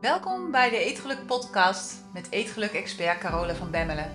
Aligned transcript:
Welkom 0.00 0.50
bij 0.50 0.70
de 0.70 0.76
Eetgeluk 0.76 1.26
podcast 1.26 2.04
met 2.12 2.30
Eetgeluk-expert 2.30 3.18
Carole 3.18 3.54
van 3.54 3.70
Bemmelen. 3.70 4.10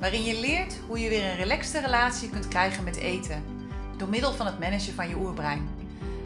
Waarin 0.00 0.22
je 0.22 0.40
leert 0.40 0.78
hoe 0.86 0.98
je 0.98 1.08
weer 1.08 1.24
een 1.24 1.36
relaxte 1.36 1.80
relatie 1.80 2.30
kunt 2.30 2.48
krijgen 2.48 2.84
met 2.84 2.96
eten. 2.96 3.44
Door 3.96 4.08
middel 4.08 4.32
van 4.32 4.46
het 4.46 4.58
managen 4.58 4.94
van 4.94 5.08
je 5.08 5.16
oerbrein. 5.16 5.68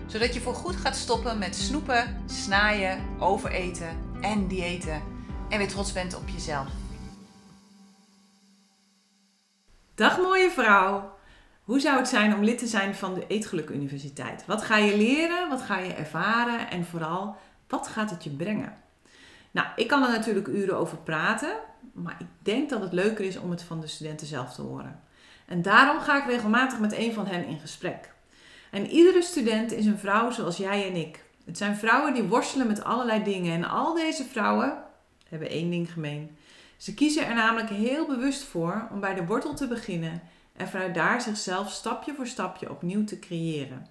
Zodat 0.07 0.35
je 0.35 0.41
voorgoed 0.41 0.77
gaat 0.77 0.97
stoppen 0.97 1.39
met 1.39 1.57
snoepen, 1.57 2.23
snaaien, 2.27 3.01
overeten 3.19 3.89
en 4.21 4.49
diëten. 4.49 5.03
En 5.49 5.59
weer 5.59 5.69
trots 5.69 5.93
bent 5.93 6.17
op 6.17 6.29
jezelf. 6.29 6.69
Dag 9.95 10.19
mooie 10.19 10.51
vrouw! 10.51 11.17
Hoe 11.63 11.81
zou 11.81 11.99
het 11.99 12.09
zijn 12.09 12.35
om 12.35 12.45
lid 12.45 12.59
te 12.59 12.67
zijn 12.67 12.95
van 12.95 13.15
de 13.15 13.27
Eetgeluk 13.27 13.71
Universiteit? 13.71 14.47
Wat 14.47 14.63
ga 14.63 14.77
je 14.77 14.97
leren? 14.97 15.49
Wat 15.49 15.63
ga 15.63 15.79
je 15.79 15.95
ervaren? 15.95 16.71
En 16.71 16.85
vooral, 16.85 17.37
wat 17.69 17.89
gaat 17.89 18.11
het 18.11 18.25
je 18.25 18.31
brengen? 18.31 18.87
Nou, 19.51 19.67
ik 19.77 19.89
kan 19.89 20.03
er 20.03 20.11
natuurlijk 20.11 20.47
uren 20.47 20.77
over 20.77 20.99
praten, 20.99 21.57
maar 21.93 22.17
ik 22.19 22.27
denk 22.43 22.71
dat 22.71 22.81
het 22.81 22.93
leuker 22.93 23.25
is 23.25 23.37
om 23.37 23.51
het 23.51 23.63
van 23.63 23.81
de 23.81 23.87
studenten 23.87 24.27
zelf 24.27 24.55
te 24.55 24.63
horen. 24.63 25.01
En 25.47 25.63
daarom 25.63 26.01
ga 26.01 26.19
ik 26.19 26.31
regelmatig 26.31 26.79
met 26.79 26.97
een 26.97 27.13
van 27.13 27.27
hen 27.27 27.47
in 27.47 27.59
gesprek. 27.59 28.13
En 28.71 28.87
iedere 28.87 29.23
student 29.23 29.73
is 29.73 29.87
een 29.87 29.99
vrouw 29.99 30.31
zoals 30.31 30.57
jij 30.57 30.89
en 30.89 30.97
ik. 30.97 31.25
Het 31.45 31.59
zijn 31.59 31.77
vrouwen 31.77 32.15
die 32.15 32.23
worstelen 32.23 32.67
met 32.67 32.85
allerlei 32.85 33.23
dingen. 33.23 33.55
En 33.55 33.71
al 33.71 33.95
deze 33.95 34.25
vrouwen 34.25 34.79
hebben 35.29 35.51
één 35.51 35.71
ding 35.71 35.93
gemeen. 35.93 36.37
Ze 36.77 36.95
kiezen 36.95 37.27
er 37.27 37.35
namelijk 37.35 37.69
heel 37.69 38.07
bewust 38.07 38.43
voor 38.43 38.89
om 38.93 39.01
bij 39.01 39.15
de 39.15 39.27
wortel 39.27 39.55
te 39.55 39.67
beginnen 39.67 40.23
en 40.57 40.69
vanuit 40.69 40.95
daar 40.95 41.21
zichzelf 41.21 41.71
stapje 41.71 42.15
voor 42.15 42.27
stapje 42.27 42.71
opnieuw 42.71 43.05
te 43.05 43.19
creëren. 43.19 43.87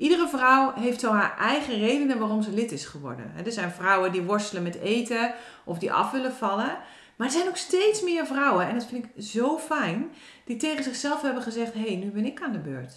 Iedere 0.00 0.28
vrouw 0.28 0.72
heeft 0.74 1.00
zo 1.00 1.12
haar 1.12 1.38
eigen 1.38 1.78
redenen 1.78 2.18
waarom 2.18 2.42
ze 2.42 2.50
lid 2.50 2.72
is 2.72 2.84
geworden. 2.84 3.32
Er 3.44 3.52
zijn 3.52 3.70
vrouwen 3.70 4.12
die 4.12 4.22
worstelen 4.22 4.62
met 4.62 4.78
eten 4.78 5.34
of 5.64 5.78
die 5.78 5.92
af 5.92 6.10
willen 6.10 6.32
vallen. 6.32 6.78
Maar 7.16 7.26
er 7.26 7.32
zijn 7.32 7.48
ook 7.48 7.56
steeds 7.56 8.02
meer 8.02 8.26
vrouwen, 8.26 8.68
en 8.68 8.74
dat 8.74 8.86
vind 8.86 9.04
ik 9.04 9.24
zo 9.24 9.58
fijn, 9.58 10.10
die 10.44 10.56
tegen 10.56 10.84
zichzelf 10.84 11.22
hebben 11.22 11.42
gezegd: 11.42 11.72
hé, 11.72 11.80
hey, 11.80 11.96
nu 11.96 12.10
ben 12.10 12.24
ik 12.24 12.42
aan 12.42 12.52
de 12.52 12.58
beurt. 12.58 12.92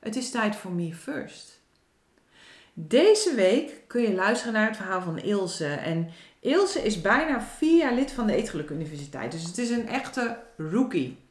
Het 0.00 0.16
is 0.16 0.30
tijd 0.30 0.56
voor 0.56 0.70
me 0.70 0.94
first. 0.94 1.60
Deze 2.72 3.34
week 3.34 3.82
kun 3.86 4.02
je 4.02 4.14
luisteren 4.14 4.52
naar 4.52 4.66
het 4.66 4.76
verhaal 4.76 5.02
van 5.02 5.18
Ilse. 5.18 5.66
En 5.66 6.10
Ilse 6.40 6.82
is 6.82 7.00
bijna 7.00 7.40
vier 7.40 7.76
jaar 7.76 7.94
lid 7.94 8.12
van 8.12 8.26
de 8.26 8.34
Eetgeluk 8.34 8.70
Universiteit. 8.70 9.32
Dus 9.32 9.42
het 9.42 9.58
is 9.58 9.70
een 9.70 9.88
echte 9.88 10.38
rookie. 10.56 11.21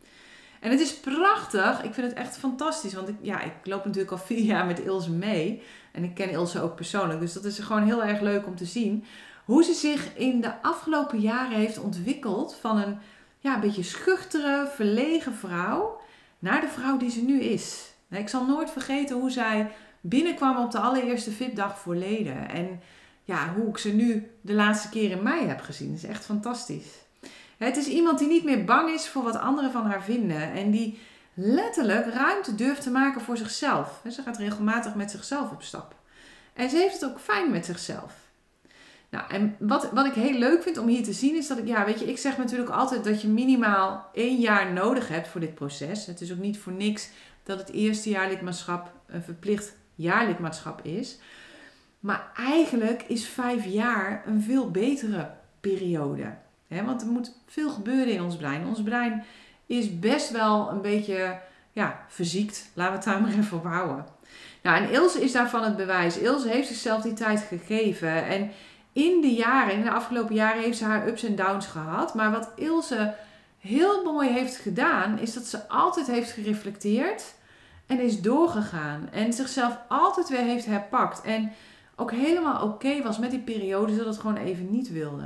En 0.62 0.72
het 0.72 0.80
is 0.80 1.00
prachtig. 1.00 1.84
Ik 1.84 1.94
vind 1.94 2.08
het 2.08 2.18
echt 2.18 2.38
fantastisch. 2.38 2.94
Want 2.94 3.08
ik, 3.08 3.16
ja, 3.22 3.42
ik 3.42 3.54
loop 3.64 3.86
natuurlijk 3.86 4.12
al 4.12 4.18
vier 4.18 4.44
jaar 4.44 4.66
met 4.66 4.80
Ilse 4.80 5.12
mee. 5.12 5.64
En 5.92 6.04
ik 6.04 6.14
ken 6.14 6.30
Ilse 6.30 6.62
ook 6.62 6.76
persoonlijk. 6.76 7.20
Dus 7.20 7.34
dat 7.34 7.46
is 7.46 7.60
gewoon 7.60 7.84
heel 7.84 8.04
erg 8.04 8.22
leuk 8.22 8.46
om 8.46 8.56
te 8.56 8.66
zien. 8.66 9.06
Hoe 9.46 9.64
ze 9.64 9.74
zich 9.74 10.16
in 10.16 10.42
de 10.42 10.62
afgelopen 10.62 11.20
jaren 11.20 11.58
heeft 11.58 11.80
ontwikkeld 11.80 12.56
van 12.56 12.78
een 12.78 12.98
ja, 13.40 13.60
beetje 13.60 13.84
schuchtere, 13.84 14.70
verlegen 14.76 15.34
vrouw 15.34 16.02
naar 16.40 16.62
de 16.62 16.68
vrouw 16.68 16.98
die 16.98 17.12
ze 17.12 17.22
nu 17.22 17.42
is. 17.42 17.94
Ik 18.10 18.30
zal 18.30 18.46
nooit 18.46 18.72
vergeten 18.72 19.20
hoe 19.20 19.32
zij 19.32 19.72
binnenkwam 20.02 20.58
op 20.58 20.72
de 20.72 20.80
allereerste 20.80 21.32
VIP-dag 21.32 21.80
voor 21.80 21.96
leden. 21.96 22.50
En 22.50 22.80
ja, 23.24 23.54
hoe 23.54 23.68
ik 23.68 23.78
ze 23.78 23.94
nu 23.94 24.32
de 24.42 24.54
laatste 24.54 24.90
keer 24.90 25.12
in 25.12 25.24
mei 25.24 25.48
heb 25.48 25.62
gezien. 25.62 25.88
Dat 25.88 26.04
is 26.04 26.10
echt 26.10 26.26
fantastisch. 26.26 27.01
Het 27.66 27.78
is 27.78 27.88
iemand 27.88 28.20
die 28.20 28.28
niet 28.28 28.44
meer 28.44 28.66
bang 28.66 28.90
is 28.90 29.08
voor 29.08 29.24
wat 29.24 29.36
anderen 29.36 29.72
van 29.72 29.86
haar 29.86 30.04
vinden. 30.04 30.52
En 30.52 30.72
die 30.72 31.00
letterlijk 31.34 32.14
ruimte 32.14 32.56
durft 32.56 32.82
te 32.82 32.92
maken 32.92 33.22
voor 33.22 33.38
zichzelf. 33.38 34.02
Ze 34.10 34.22
gaat 34.22 34.38
regelmatig 34.38 34.96
met 34.96 35.12
zichzelf 35.12 35.52
op 35.52 35.62
stap. 35.62 35.96
En 36.54 36.70
ze 36.70 36.78
heeft 36.78 36.94
het 36.94 37.06
ook 37.06 37.20
fijn 37.20 37.52
met 37.52 37.66
zichzelf. 37.66 38.14
Nou, 39.10 39.30
en 39.30 39.56
wat, 39.60 39.92
wat 39.92 40.06
ik 40.06 40.14
heel 40.14 40.38
leuk 40.38 40.64
vind 40.64 40.78
om 40.78 40.88
hier 40.88 41.04
te 41.04 41.14
zien 41.14 41.36
is 41.36 41.48
dat 41.48 41.58
ik, 41.58 41.68
ja, 41.68 41.86
weet 41.86 42.00
je, 42.00 42.10
ik 42.10 42.18
zeg 42.18 42.38
natuurlijk 42.38 42.70
altijd 42.70 43.04
dat 43.04 43.22
je 43.22 43.28
minimaal 43.28 44.10
één 44.14 44.40
jaar 44.40 44.74
nodig 44.74 45.08
hebt 45.08 45.28
voor 45.28 45.42
dit 45.42 45.56
proces. 45.56 46.06
Het 46.06 46.22
is 46.22 46.32
ook 46.32 46.38
niet 46.38 46.60
voor 46.60 46.74
niks 46.74 47.10
dat 47.44 47.60
het 47.60 47.70
eerste 47.70 48.10
jaar 48.10 48.30
lidmaatschap 48.30 48.94
een 49.08 49.24
verplicht 49.24 49.76
jaarlidmaatschap 49.96 50.86
is. 50.86 51.20
Maar 52.00 52.32
eigenlijk 52.36 53.04
is 53.08 53.28
vijf 53.28 53.66
jaar 53.66 54.24
een 54.26 54.42
veel 54.42 54.72
betere 54.72 55.32
periode 55.60 56.34
want 56.80 57.02
er 57.02 57.08
moet 57.08 57.34
veel 57.46 57.70
gebeuren 57.70 58.14
in 58.14 58.24
ons 58.24 58.36
brein. 58.36 58.68
Ons 58.68 58.84
brein 58.84 59.24
is 59.66 60.00
best 60.00 60.32
wel 60.32 60.70
een 60.70 60.82
beetje 60.82 61.40
ja, 61.72 62.06
verziekt. 62.08 62.72
Laten 62.74 62.92
we 62.92 62.98
het 62.98 63.08
daar 63.08 63.22
maar 63.22 63.40
even 63.40 63.58
op 63.58 63.64
houden. 63.64 64.06
Nou, 64.62 64.84
en 64.84 64.92
Ilse 64.92 65.24
is 65.24 65.32
daarvan 65.32 65.64
het 65.64 65.76
bewijs. 65.76 66.18
Ilse 66.18 66.50
heeft 66.50 66.68
zichzelf 66.68 67.02
die 67.02 67.14
tijd 67.14 67.40
gegeven. 67.40 68.26
En 68.26 68.52
in 68.94 69.22
de 69.22 69.34
jaren, 69.34 69.74
in 69.74 69.84
de 69.84 69.92
afgelopen 69.92 70.36
jaren, 70.36 70.62
heeft 70.62 70.78
ze 70.78 70.86
haar 70.86 71.08
ups 71.08 71.24
en 71.24 71.36
downs 71.36 71.66
gehad. 71.66 72.14
Maar 72.14 72.32
wat 72.32 72.52
Ilse 72.56 73.16
heel 73.60 74.04
mooi 74.04 74.30
heeft 74.30 74.56
gedaan, 74.56 75.20
is 75.20 75.34
dat 75.34 75.44
ze 75.44 75.68
altijd 75.68 76.08
heeft 76.08 76.32
gereflecteerd 76.32 77.34
en 77.88 78.00
is 78.00 78.22
doorgegaan. 78.22 79.10
En 79.12 79.34
zichzelf 79.34 79.78
altijd 79.88 80.30
weer 80.30 80.40
heeft 80.40 80.66
herpakt. 80.66 81.22
En 81.22 81.52
ook 81.96 82.12
helemaal 82.12 82.64
oké 82.64 83.02
was 83.02 83.20
met 83.20 83.32
die 83.32 83.40
periode, 83.40 83.96
dat 83.96 84.06
het 84.06 84.18
gewoon 84.18 84.38
even 84.38 84.72
niet 84.72 84.92
wilde. 84.92 85.24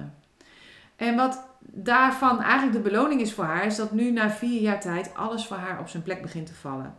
En 0.96 1.16
wat 1.16 1.44
daarvan 1.60 2.42
eigenlijk 2.42 2.74
de 2.74 2.90
beloning 2.90 3.22
is 3.22 3.34
voor 3.34 3.44
haar, 3.44 3.66
is 3.66 3.76
dat 3.76 3.92
nu 3.92 4.12
na 4.12 4.30
vier 4.30 4.62
jaar 4.62 4.82
tijd 4.82 5.16
alles 5.16 5.46
voor 5.46 5.58
haar 5.58 5.80
op 5.80 5.88
zijn 5.88 6.04
plek 6.04 6.22
begint 6.22 6.46
te 6.46 6.54
vallen. 6.54 6.96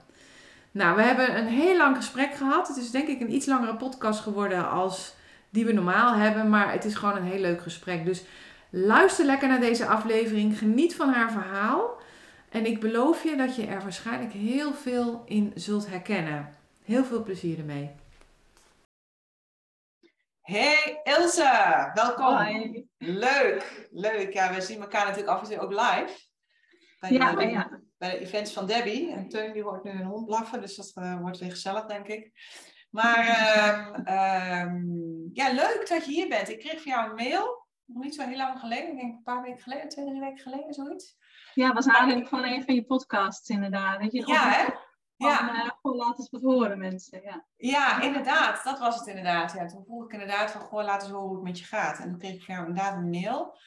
Nou, 0.71 0.97
we 0.97 1.03
hebben 1.03 1.37
een 1.39 1.47
heel 1.47 1.77
lang 1.77 1.97
gesprek 1.97 2.35
gehad. 2.35 2.69
Het 2.69 2.77
is 2.77 2.91
denk 2.91 3.09
ik 3.09 3.21
een 3.21 3.35
iets 3.35 3.47
langere 3.47 3.75
podcast 3.75 4.21
geworden 4.21 4.71
als 4.71 5.15
die 5.51 5.65
we 5.65 5.73
normaal 5.73 6.15
hebben, 6.15 6.49
maar 6.49 6.73
het 6.73 6.85
is 6.85 6.95
gewoon 6.95 7.17
een 7.17 7.23
heel 7.23 7.41
leuk 7.41 7.63
gesprek. 7.63 8.05
Dus 8.05 8.25
luister 8.71 9.25
lekker 9.25 9.49
naar 9.49 9.61
deze 9.61 9.87
aflevering, 9.87 10.59
geniet 10.59 10.95
van 10.95 11.09
haar 11.09 11.31
verhaal. 11.33 12.01
En 12.49 12.67
ik 12.67 12.81
beloof 12.81 13.23
je 13.23 13.37
dat 13.37 13.57
je 13.57 13.67
er 13.67 13.83
waarschijnlijk 13.83 14.33
heel 14.33 14.73
veel 14.73 15.23
in 15.27 15.53
zult 15.55 15.89
herkennen. 15.89 16.49
Heel 16.85 17.05
veel 17.05 17.23
plezier 17.23 17.59
ermee. 17.59 17.91
Hey 20.47 21.01
Ilse, 21.03 21.91
welkom. 21.95 22.85
Leuk, 22.99 23.89
leuk. 23.91 24.33
Ja, 24.33 24.55
we 24.55 24.61
zien 24.61 24.81
elkaar 24.81 25.05
natuurlijk 25.05 25.33
af 25.33 25.43
en 25.43 25.49
toe 25.49 25.59
ook 25.61 25.71
live. 25.71 26.29
Bij 27.01 27.11
ja, 27.11 27.35
de, 27.35 27.47
ja. 27.47 27.81
bij 27.99 28.11
de 28.11 28.19
events 28.19 28.53
van 28.53 28.67
Debbie. 28.67 29.13
En 29.13 29.29
Teun 29.29 29.53
die 29.53 29.63
hoort 29.63 29.85
nu 29.85 29.91
een 29.91 30.05
hond 30.05 30.27
blaffen, 30.27 30.61
dus 30.61 30.77
dat 30.77 30.93
uh, 30.95 31.21
wordt 31.21 31.39
weer 31.39 31.51
gezellig, 31.51 31.87
denk 31.87 32.07
ik. 32.07 32.33
Maar 32.91 33.19
um, 34.67 35.31
ja, 35.41 35.53
leuk 35.53 35.87
dat 35.89 36.05
je 36.05 36.13
hier 36.13 36.29
bent. 36.29 36.49
Ik 36.49 36.59
kreeg 36.59 36.83
van 36.83 36.93
jou 36.93 37.09
een 37.09 37.15
mail, 37.15 37.67
nog 37.85 38.03
niet 38.03 38.15
zo 38.15 38.27
heel 38.27 38.37
lang 38.37 38.59
geleden. 38.59 38.91
Ik 38.91 38.99
denk 38.99 39.13
een 39.13 39.23
paar 39.23 39.43
weken 39.43 39.63
geleden, 39.63 39.89
twee, 39.89 40.05
drie 40.05 40.21
weken 40.21 40.39
geleden, 40.39 40.75
zoiets. 40.75 41.17
Ja, 41.55 41.73
was 41.73 41.87
eigenlijk 41.87 42.29
van 42.29 42.45
een 42.45 42.65
van 42.65 42.75
je 42.75 42.85
podcasts 42.85 43.49
inderdaad. 43.49 44.01
Dat 44.01 44.13
je 44.13 44.27
ja, 44.27 44.51
hè? 44.51 44.65
Ja. 45.17 45.55
Uh, 45.55 45.71
gewoon 45.81 45.97
laat 45.97 46.19
eens 46.19 46.31
wat 46.31 46.43
horen 46.43 46.79
mensen. 46.79 47.23
Ja. 47.23 47.45
ja, 47.57 48.01
inderdaad. 48.01 48.65
Dat 48.65 48.79
was 48.79 48.99
het 48.99 49.07
inderdaad. 49.07 49.53
Ja, 49.53 49.67
toen 49.67 49.85
vroeg 49.85 50.05
ik 50.05 50.13
inderdaad 50.13 50.51
van, 50.51 50.61
goh, 50.61 50.85
laat 50.85 51.03
eens 51.03 51.11
horen 51.11 51.27
hoe 51.27 51.37
het 51.37 51.45
met 51.45 51.59
je 51.59 51.65
gaat. 51.65 51.99
En 51.99 52.09
toen 52.09 52.19
kreeg 52.19 52.35
ik 52.35 52.45
van 52.45 52.55
jou 52.55 52.67
inderdaad 52.67 52.97
een 52.97 53.11
mail. 53.11 53.59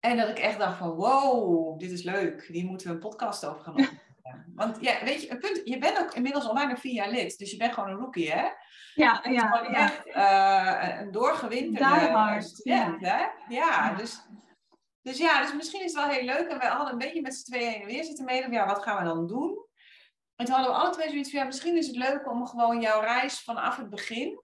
En 0.00 0.16
dat 0.16 0.28
ik 0.28 0.38
echt 0.38 0.58
dacht 0.58 0.78
van, 0.78 0.90
wow, 0.90 1.78
dit 1.78 1.90
is 1.90 2.02
leuk. 2.02 2.46
Hier 2.46 2.64
moeten 2.64 2.86
we 2.86 2.92
een 2.92 2.98
podcast 2.98 3.46
over 3.46 3.60
gaan 3.60 3.72
opnemen. 3.78 4.06
Want 4.54 4.76
ja, 4.80 5.04
weet 5.04 5.22
je, 5.22 5.30
een 5.30 5.38
punt, 5.38 5.60
je 5.64 5.78
bent 5.78 5.98
ook 5.98 6.14
inmiddels 6.14 6.48
al 6.48 6.54
bijna 6.54 6.76
vier 6.76 6.92
jaar 6.92 7.10
lid. 7.10 7.38
Dus 7.38 7.50
je 7.50 7.56
bent 7.56 7.74
gewoon 7.74 7.90
een 7.90 7.96
rookie, 7.96 8.32
hè? 8.32 8.46
Ja, 8.94 9.24
ja. 9.30 9.46
Gewoon 9.46 9.74
echt 9.74 10.06
uh, 10.06 11.00
een 11.00 11.10
doorgewinterde 11.10 12.40
student, 12.40 13.00
ja. 13.00 13.16
hè? 13.16 13.54
Ja, 13.54 13.94
dus... 13.94 14.26
Dus 15.02 15.18
ja, 15.18 15.42
dus 15.42 15.54
misschien 15.54 15.84
is 15.84 15.92
het 15.92 16.04
wel 16.04 16.14
heel 16.14 16.24
leuk. 16.24 16.48
En 16.48 16.58
we 16.58 16.66
hadden 16.66 16.92
een 16.92 16.98
beetje 16.98 17.20
met 17.20 17.34
z'n 17.34 17.52
tweeën 17.52 17.86
weer 17.86 18.04
zitten 18.04 18.24
mede. 18.24 18.50
Ja, 18.50 18.66
wat 18.66 18.82
gaan 18.82 18.98
we 18.98 19.04
dan 19.04 19.26
doen? 19.26 19.67
En 20.38 20.44
toen 20.44 20.54
hadden 20.54 20.72
we 20.72 20.78
alle 20.78 20.90
twee 20.90 21.08
zoiets 21.08 21.30
van, 21.30 21.40
ja, 21.40 21.46
misschien 21.46 21.76
is 21.76 21.86
het 21.86 21.96
leuk 21.96 22.30
om 22.30 22.46
gewoon 22.46 22.80
jouw 22.80 23.00
reis 23.00 23.40
vanaf 23.40 23.76
het 23.76 23.90
begin. 23.90 24.42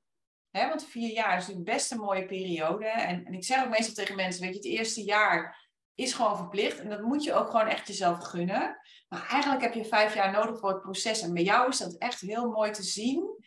Hè, 0.50 0.68
want 0.68 0.84
vier 0.84 1.12
jaar 1.12 1.36
is 1.36 1.46
natuurlijk 1.46 1.76
best 1.76 1.92
een 1.92 1.98
mooie 1.98 2.26
periode. 2.26 2.86
En, 2.86 3.24
en 3.24 3.32
ik 3.32 3.44
zeg 3.44 3.64
ook 3.64 3.70
meestal 3.70 3.94
tegen 3.94 4.16
mensen, 4.16 4.42
weet 4.42 4.50
je, 4.50 4.56
het 4.56 4.78
eerste 4.78 5.04
jaar 5.04 5.68
is 5.94 6.12
gewoon 6.12 6.36
verplicht. 6.36 6.78
En 6.78 6.88
dat 6.88 7.00
moet 7.00 7.24
je 7.24 7.32
ook 7.32 7.50
gewoon 7.50 7.66
echt 7.66 7.86
jezelf 7.86 8.18
gunnen. 8.18 8.78
Maar 9.08 9.26
eigenlijk 9.28 9.62
heb 9.62 9.74
je 9.74 9.84
vijf 9.84 10.14
jaar 10.14 10.32
nodig 10.32 10.58
voor 10.58 10.68
het 10.68 10.80
proces. 10.80 11.22
En 11.22 11.34
bij 11.34 11.42
jou 11.42 11.68
is 11.68 11.78
dat 11.78 11.98
echt 11.98 12.20
heel 12.20 12.50
mooi 12.50 12.70
te 12.70 12.82
zien. 12.82 13.44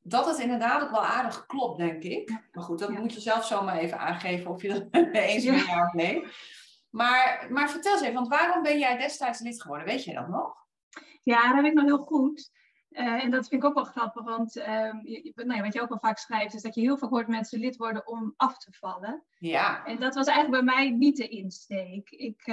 Dat 0.00 0.26
het 0.26 0.38
inderdaad 0.38 0.82
ook 0.82 0.90
wel 0.90 1.04
aardig 1.04 1.46
klopt, 1.46 1.78
denk 1.78 2.02
ik. 2.02 2.30
Maar 2.52 2.64
goed, 2.64 2.78
dat 2.78 2.90
moet 2.90 3.12
je 3.12 3.20
zelf 3.20 3.46
zomaar 3.46 3.78
even 3.78 3.98
aangeven 3.98 4.50
of 4.50 4.62
je 4.62 4.68
dat 4.68 4.86
eens 5.14 5.44
bent 5.44 5.66
ja. 5.66 5.86
of 5.86 5.92
nee. 5.92 6.24
Maar, 6.90 7.46
maar 7.50 7.70
vertel 7.70 7.92
eens 7.92 8.02
even, 8.02 8.14
want 8.14 8.28
waarom 8.28 8.62
ben 8.62 8.78
jij 8.78 8.96
destijds 8.96 9.40
lid 9.40 9.62
geworden? 9.62 9.86
Weet 9.86 10.04
je 10.04 10.14
dat 10.14 10.28
nog? 10.28 10.65
Ja, 11.26 11.52
dat 11.52 11.62
weet 11.62 11.70
ik 11.70 11.74
nog 11.74 11.84
heel 11.84 12.04
goed. 12.04 12.50
Uh, 12.90 13.24
en 13.24 13.30
dat 13.30 13.48
vind 13.48 13.62
ik 13.62 13.68
ook 13.68 13.74
wel 13.74 13.84
grappig, 13.84 14.24
want 14.24 14.56
uh, 14.56 14.64
je, 15.02 15.32
nou 15.34 15.54
ja, 15.54 15.62
wat 15.62 15.72
je 15.72 15.82
ook 15.82 15.88
wel 15.88 15.98
vaak 15.98 16.18
schrijft, 16.18 16.54
is 16.54 16.62
dat 16.62 16.74
je 16.74 16.80
heel 16.80 16.98
vaak 16.98 17.10
hoort 17.10 17.28
mensen 17.28 17.58
lid 17.58 17.76
worden 17.76 18.06
om 18.06 18.34
af 18.36 18.58
te 18.58 18.72
vallen. 18.72 19.24
Ja. 19.38 19.84
En 19.84 20.00
dat 20.00 20.14
was 20.14 20.26
eigenlijk 20.26 20.64
bij 20.64 20.74
mij 20.74 20.90
niet 20.90 21.16
de 21.16 21.28
insteek. 21.28 22.10
Ik, 22.10 22.46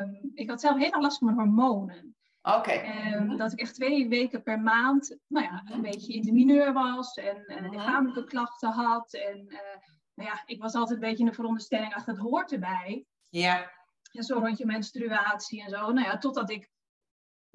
um, 0.00 0.30
ik 0.34 0.48
had 0.48 0.60
zelf 0.60 0.76
heel 0.76 0.90
erg 0.90 1.00
last 1.00 1.18
van 1.18 1.26
mijn 1.26 1.38
hormonen. 1.38 2.16
Oké. 2.42 2.56
Okay. 2.56 3.18
Mhm. 3.18 3.36
Dat 3.36 3.52
ik 3.52 3.60
echt 3.60 3.74
twee 3.74 4.08
weken 4.08 4.42
per 4.42 4.60
maand, 4.60 5.18
nou 5.26 5.46
ja, 5.46 5.62
een 5.64 5.82
beetje 5.82 6.12
in 6.12 6.22
de 6.22 6.32
mineur 6.32 6.72
was 6.72 7.14
en, 7.14 7.44
en 7.46 7.70
lichamelijke 7.70 8.24
klachten 8.24 8.70
had. 8.70 9.14
En 9.14 9.44
uh, 9.48 9.58
nou 10.14 10.28
ja, 10.28 10.42
ik 10.46 10.60
was 10.60 10.74
altijd 10.74 11.02
een 11.02 11.08
beetje 11.08 11.24
in 11.24 11.30
de 11.30 11.36
veronderstelling, 11.36 11.94
ach, 11.94 12.04
het 12.04 12.18
hoort 12.18 12.52
erbij. 12.52 13.04
Ja. 13.28 13.70
En 14.12 14.22
zo 14.22 14.38
rond 14.38 14.58
je 14.58 14.66
menstruatie 14.66 15.62
en 15.62 15.70
zo. 15.70 15.92
Nou 15.92 16.06
ja, 16.06 16.18
totdat 16.18 16.50
ik 16.50 16.70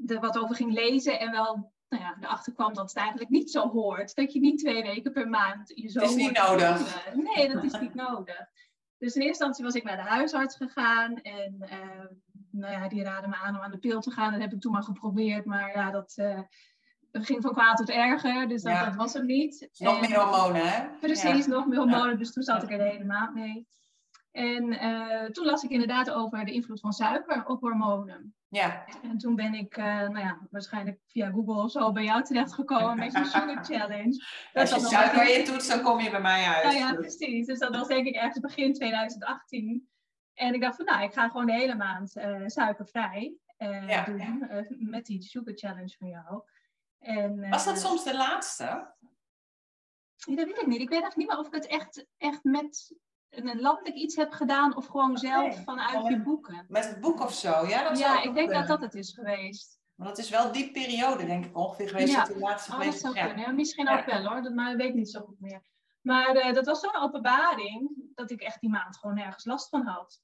er 0.05 0.19
wat 0.19 0.37
over 0.37 0.55
ging 0.55 0.73
lezen 0.73 1.19
en 1.19 1.31
wel 1.31 1.73
nou 1.89 2.03
ja, 2.03 2.17
erachter 2.21 2.53
kwam 2.53 2.73
dat 2.73 2.87
het 2.89 2.97
eigenlijk 2.97 3.29
niet 3.29 3.51
zo 3.51 3.69
hoort. 3.69 4.15
Dat 4.15 4.33
je 4.33 4.39
niet 4.39 4.59
twee 4.59 4.83
weken 4.83 5.11
per 5.11 5.27
maand 5.29 5.71
je 5.75 5.87
zo 5.89 5.99
Het 5.99 6.09
is 6.09 6.15
niet 6.15 6.37
nodig. 6.37 7.03
Nee, 7.15 7.53
dat 7.53 7.63
is 7.63 7.79
niet 7.79 7.93
nodig. 7.93 8.37
Dus 8.97 9.15
in 9.15 9.21
eerste 9.21 9.27
instantie 9.45 9.63
was 9.63 9.73
ik 9.75 9.83
naar 9.83 9.95
de 10.03 10.09
huisarts 10.09 10.55
gegaan 10.55 11.15
en 11.21 11.55
uh, 11.59 12.05
nou 12.51 12.73
ja, 12.73 12.87
die 12.87 13.03
raadde 13.03 13.27
me 13.27 13.35
aan 13.35 13.55
om 13.55 13.61
aan 13.61 13.71
de 13.71 13.77
pil 13.77 14.01
te 14.01 14.11
gaan. 14.11 14.31
Dat 14.31 14.41
heb 14.41 14.53
ik 14.53 14.59
toen 14.61 14.71
maar 14.71 14.83
geprobeerd, 14.83 15.45
maar 15.45 15.71
ja, 15.75 15.91
dat 15.91 16.13
uh, 16.17 16.39
ging 17.11 17.41
van 17.41 17.53
kwaad 17.53 17.77
tot 17.77 17.89
erger, 17.89 18.47
dus 18.47 18.61
dat, 18.61 18.73
Ja. 18.73 18.85
dat 18.85 18.95
was 18.95 19.13
hem 19.13 19.25
niet. 19.25 19.69
Nog 19.77 19.93
En- 20.03 20.09
meer 20.09 20.19
hormonen, 20.19 20.67
hè? 20.69 20.87
Precies, 20.99 21.45
Ja. 21.45 21.51
nog 21.51 21.65
meer 21.67 21.77
hormonen, 21.77 22.17
dus 22.17 22.33
toen 22.33 22.43
zat 22.43 22.63
ik 22.63 22.71
er 22.71 22.77
de 22.77 22.83
hele 22.83 23.05
maand 23.05 23.33
mee. 23.33 23.67
En 24.35 24.79
eh, 24.79 25.25
toen 25.25 25.45
las 25.45 25.63
ik 25.63 25.69
inderdaad 25.69 26.11
over 26.11 26.45
de 26.45 26.51
invloed 26.51 26.79
van 26.79 26.93
suiker 26.93 27.45
op 27.45 27.61
hormonen. 27.61 28.35
Ja. 28.47 28.85
En 29.01 29.17
toen 29.17 29.35
ben 29.35 29.53
ik, 29.53 29.77
eh, 29.77 29.85
nou 29.85 30.19
ja, 30.19 30.47
waarschijnlijk 30.49 30.99
via 31.07 31.31
Google 31.31 31.63
of 31.63 31.71
zo 31.71 31.91
bij 31.91 32.03
jou 32.03 32.23
terechtgekomen 32.23 32.99
met 32.99 33.11
zo'n 33.11 33.25
sugar 33.35 33.63
challenge. 33.65 34.25
Als 34.53 34.69
je 34.69 34.79
suiker 34.79 35.37
in 35.37 35.45
toetst, 35.45 35.69
dan 35.69 35.81
kom 35.81 35.99
je 35.99 36.09
bij 36.09 36.21
mij 36.21 36.45
uit. 36.45 36.63
Nou 36.63 36.75
ja, 36.75 36.93
precies. 36.93 37.45
Dus 37.45 37.59
dat 37.59 37.75
was 37.75 37.87
denk 37.87 38.07
ik 38.07 38.15
ergens 38.15 38.39
begin 38.39 38.73
2018. 38.73 39.89
En 40.33 40.53
ik 40.53 40.61
dacht 40.61 40.75
van, 40.75 40.85
nou, 40.85 41.03
ik 41.03 41.13
ga 41.13 41.29
gewoon 41.29 41.45
de 41.45 41.53
hele 41.53 41.75
maand 41.75 42.15
eh, 42.15 42.41
suikervrij 42.45 43.35
Ja. 43.87 44.03
doen 44.03 44.45
met 44.79 45.05
die 45.05 45.21
sugar 45.21 45.53
challenge 45.55 45.95
van 45.97 46.07
jou. 46.07 46.41
En, 46.99 47.49
Was 47.49 47.65
dat 47.65 47.79
soms 47.79 48.03
de 48.03 48.15
laatste? 48.15 48.93
Nee, 50.25 50.35
dat 50.35 50.45
weet 50.45 50.61
ik 50.61 50.67
niet. 50.67 50.81
Ik 50.81 50.89
weet 50.89 51.03
echt 51.03 51.15
niet 51.15 51.27
meer 51.27 51.37
of 51.37 51.47
ik 51.47 51.53
het 51.53 51.67
echt, 51.67 52.05
echt 52.17 52.43
met 52.43 52.95
een 53.29 53.59
landelijk 53.61 53.95
iets 53.95 54.15
heb 54.15 54.31
gedaan 54.31 54.75
of 54.75 54.85
gewoon 54.85 55.17
zelf 55.17 55.63
vanuit 55.63 56.07
je 56.07 56.21
boeken. 56.21 56.65
Met 56.67 56.87
het 56.89 56.99
boek 57.01 57.19
of 57.21 57.33
zo? 57.33 57.67
Ja, 57.67 57.89
dat 57.89 57.99
Ja, 57.99 58.17
ik 58.17 58.23
denk 58.23 58.35
dat 58.35 58.45
kunnen. 58.47 58.67
dat 58.67 58.81
het 58.81 58.93
is 58.95 59.13
geweest. 59.13 59.79
Maar 59.95 60.07
dat 60.07 60.17
is 60.17 60.29
wel 60.29 60.51
die 60.51 60.71
periode, 60.71 61.25
denk 61.25 61.45
ik, 61.45 61.57
ongeveer 61.57 61.89
geweest 61.89 62.13
Ja. 62.13 62.17
dat 62.19 62.27
die 62.27 62.37
laatste 62.39 62.71
Oh, 62.73 62.79
dat 62.83 62.93
zou 62.99 63.13
kunnen. 63.13 63.37
Ja, 63.37 63.51
misschien 63.51 63.85
Ja. 63.85 63.99
ook 63.99 64.05
wel 64.05 64.25
hoor, 64.27 64.41
dat, 64.41 64.53
maar 64.53 64.69
dat 64.69 64.75
weet 64.81 64.89
ik 64.89 64.95
niet 64.95 65.09
zo 65.09 65.19
goed 65.21 65.39
meer. 65.39 65.61
Maar 66.01 66.35
eh, 66.35 66.53
dat 66.53 66.65
was 66.65 66.79
zo'n 66.79 66.95
openbaring 66.95 67.91
dat 68.13 68.31
ik 68.31 68.41
echt 68.41 68.59
die 68.61 68.69
maand 68.69 68.97
gewoon 68.97 69.15
nergens 69.15 69.45
last 69.45 69.69
van 69.69 69.85
had. 69.85 70.21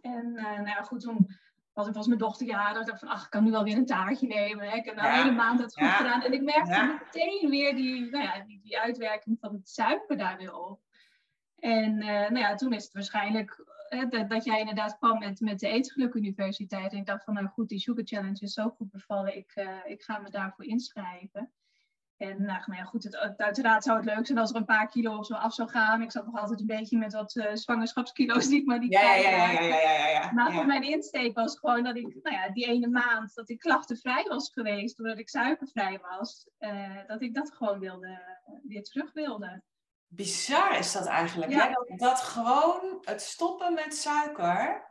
En 0.00 0.36
eh, 0.36 0.44
nou 0.44 0.66
ja, 0.66 0.82
goed, 0.82 1.00
toen 1.00 1.26
was 1.72 1.86
ik 1.88 1.94
was 1.94 2.06
mijn 2.06 2.18
dochter 2.18 2.46
jarig. 2.46 2.80
Ik 2.80 2.86
dacht 2.86 2.98
van, 2.98 3.08
ach, 3.08 3.24
ik 3.24 3.30
kan 3.30 3.44
nu 3.44 3.50
wel 3.50 3.64
weer 3.64 3.76
een 3.76 3.86
taartje 3.86 4.26
nemen. 4.26 4.68
Hè. 4.68 4.76
Ik 4.76 4.84
heb 4.84 4.94
nou 4.94 5.08
Ja. 5.08 5.14
de 5.16 5.22
hele 5.22 5.34
maand 5.34 5.60
het 5.60 5.74
goed 5.78 5.88
gedaan. 5.88 6.22
En 6.22 6.32
ik 6.32 6.42
merkte 6.42 6.98
meteen 7.04 7.50
weer 7.50 7.74
die, 7.74 8.10
nou 8.10 8.24
ja, 8.24 8.44
die, 8.44 8.60
die 8.62 8.78
uitwerking 8.78 9.36
van 9.40 9.52
het 9.54 9.68
suiker 9.68 10.16
daar 10.16 10.36
weer 10.36 10.54
op. 10.54 10.80
En 11.58 12.00
eh, 12.00 12.08
nou 12.08 12.38
ja, 12.38 12.54
toen 12.54 12.72
is 12.72 12.84
het 12.84 12.92
waarschijnlijk 12.92 13.64
eh, 13.88 14.10
dat, 14.10 14.30
dat 14.30 14.44
jij 14.44 14.60
inderdaad 14.60 14.96
kwam 14.98 15.18
met, 15.18 15.40
met 15.40 15.58
de 15.58 15.68
Eetgeluk 15.68 16.14
Universiteit. 16.14 16.92
En 16.92 16.98
ik 16.98 17.06
dacht 17.06 17.24
van, 17.24 17.34
nou 17.34 17.46
goed, 17.46 17.68
die 17.68 17.78
Sugar 17.78 18.04
Challenge 18.04 18.40
is 18.40 18.52
zo 18.52 18.68
goed 18.68 18.90
bevallen. 18.90 19.36
Ik, 19.36 19.52
eh, 19.54 19.76
ik 19.84 20.02
ga 20.02 20.18
me 20.18 20.30
daarvoor 20.30 20.64
inschrijven. 20.64 21.52
En 22.16 22.28
nou, 22.28 22.62
nou 22.66 22.78
ja, 22.78 22.84
goed, 22.84 23.04
het, 23.04 23.36
uiteraard 23.36 23.84
zou 23.84 23.96
het 23.96 24.06
leuk 24.06 24.26
zijn 24.26 24.38
als 24.38 24.50
er 24.50 24.56
een 24.56 24.64
paar 24.64 24.88
kilo 24.88 25.16
of 25.16 25.26
zo 25.26 25.34
af 25.34 25.54
zou 25.54 25.68
gaan. 25.68 26.02
Ik 26.02 26.10
zat 26.10 26.26
nog 26.26 26.36
altijd 26.36 26.60
een 26.60 26.66
beetje 26.66 26.98
met 26.98 27.12
wat 27.12 27.48
zwangerschapskilo's 27.52 28.48
die 28.48 28.60
ik 28.60 28.66
maar 28.66 28.78
niet 28.78 28.92
Ja, 28.92 29.14
ja, 29.14 29.30
ja, 29.30 29.50
ja, 29.50 29.60
ja, 29.60 29.80
ja, 29.80 29.92
ja, 29.92 30.08
ja. 30.08 30.32
Maar 30.32 30.52
voor 30.52 30.66
mijn 30.66 30.82
insteek 30.82 31.34
was 31.34 31.58
gewoon 31.58 31.82
dat 31.82 31.96
ik, 31.96 32.18
nou 32.22 32.36
ja, 32.36 32.50
die 32.50 32.66
ene 32.66 32.88
maand 32.88 33.34
dat 33.34 33.48
ik 33.48 33.58
klachtenvrij 33.58 34.24
was 34.28 34.50
geweest, 34.52 34.96
doordat 34.96 35.18
ik 35.18 35.28
suikervrij 35.28 35.98
was, 36.10 36.48
dat 37.06 37.22
ik 37.22 37.34
dat 37.34 37.52
gewoon 37.52 37.78
wilde, 37.78 38.20
weer 38.62 38.82
terug 38.82 39.12
wilde. 39.12 39.62
Bizar 40.08 40.78
is 40.78 40.92
dat 40.92 41.06
eigenlijk. 41.06 41.50
Ja. 41.52 41.66
Hè? 41.66 41.72
Dat, 41.72 41.98
dat 41.98 42.20
gewoon 42.20 42.98
het 43.04 43.22
stoppen 43.22 43.74
met 43.74 43.96
suiker, 43.96 44.86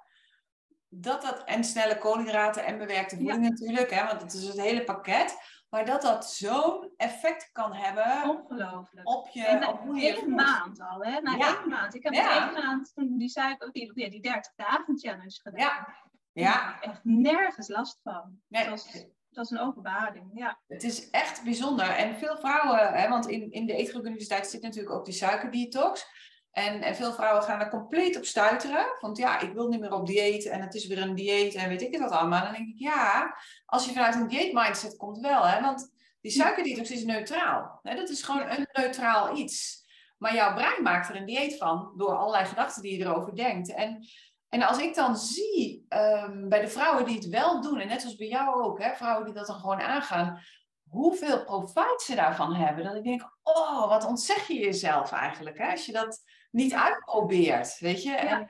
dat 0.89 1.21
dat, 1.21 1.43
en 1.43 1.63
snelle 1.63 1.97
koolhydraten 1.97 2.65
en 2.65 2.77
bewerkte 2.77 3.15
voeding 3.15 3.49
natuurlijk, 3.49 3.89
hè, 3.91 4.05
want 4.05 4.19
dat 4.19 4.33
is 4.33 4.43
het 4.47 4.59
hele 4.61 4.83
pakket, 4.83 5.37
maar 5.69 5.85
dat 5.85 6.01
dat 6.01 6.29
zo'n 6.31 6.93
effect 6.97 7.49
kan 7.51 7.73
hebben 7.73 8.29
Ongelooflijk. 8.29 9.07
op 9.09 9.27
je, 9.27 9.45
En 9.45 9.59
na 9.59 9.69
op 9.69 9.79
hoe 9.79 9.97
je 9.99 10.27
maand 10.27 10.81
al, 10.81 11.03
hè? 11.03 11.21
Na 11.21 11.35
Ja. 11.35 11.57
één 11.59 11.69
maand. 11.69 11.95
Ik 11.95 12.03
heb 12.03 12.13
Ja. 12.13 12.45
één 12.45 12.63
maand 12.63 12.91
toen 12.93 13.17
die 13.17 13.29
suiker, 13.29 13.71
die, 13.71 13.93
die 13.93 14.21
30 14.21 14.53
dagen 14.55 14.97
challenge 14.99 15.39
gedaan. 15.43 15.59
Ja. 15.59 15.87
Ik 16.33 16.43
Ja, 16.43 16.77
heb 16.79 16.91
echt 16.91 16.99
nergens 17.03 17.67
last 17.67 17.99
van. 18.03 18.41
nee, 18.47 18.69
Het, 18.69 19.09
het 19.37 19.49
was 19.49 19.59
een 19.59 19.67
openbaring, 19.67 20.31
ja. 20.33 20.59
het 20.67 20.83
is 20.83 21.09
echt 21.09 21.43
bijzonder. 21.43 21.89
En 21.89 22.15
veel 22.15 22.37
vrouwen, 22.37 22.93
hè, 22.93 23.09
want 23.09 23.27
in, 23.27 23.51
in 23.51 23.65
de 23.65 23.73
Eetgeluk 23.73 24.05
Universiteit 24.05 24.47
zit 24.47 24.61
natuurlijk 24.61 24.95
ook 24.95 25.05
die 25.05 25.13
suikerdetox. 25.13 26.05
En, 26.51 26.81
en 26.81 26.95
veel 26.95 27.13
vrouwen 27.13 27.43
gaan 27.43 27.59
er 27.59 27.69
compleet 27.69 28.17
op 28.17 28.25
stuiteren. 28.25 28.85
Want 28.99 29.17
ja, 29.17 29.39
ik 29.39 29.53
wil 29.53 29.67
niet 29.67 29.79
meer 29.79 29.93
op 29.93 30.05
dieet 30.05 30.45
en 30.45 30.61
het 30.61 30.73
is 30.73 30.87
weer 30.87 31.01
een 31.01 31.15
dieet 31.15 31.55
en 31.55 31.69
weet 31.69 31.81
ik 31.81 31.91
het 31.91 32.01
wat 32.01 32.11
allemaal. 32.11 32.43
Dan 32.43 32.53
denk 32.53 32.67
ik, 32.67 32.79
ja, 32.79 33.37
als 33.65 33.85
je 33.85 33.93
vanuit 33.93 34.15
een 34.15 34.27
dieet 34.27 34.53
mindset 34.53 34.97
komt 34.97 35.19
wel. 35.19 35.47
Hè, 35.47 35.61
want 35.61 35.93
die 36.21 36.31
suikerdetox 36.31 36.91
is 36.91 37.03
neutraal. 37.03 37.79
Hè, 37.83 37.95
dat 37.95 38.09
is 38.09 38.23
gewoon 38.23 38.49
een 38.49 38.67
neutraal 38.71 39.37
iets. 39.37 39.85
Maar 40.17 40.35
jouw 40.35 40.53
brein 40.53 40.83
maakt 40.83 41.09
er 41.09 41.15
een 41.15 41.25
dieet 41.25 41.57
van 41.57 41.93
door 41.97 42.15
allerlei 42.15 42.45
gedachten 42.45 42.81
die 42.81 42.97
je 42.97 43.05
erover 43.05 43.35
denkt. 43.35 43.73
En, 43.73 44.07
en 44.49 44.61
als 44.63 44.77
ik 44.77 44.95
dan 44.95 45.17
zie 45.17 45.85
ehm, 45.89 46.47
bij 46.49 46.61
de 46.61 46.67
vrouwen 46.67 47.05
die 47.05 47.15
het 47.15 47.27
wel 47.29 47.61
doen, 47.61 47.79
en 47.79 47.87
net 47.87 48.01
zoals 48.01 48.15
bij 48.15 48.27
jou 48.27 48.63
ook, 48.63 48.79
hè, 48.81 48.95
vrouwen 48.95 49.25
die 49.25 49.33
dat 49.33 49.47
dan 49.47 49.59
gewoon 49.59 49.81
aangaan, 49.81 50.41
hoeveel 50.89 51.43
profijt 51.43 52.01
ze 52.01 52.15
daarvan 52.15 52.53
hebben. 52.55 52.83
Dat 52.83 52.95
ik 52.95 53.03
denk, 53.03 53.31
oh, 53.43 53.87
wat 53.87 54.05
ontzeg 54.05 54.47
je 54.47 54.53
jezelf 54.59 55.11
eigenlijk, 55.11 55.57
hè, 55.57 55.71
als 55.71 55.85
je 55.85 55.91
dat 55.91 56.23
niet 56.51 56.73
uitprobeert, 56.73 57.79
weet 57.79 58.03
je. 58.03 58.11
En 58.15 58.49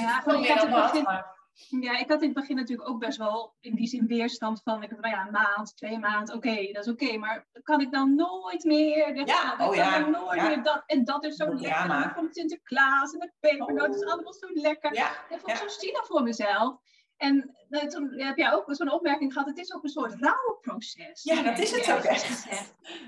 Nou 0.00 0.10
ja, 0.10 0.16
natuurlijk 0.16 0.46
veel 0.60 0.78
ik 0.78 0.82
begin- 0.84 1.02
maar 1.02 1.31
Ja, 1.80 1.98
ik 1.98 2.08
had 2.08 2.20
in 2.22 2.28
het 2.28 2.36
begin 2.38 2.56
natuurlijk 2.56 2.88
ook 2.88 2.98
best 2.98 3.18
wel 3.18 3.54
in 3.60 3.74
die 3.74 3.86
zin 3.86 4.06
weerstand 4.06 4.60
van, 4.62 4.82
ik 4.82 4.90
dacht, 4.90 5.02
nou 5.02 5.14
ja, 5.14 5.26
een 5.26 5.32
maand, 5.32 5.76
twee 5.76 5.98
maanden, 5.98 6.34
oké, 6.34 6.72
dat 6.72 6.86
is 6.86 6.92
oké, 6.92 7.16
maar 7.16 7.46
kan 7.62 7.80
ik 7.80 7.92
dan 7.92 8.14
nooit 8.14 8.64
meer? 8.64 9.26
Ja, 9.26 9.56
oh 9.58 9.74
ja, 9.74 9.98
dan 9.98 10.10
nooit 10.10 10.40
ja. 10.40 10.46
meer 10.46 10.62
dat, 10.62 10.82
en 10.86 11.04
dat 11.04 11.24
is 11.24 11.36
zo 11.36 11.44
Dat 11.46 11.60
lekker, 11.60 12.12
van 12.14 12.28
Sinterklaas 12.30 13.12
en 13.12 13.18
de 13.18 13.32
pepernoot, 13.40 13.86
het 13.86 13.94
is 13.94 14.04
Oh. 14.04 14.12
allemaal 14.12 14.32
zo 14.32 14.46
lekker. 14.52 14.94
ja, 14.94 15.10
Ik 15.10 15.24
vond 15.28 15.46
ja. 15.46 15.52
het 15.52 15.72
zo 15.72 15.80
zielig 15.80 16.06
voor 16.06 16.22
mezelf. 16.22 16.76
En 17.22 17.54
eh, 17.70 17.80
toen 17.86 18.12
heb 18.20 18.36
jij 18.36 18.52
ook 18.52 18.64
zo'n 18.66 18.92
opmerking 18.92 19.32
gehad, 19.32 19.48
het 19.48 19.58
is 19.58 19.74
ook 19.74 19.82
een 19.82 19.88
soort 19.88 20.14
rouwproces. 20.20 21.22
Ja, 21.22 21.42
dat 21.42 21.58
is 21.58 21.70
het 21.70 21.92
ook 21.92 22.02
echt. 22.02 22.46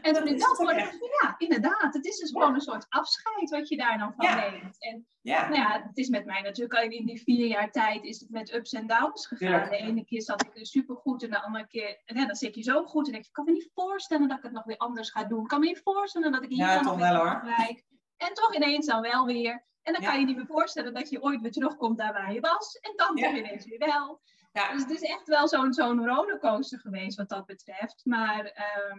En 0.03 0.13
toen 0.15 0.25
Dat 0.25 0.29
ik 0.29 0.35
is 0.35 0.41
dat 0.47 0.57
hoorde, 0.57 0.75
dacht 0.75 0.95
ik 0.95 1.19
ja, 1.23 1.35
inderdaad, 1.39 1.95
het 1.95 2.05
is 2.05 2.17
dus 2.19 2.31
Ja. 2.31 2.39
gewoon 2.41 2.55
een 2.55 2.61
soort 2.61 2.87
afscheid 2.89 3.51
wat 3.51 3.69
je 3.69 3.77
daar 3.77 3.99
dan 3.99 4.13
van 4.17 4.27
Ja. 4.27 4.51
neemt. 4.51 4.77
En 4.83 5.07
ja. 5.21 5.49
nou 5.49 5.61
ja, 5.61 5.83
het 5.87 5.97
is 5.99 6.09
met 6.09 6.25
mij 6.25 6.41
natuurlijk 6.41 6.75
al 6.75 6.91
in 6.91 7.07
die 7.07 7.23
vier 7.23 7.47
jaar 7.47 7.71
tijd 7.71 8.05
is 8.05 8.21
het 8.21 8.31
met 8.31 8.55
ups 8.55 8.73
en 8.73 8.87
downs 8.87 9.27
gegaan. 9.27 9.69
De 9.71 9.77
ene 9.77 10.05
keer 10.05 10.23
zat 10.23 10.43
ik 10.43 10.67
supergoed 10.67 11.23
en 11.23 11.31
de 11.31 11.43
andere 11.43 11.67
keer, 11.67 12.03
en 12.05 12.17
ja, 12.17 12.27
dan 12.27 12.37
zit 12.37 12.55
je 12.55 12.63
zo 12.63 12.85
goed 12.85 13.07
en 13.07 13.13
denk 13.13 13.23
je, 13.25 13.29
ik 13.29 13.35
kan 13.35 13.45
me 13.45 13.51
niet 13.53 13.71
voorstellen 13.75 14.29
dat 14.29 14.37
ik 14.39 14.43
het 14.45 14.53
nog 14.53 14.65
weer 14.65 14.77
anders 14.77 15.11
ga 15.11 15.25
doen. 15.25 15.43
Ik 15.43 15.49
kan 15.49 15.61
me 15.61 15.67
niet 15.67 15.81
voorstellen 15.85 16.33
dat 16.33 16.43
ik 16.43 16.49
hier 16.51 16.59
Ja, 16.67 16.83
nog 16.83 16.97
weer 16.97 17.05
wel, 17.13 17.17
hoor. 17.17 17.35
afwijk. 17.43 17.85
En 18.17 18.35
toch 18.35 18.55
ineens 18.55 18.87
dan 18.87 19.01
wel 19.01 19.27
weer. 19.27 19.65
En 19.85 19.93
dan 19.93 20.03
Ja. 20.03 20.11
kan 20.11 20.21
je 20.21 20.27
niet 20.27 20.37
meer 20.37 20.47
voorstellen 20.47 20.95
dat 20.95 21.11
je 21.11 21.23
ooit 21.23 21.41
weer 21.41 21.53
terugkomt 21.53 21.99
daar 21.99 22.13
waar 22.13 22.33
je 22.33 22.41
was. 22.41 22.79
En 22.81 22.93
dan 22.97 23.17
Ja. 23.17 23.29
toch 23.29 23.39
ineens 23.39 23.65
weer 23.67 23.79
wel. 23.79 24.21
Ja. 24.53 24.73
Dus 24.73 24.83
het 24.83 24.91
is 24.91 25.03
echt 25.03 25.27
wel 25.29 25.49
zo'n 25.49 25.73
zo'n 25.73 26.07
rollercoaster 26.07 26.79
geweest 26.81 27.17
wat 27.17 27.29
dat 27.29 27.47
betreft. 27.47 28.01
Maar 28.05 28.45
ehm, 28.45 28.99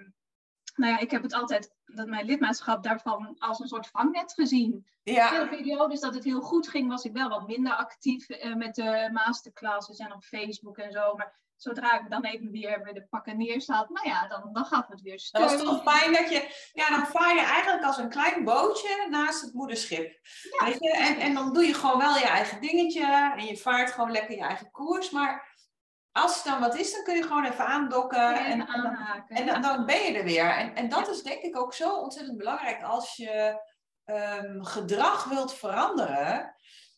nou 0.76 0.92
ja, 0.92 1.00
ik 1.00 1.12
heb 1.12 1.22
het 1.24 1.34
altijd, 1.34 1.76
dat 1.86 2.08
mijn 2.08 2.26
lidmaatschap 2.26 2.84
daarvan 2.84 3.36
als 3.38 3.60
een 3.60 3.68
soort 3.68 3.88
vangnet 3.88 4.34
gezien. 4.34 4.86
ja. 5.04 5.28
Veel 5.30 5.48
periodes 5.48 6.00
dat 6.00 6.14
het 6.14 6.24
heel 6.24 6.42
goed 6.42 6.68
ging, 6.68 6.90
was 6.90 7.04
ik 7.04 7.14
wel 7.14 7.30
wat 7.30 7.48
minder 7.48 7.74
actief 7.74 8.30
eh, 8.30 8.56
met 8.56 8.76
de 8.76 9.10
masterclasses 9.14 9.98
en 9.98 10.14
op 10.14 10.24
Facebook 10.24 10.78
en 10.78 10.92
zo. 10.92 11.14
Maar 11.16 11.34
zodra 11.56 12.00
ik 12.00 12.10
dan 12.10 12.26
even 12.26 12.52
weer 12.52 12.82
bij 12.84 12.94
de 12.94 13.08
pakken 13.10 13.38
neerzat, 13.38 13.90
nou 13.90 14.08
ja, 14.08 14.28
dan, 14.28 14.50
dan 14.54 14.66
gaf 14.66 14.88
het 14.88 15.02
weer 15.02 15.28
Dat 15.32 15.42
was 15.42 15.62
toch 15.62 15.94
fijn 15.94 16.14
dat 16.14 16.30
je, 16.30 16.70
ja, 16.74 16.90
dan 16.90 17.08
vaar 17.08 17.36
je 17.36 17.42
eigenlijk 17.42 17.84
als 17.84 17.98
een 17.98 18.10
klein 18.10 18.44
bootje 18.44 19.08
naast 19.10 19.42
het 19.42 19.54
moederschip. 19.54 20.20
Ja. 20.60 20.66
Weet 20.66 20.80
je? 20.80 20.92
En, 20.92 21.20
en 21.20 21.34
dan 21.34 21.54
doe 21.54 21.66
je 21.66 21.74
gewoon 21.74 21.98
wel 21.98 22.18
je 22.18 22.28
eigen 22.28 22.62
dingetje 22.62 23.34
en 23.38 23.46
je 23.46 23.58
vaart 23.58 23.92
gewoon 23.92 24.12
lekker 24.12 24.36
je 24.36 24.42
eigen 24.42 24.72
koers. 24.72 25.10
Maar 25.10 25.54
als 26.12 26.46
er 26.46 26.52
dan 26.52 26.60
wat 26.60 26.76
is, 26.76 26.94
dan 26.94 27.04
kun 27.04 27.16
je 27.16 27.24
gewoon 27.24 27.46
even 27.46 27.66
aandokken 27.66 28.46
en, 28.46 28.60
en 28.60 28.68
aanhaken. 28.68 29.36
en 29.36 29.46
dan, 29.46 29.62
dan 29.62 29.86
ben 29.86 30.02
je 30.02 30.18
er 30.18 30.24
weer. 30.24 30.50
En, 30.50 30.76
en 30.76 30.90
dat 30.90 31.08
is 31.08 31.24
denk 31.24 31.42
ik 31.42 31.58
ook 31.58 31.74
zo 31.74 31.96
ontzettend 31.96 32.38
belangrijk 32.38 32.84
als 32.84 33.16
je 33.16 33.62
ehm, 34.04 34.64
gedrag 34.64 35.24
wilt 35.24 35.54
veranderen. 35.54 36.56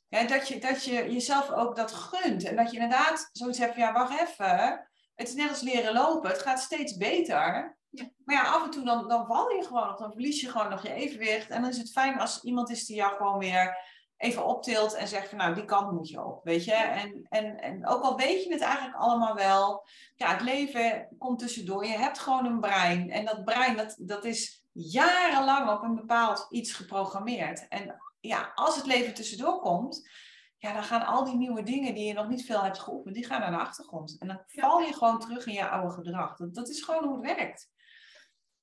Ja, 0.09 0.23
dat, 0.23 0.47
je, 0.47 0.59
dat 0.59 0.83
je 0.83 1.11
jezelf 1.11 1.51
ook 1.51 1.75
dat 1.75 1.91
gunt. 1.91 2.43
En 2.43 2.55
dat 2.55 2.71
je 2.71 2.79
inderdaad 2.79 3.29
zoiets 3.31 3.59
hebt 3.59 3.73
van, 3.73 3.83
ja, 3.83 3.93
wacht 3.93 4.21
even. 4.21 4.87
Het 5.15 5.27
is 5.27 5.33
net 5.33 5.49
als 5.49 5.61
leren 5.61 5.93
lopen. 5.93 6.29
Het 6.29 6.41
gaat 6.41 6.59
steeds 6.59 6.97
beter. 6.97 7.77
Ja. 7.89 8.09
Maar 8.25 8.35
ja, 8.35 8.51
af 8.51 8.63
en 8.63 8.69
toe 8.69 8.85
dan, 8.85 9.07
dan 9.07 9.25
val 9.25 9.51
je 9.51 9.63
gewoon 9.63 9.87
nog. 9.87 9.97
Dan 9.97 10.11
verlies 10.11 10.41
je 10.41 10.49
gewoon 10.49 10.69
nog 10.69 10.83
je 10.83 10.93
evenwicht. 10.93 11.49
En 11.49 11.61
dan 11.61 11.69
is 11.69 11.77
het 11.77 11.91
fijn 11.91 12.19
als 12.19 12.43
iemand 12.43 12.69
is 12.69 12.85
die 12.85 12.95
jou 12.95 13.15
gewoon 13.15 13.37
weer 13.37 13.77
even 14.17 14.45
optilt 14.45 14.93
en 14.93 15.07
zegt 15.07 15.29
van, 15.29 15.37
nou, 15.37 15.53
die 15.53 15.65
kant 15.65 15.91
moet 15.91 16.09
je 16.09 16.25
op. 16.25 16.43
Weet 16.43 16.65
je? 16.65 16.73
En, 16.73 17.25
en, 17.29 17.59
en 17.59 17.87
ook 17.87 18.03
al 18.03 18.17
weet 18.17 18.43
je 18.43 18.51
het 18.51 18.61
eigenlijk 18.61 18.97
allemaal 18.97 19.35
wel. 19.35 19.87
Ja, 20.15 20.31
het 20.31 20.41
leven 20.41 21.07
komt 21.17 21.39
tussendoor. 21.39 21.85
Je 21.85 21.97
hebt 21.97 22.19
gewoon 22.19 22.45
een 22.45 22.59
brein. 22.59 23.11
En 23.11 23.25
dat 23.25 23.43
brein, 23.43 23.77
dat, 23.77 23.95
dat 23.99 24.25
is 24.25 24.65
jarenlang 24.71 25.69
op 25.69 25.83
een 25.83 25.95
bepaald 25.95 26.45
iets 26.49 26.73
geprogrammeerd. 26.73 27.67
En 27.67 28.01
ja, 28.19 28.51
als 28.55 28.75
het 28.75 28.85
leven 28.85 29.13
tussendoor 29.13 29.59
komt, 29.59 30.09
ja, 30.57 30.73
dan 30.73 30.83
gaan 30.83 31.05
al 31.05 31.23
die 31.23 31.35
nieuwe 31.35 31.63
dingen 31.63 31.93
die 31.93 32.05
je 32.05 32.13
nog 32.13 32.27
niet 32.27 32.45
veel 32.45 32.63
hebt 32.63 32.79
geoefend, 32.79 33.15
die 33.15 33.25
gaan 33.25 33.39
naar 33.39 33.51
de 33.51 33.57
achtergrond. 33.57 34.15
En 34.19 34.27
dan 34.27 34.43
val 34.45 34.79
je 34.79 34.93
gewoon 34.93 35.19
terug 35.19 35.45
in 35.45 35.53
je 35.53 35.69
oude 35.69 35.93
gedrag. 35.93 36.35
Dat, 36.35 36.55
dat 36.55 36.69
is 36.69 36.83
gewoon 36.83 37.03
hoe 37.03 37.13
het 37.15 37.35
werkt. 37.35 37.69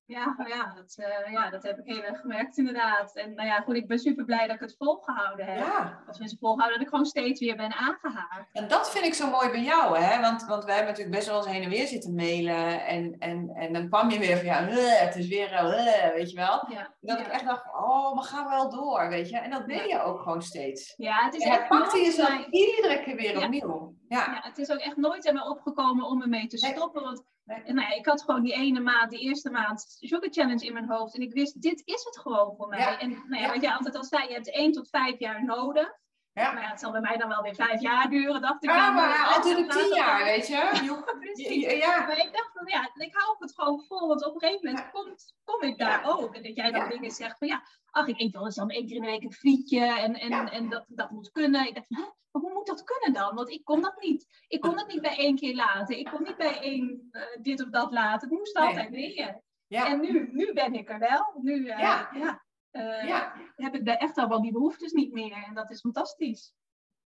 Ja, 0.06 0.34
nou 0.36 0.48
ja, 0.48 0.72
dat, 0.74 0.96
uh, 1.00 1.32
ja, 1.32 1.50
dat 1.50 1.62
heb 1.62 1.78
ik 1.78 1.84
heel 1.84 2.02
erg 2.02 2.20
gemerkt 2.20 2.58
inderdaad. 2.58 3.16
En 3.16 3.34
nou 3.34 3.48
ja, 3.48 3.60
goed, 3.60 3.76
ik 3.76 3.88
ben 3.88 3.98
super 3.98 4.24
blij 4.24 4.46
dat 4.46 4.54
ik 4.54 4.60
het 4.60 4.74
volgehouden 4.78 5.46
heb. 5.46 5.58
Ja. 5.58 6.02
Als 6.06 6.18
mensen 6.18 6.38
volgehouden, 6.38 6.78
dat 6.78 6.86
ik 6.86 6.92
gewoon 6.92 7.06
steeds 7.06 7.40
weer 7.40 7.56
ben 7.56 7.74
aangehaakt. 7.74 8.48
En 8.52 8.68
dat 8.68 8.90
vind 8.90 9.04
ik 9.04 9.14
zo 9.14 9.30
mooi 9.30 9.50
bij 9.50 9.62
jou, 9.62 9.98
hè? 9.98 10.20
Want, 10.20 10.46
want 10.46 10.64
wij 10.64 10.74
hebben 10.74 10.92
natuurlijk 10.92 11.16
best 11.16 11.28
wel 11.28 11.36
eens 11.36 11.46
heen 11.46 11.62
en 11.62 11.68
weer 11.68 11.86
zitten 11.86 12.14
mailen. 12.14 12.86
En, 12.86 13.16
en, 13.18 13.50
en 13.54 13.72
dan 13.72 13.88
kwam 13.88 14.10
je 14.10 14.18
weer 14.18 14.36
van, 14.36 14.46
ja, 14.46 14.64
het 15.04 15.16
is 15.16 15.28
weer, 15.28 15.52
uh, 15.52 16.14
weet 16.14 16.30
je 16.30 16.36
wel. 16.36 16.66
Ja. 16.70 16.94
Dat 17.00 17.20
ik 17.20 17.26
echt 17.26 17.44
dacht, 17.44 17.66
oh, 17.66 18.14
maar 18.14 18.24
ga 18.24 18.48
wel 18.48 18.70
door, 18.70 19.08
weet 19.08 19.28
je. 19.28 19.38
En 19.38 19.50
dat 19.50 19.66
ben 19.66 19.88
je 19.88 20.02
ook 20.02 20.20
gewoon 20.20 20.42
steeds. 20.42 20.94
Ja, 20.96 21.24
het 21.24 21.34
is 21.34 21.44
en 21.44 21.52
echt 21.52 21.68
pakte 21.68 21.98
jezelf 21.98 22.46
iedere 22.50 23.02
keer 23.02 23.16
weer 23.16 23.42
opnieuw. 23.42 23.83
Ja. 24.08 24.18
ja. 24.18 24.40
het 24.42 24.58
is 24.58 24.70
ook 24.70 24.78
echt 24.78 24.96
nooit 24.96 25.28
aan 25.28 25.34
me 25.34 25.48
opgekomen 25.48 26.06
om 26.06 26.22
ermee 26.22 26.46
te 26.46 26.58
stoppen. 26.58 27.02
Want 27.02 27.24
nou 27.44 27.80
ja, 27.80 27.94
ik 27.94 28.06
had 28.06 28.22
gewoon 28.22 28.42
die 28.42 28.52
ene 28.52 28.80
maand, 28.80 29.10
die 29.10 29.20
eerste 29.20 29.50
maand, 29.50 29.80
Sugar 30.00 30.28
Challenge 30.30 30.66
in 30.66 30.72
mijn 30.72 30.88
hoofd. 30.88 31.14
En 31.14 31.22
ik 31.22 31.32
wist, 31.32 31.62
dit 31.62 31.82
is 31.84 32.04
het 32.04 32.18
gewoon 32.18 32.56
voor 32.56 32.68
mij. 32.68 32.98
En 32.98 33.10
nou 33.10 33.42
ja, 33.42 33.52
wat 33.52 33.62
jij 33.62 33.72
altijd 33.72 33.96
al 33.96 34.04
zei, 34.04 34.28
je 34.28 34.34
hebt 34.34 34.50
één 34.50 34.72
tot 34.72 34.88
vijf 34.88 35.18
jaar 35.18 35.44
nodig. 35.44 36.02
Ja. 36.34 36.52
Maar 36.52 36.62
ja, 36.62 36.68
het 36.68 36.80
zal 36.80 36.92
bij 36.92 37.00
mij 37.00 37.16
dan 37.16 37.28
wel 37.28 37.42
weer 37.42 37.54
vijf 37.54 37.80
jaar 37.80 38.10
duren, 38.10 38.40
dacht 38.40 38.64
ik. 38.64 38.70
Ja, 38.70 38.90
maar 38.90 39.34
altijd 39.34 39.70
tien 39.70 39.94
jaar, 39.94 40.24
weet 40.24 40.46
je. 40.46 41.76
ja. 41.76 42.06
Maar 42.06 42.18
ik 42.18 42.32
dacht 42.32 42.50
van, 42.52 42.66
ja, 42.66 42.90
ik 42.94 43.14
hou 43.14 43.36
het 43.38 43.54
gewoon 43.54 43.84
vol. 43.88 44.08
Want 44.08 44.26
op 44.26 44.34
een 44.34 44.40
gegeven 44.40 44.70
moment 44.70 44.90
kom, 44.90 45.14
kom 45.44 45.62
ik 45.62 45.78
daar 45.78 46.04
ook. 46.04 46.34
En 46.34 46.42
dat 46.42 46.56
jij 46.56 46.70
dan 46.70 46.88
dingen 46.88 47.10
zegt 47.10 47.38
van, 47.38 47.48
ja, 47.48 47.62
ach, 47.90 48.06
ik 48.06 48.20
eet 48.20 48.32
wel 48.32 48.44
eens 48.44 48.54
dan 48.54 48.70
één 48.70 48.86
keer 48.86 48.96
in 48.96 49.02
de 49.02 49.08
week 49.08 49.22
een 49.22 49.32
frietje. 49.32 49.84
En, 49.84 50.14
en, 50.14 50.50
en 50.50 50.68
dat, 50.68 50.84
dat 50.88 51.10
moet 51.10 51.30
kunnen. 51.30 51.66
Ik 51.66 51.74
dacht 51.74 51.90
maar 51.90 52.42
hoe 52.42 52.52
moet 52.52 52.66
dat 52.66 52.84
kunnen 52.84 53.12
dan? 53.12 53.34
Want 53.34 53.50
ik 53.50 53.64
kon 53.64 53.80
dat 53.80 54.00
niet. 54.00 54.44
Ik 54.48 54.60
kon 54.60 54.78
het 54.78 54.86
niet 54.86 55.00
bij 55.02 55.16
één 55.16 55.36
keer 55.36 55.54
laten. 55.54 55.98
Ik 55.98 56.06
kon 56.06 56.22
niet 56.22 56.36
bij 56.36 56.60
één 56.60 57.08
uh, 57.12 57.22
dit 57.42 57.62
of 57.64 57.70
dat 57.70 57.92
laten. 57.92 58.28
Het 58.28 58.38
moest 58.38 58.56
altijd 58.56 58.90
weer. 58.90 59.40
Ja. 59.66 59.86
En 59.86 60.00
nu, 60.00 60.28
nu 60.32 60.52
ben 60.52 60.74
ik 60.74 60.90
er 60.90 60.98
wel. 60.98 61.32
Nu 61.42 61.54
uh, 61.54 61.66
ja. 61.78 62.10
Ja, 62.14 62.43
uh, 62.74 63.08
ja. 63.08 63.34
heb 63.56 63.74
ik 63.74 63.86
echt 63.86 64.18
al 64.18 64.28
wel 64.28 64.42
die 64.42 64.52
behoeftes 64.52 64.92
niet 64.92 65.12
meer. 65.12 65.32
En 65.32 65.54
dat 65.54 65.70
is 65.70 65.80
fantastisch. 65.80 66.54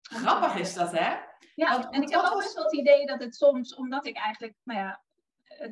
Grappig 0.00 0.56
is 0.56 0.74
dat, 0.74 0.92
hè? 0.92 1.16
Ja, 1.54 1.70
Want, 1.70 1.94
en 1.94 2.02
ik 2.02 2.10
heb 2.10 2.20
ook 2.20 2.38
best 2.38 2.54
wel 2.54 2.64
het 2.64 2.74
idee 2.74 3.06
dat 3.06 3.20
het 3.20 3.34
soms, 3.34 3.74
omdat 3.74 4.06
ik 4.06 4.16
eigenlijk, 4.16 4.54
nou 4.62 4.80
ja, 4.80 5.02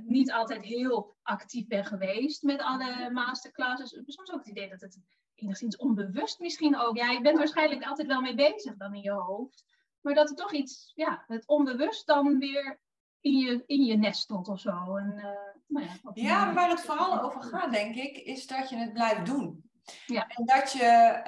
niet 0.05 0.33
altijd 0.33 0.65
heel 0.65 1.17
actief 1.23 1.67
ben 1.67 1.85
geweest 1.85 2.43
met 2.43 2.63
alle 2.63 3.11
masterclasses, 3.11 4.01
soms 4.07 4.33
ook 4.33 4.39
het 4.39 4.49
idee 4.49 4.69
dat 4.69 4.81
het 4.81 4.99
enigszins 5.35 5.77
onbewust 5.77 6.39
misschien 6.39 6.79
ook. 6.79 6.97
Ja, 6.97 7.11
je 7.11 7.21
bent 7.21 7.39
waarschijnlijk 7.39 7.85
altijd 7.85 8.07
wel 8.07 8.21
mee 8.21 8.35
bezig 8.35 8.77
dan 8.77 8.95
in 8.95 9.03
je 9.03 9.11
hoofd. 9.11 9.65
Maar 10.01 10.15
dat 10.15 10.31
er 10.31 10.37
toch 10.37 10.53
iets, 10.53 10.93
ja, 10.95 11.25
het 11.27 11.47
onbewust 11.47 12.07
dan 12.07 12.39
weer 12.39 12.81
in 13.21 13.37
je, 13.37 13.63
in 13.67 13.85
je 13.85 13.97
nestelt 13.97 14.49
of 14.49 14.61
zo. 14.61 14.97
En, 14.97 15.13
uh, 15.17 15.25
nou 15.67 15.87
ja, 15.87 16.13
ja, 16.15 16.45
maar 16.45 16.55
waar 16.55 16.69
het 16.69 16.81
vooral 16.81 17.23
over 17.23 17.43
gaat, 17.43 17.73
denk 17.73 17.95
ik, 17.95 18.17
is 18.17 18.47
dat 18.47 18.69
je 18.69 18.77
het 18.77 18.93
blijft 18.93 19.27
doen. 19.27 19.71
Ja. 20.07 20.27
En 20.27 20.45
dat 20.45 20.73
je 20.73 21.23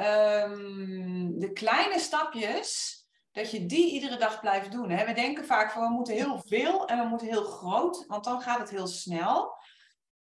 um, 0.50 1.38
de 1.38 1.52
kleine 1.52 1.98
stapjes, 1.98 2.98
dat 3.32 3.50
je 3.50 3.66
die 3.66 3.90
iedere 3.90 4.16
dag 4.16 4.40
blijft 4.40 4.72
doen. 4.72 4.90
Hè? 4.90 5.04
We 5.04 5.12
denken 5.12 5.44
vaak 5.44 5.70
van 5.70 5.82
we 5.82 5.88
moeten 5.88 6.14
heel 6.14 6.42
veel 6.46 6.86
en 6.86 6.98
we 6.98 7.04
moeten 7.04 7.26
heel 7.26 7.44
groot, 7.44 8.04
want 8.06 8.24
dan 8.24 8.40
gaat 8.40 8.58
het 8.58 8.70
heel 8.70 8.86
snel. 8.86 9.62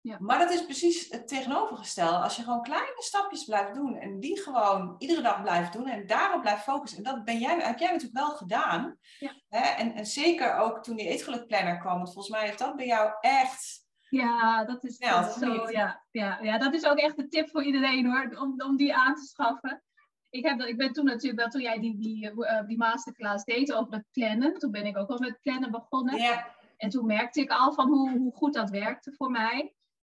Ja. 0.01 0.17
Maar 0.19 0.39
dat 0.39 0.51
is 0.51 0.65
precies 0.65 1.09
het 1.09 1.27
tegenovergestelde. 1.27 2.17
Als 2.17 2.35
je 2.35 2.43
gewoon 2.43 2.61
kleine 2.61 2.95
stapjes 2.97 3.43
blijft 3.43 3.73
doen 3.73 3.97
en 3.97 4.19
die 4.19 4.41
gewoon 4.41 4.95
iedere 4.97 5.21
dag 5.21 5.41
blijft 5.41 5.73
doen 5.73 5.87
en 5.87 6.05
daarop 6.05 6.41
blijft 6.41 6.63
focussen. 6.63 6.97
En 6.97 7.03
dat 7.03 7.23
ben 7.23 7.39
jij, 7.39 7.59
heb 7.59 7.79
jij 7.79 7.91
natuurlijk 7.91 8.25
wel 8.25 8.35
gedaan. 8.35 8.97
Ja. 9.19 9.33
Hè? 9.49 9.59
En, 9.59 9.93
en 9.93 10.05
zeker 10.05 10.55
ook 10.55 10.83
toen 10.83 10.95
die 10.95 11.07
eetgelukplanner 11.07 11.77
kwam, 11.77 11.95
want 11.95 12.13
volgens 12.13 12.35
mij 12.35 12.45
heeft 12.45 12.59
dat 12.59 12.75
bij 12.75 12.85
jou 12.85 13.11
echt 13.19 13.82
ja, 14.13 14.65
dat 14.65 14.83
is, 14.83 14.97
ja, 14.97 15.21
dat 15.21 15.33
zo. 15.33 15.71
Ja, 15.71 16.03
ja, 16.11 16.39
ja, 16.41 16.57
dat 16.57 16.73
is 16.73 16.85
ook 16.85 16.97
echt 16.97 17.17
de 17.17 17.27
tip 17.27 17.49
voor 17.49 17.63
iedereen 17.63 18.05
hoor, 18.05 18.37
om, 18.39 18.61
om 18.61 18.75
die 18.75 18.95
aan 18.95 19.15
te 19.15 19.21
schaffen. 19.21 19.83
Ik, 20.29 20.45
heb, 20.45 20.61
ik 20.61 20.77
ben 20.77 20.93
toen 20.93 21.05
natuurlijk 21.05 21.41
wel, 21.41 21.49
toen 21.49 21.61
jij 21.61 21.79
die, 21.79 21.97
die, 21.97 22.31
uh, 22.31 22.67
die 22.67 22.77
masterclass 22.77 23.43
deed 23.43 23.73
over 23.73 23.93
het 23.93 24.05
plannen, 24.11 24.57
toen 24.57 24.71
ben 24.71 24.85
ik 24.85 24.97
ook 24.97 25.09
al 25.09 25.19
met 25.19 25.39
plannen 25.41 25.71
begonnen. 25.71 26.21
Ja. 26.21 26.55
En 26.77 26.89
toen 26.89 27.05
merkte 27.05 27.41
ik 27.41 27.49
al 27.49 27.73
van 27.73 27.87
hoe, 27.87 28.17
hoe 28.17 28.33
goed 28.33 28.53
dat 28.53 28.69
werkte 28.69 29.11
voor 29.11 29.31
mij. 29.31 29.73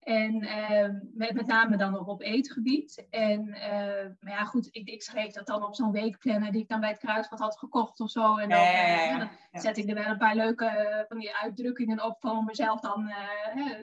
En 0.04 0.42
uh, 0.42 0.88
met, 1.14 1.34
met, 1.34 1.46
name 1.46 1.76
dan 1.76 1.98
ook 1.98 2.08
op 2.08 2.20
eetgebied. 2.20 3.06
En 3.10 3.46
uh, 3.48 4.06
maar 4.20 4.32
ja, 4.32 4.44
goed, 4.44 4.68
ik, 4.70 4.88
ik, 4.88 5.02
schreef 5.02 5.32
dat 5.32 5.46
dan 5.46 5.64
op 5.64 5.74
zo'n 5.74 5.92
weekplanner 5.92 6.52
die 6.52 6.62
ik 6.62 6.68
dan 6.68 6.80
bij 6.80 6.88
het 6.88 6.98
kruidvat 6.98 7.38
had 7.38 7.58
gekocht 7.58 8.00
of 8.00 8.10
zo. 8.10 8.36
En 8.36 8.48
dan, 8.48 8.58
uh, 8.58 9.18
dan 9.18 9.60
zet 9.60 9.76
ik 9.76 9.88
er 9.88 9.94
wel 9.94 10.04
een 10.04 10.18
paar 10.18 10.34
leuke 10.34 11.04
van 11.08 11.18
die 11.18 11.36
uitdrukkingen 11.36 12.04
op 12.04 12.24
om 12.24 12.44
mezelf 12.44 12.80
dan 12.80 13.12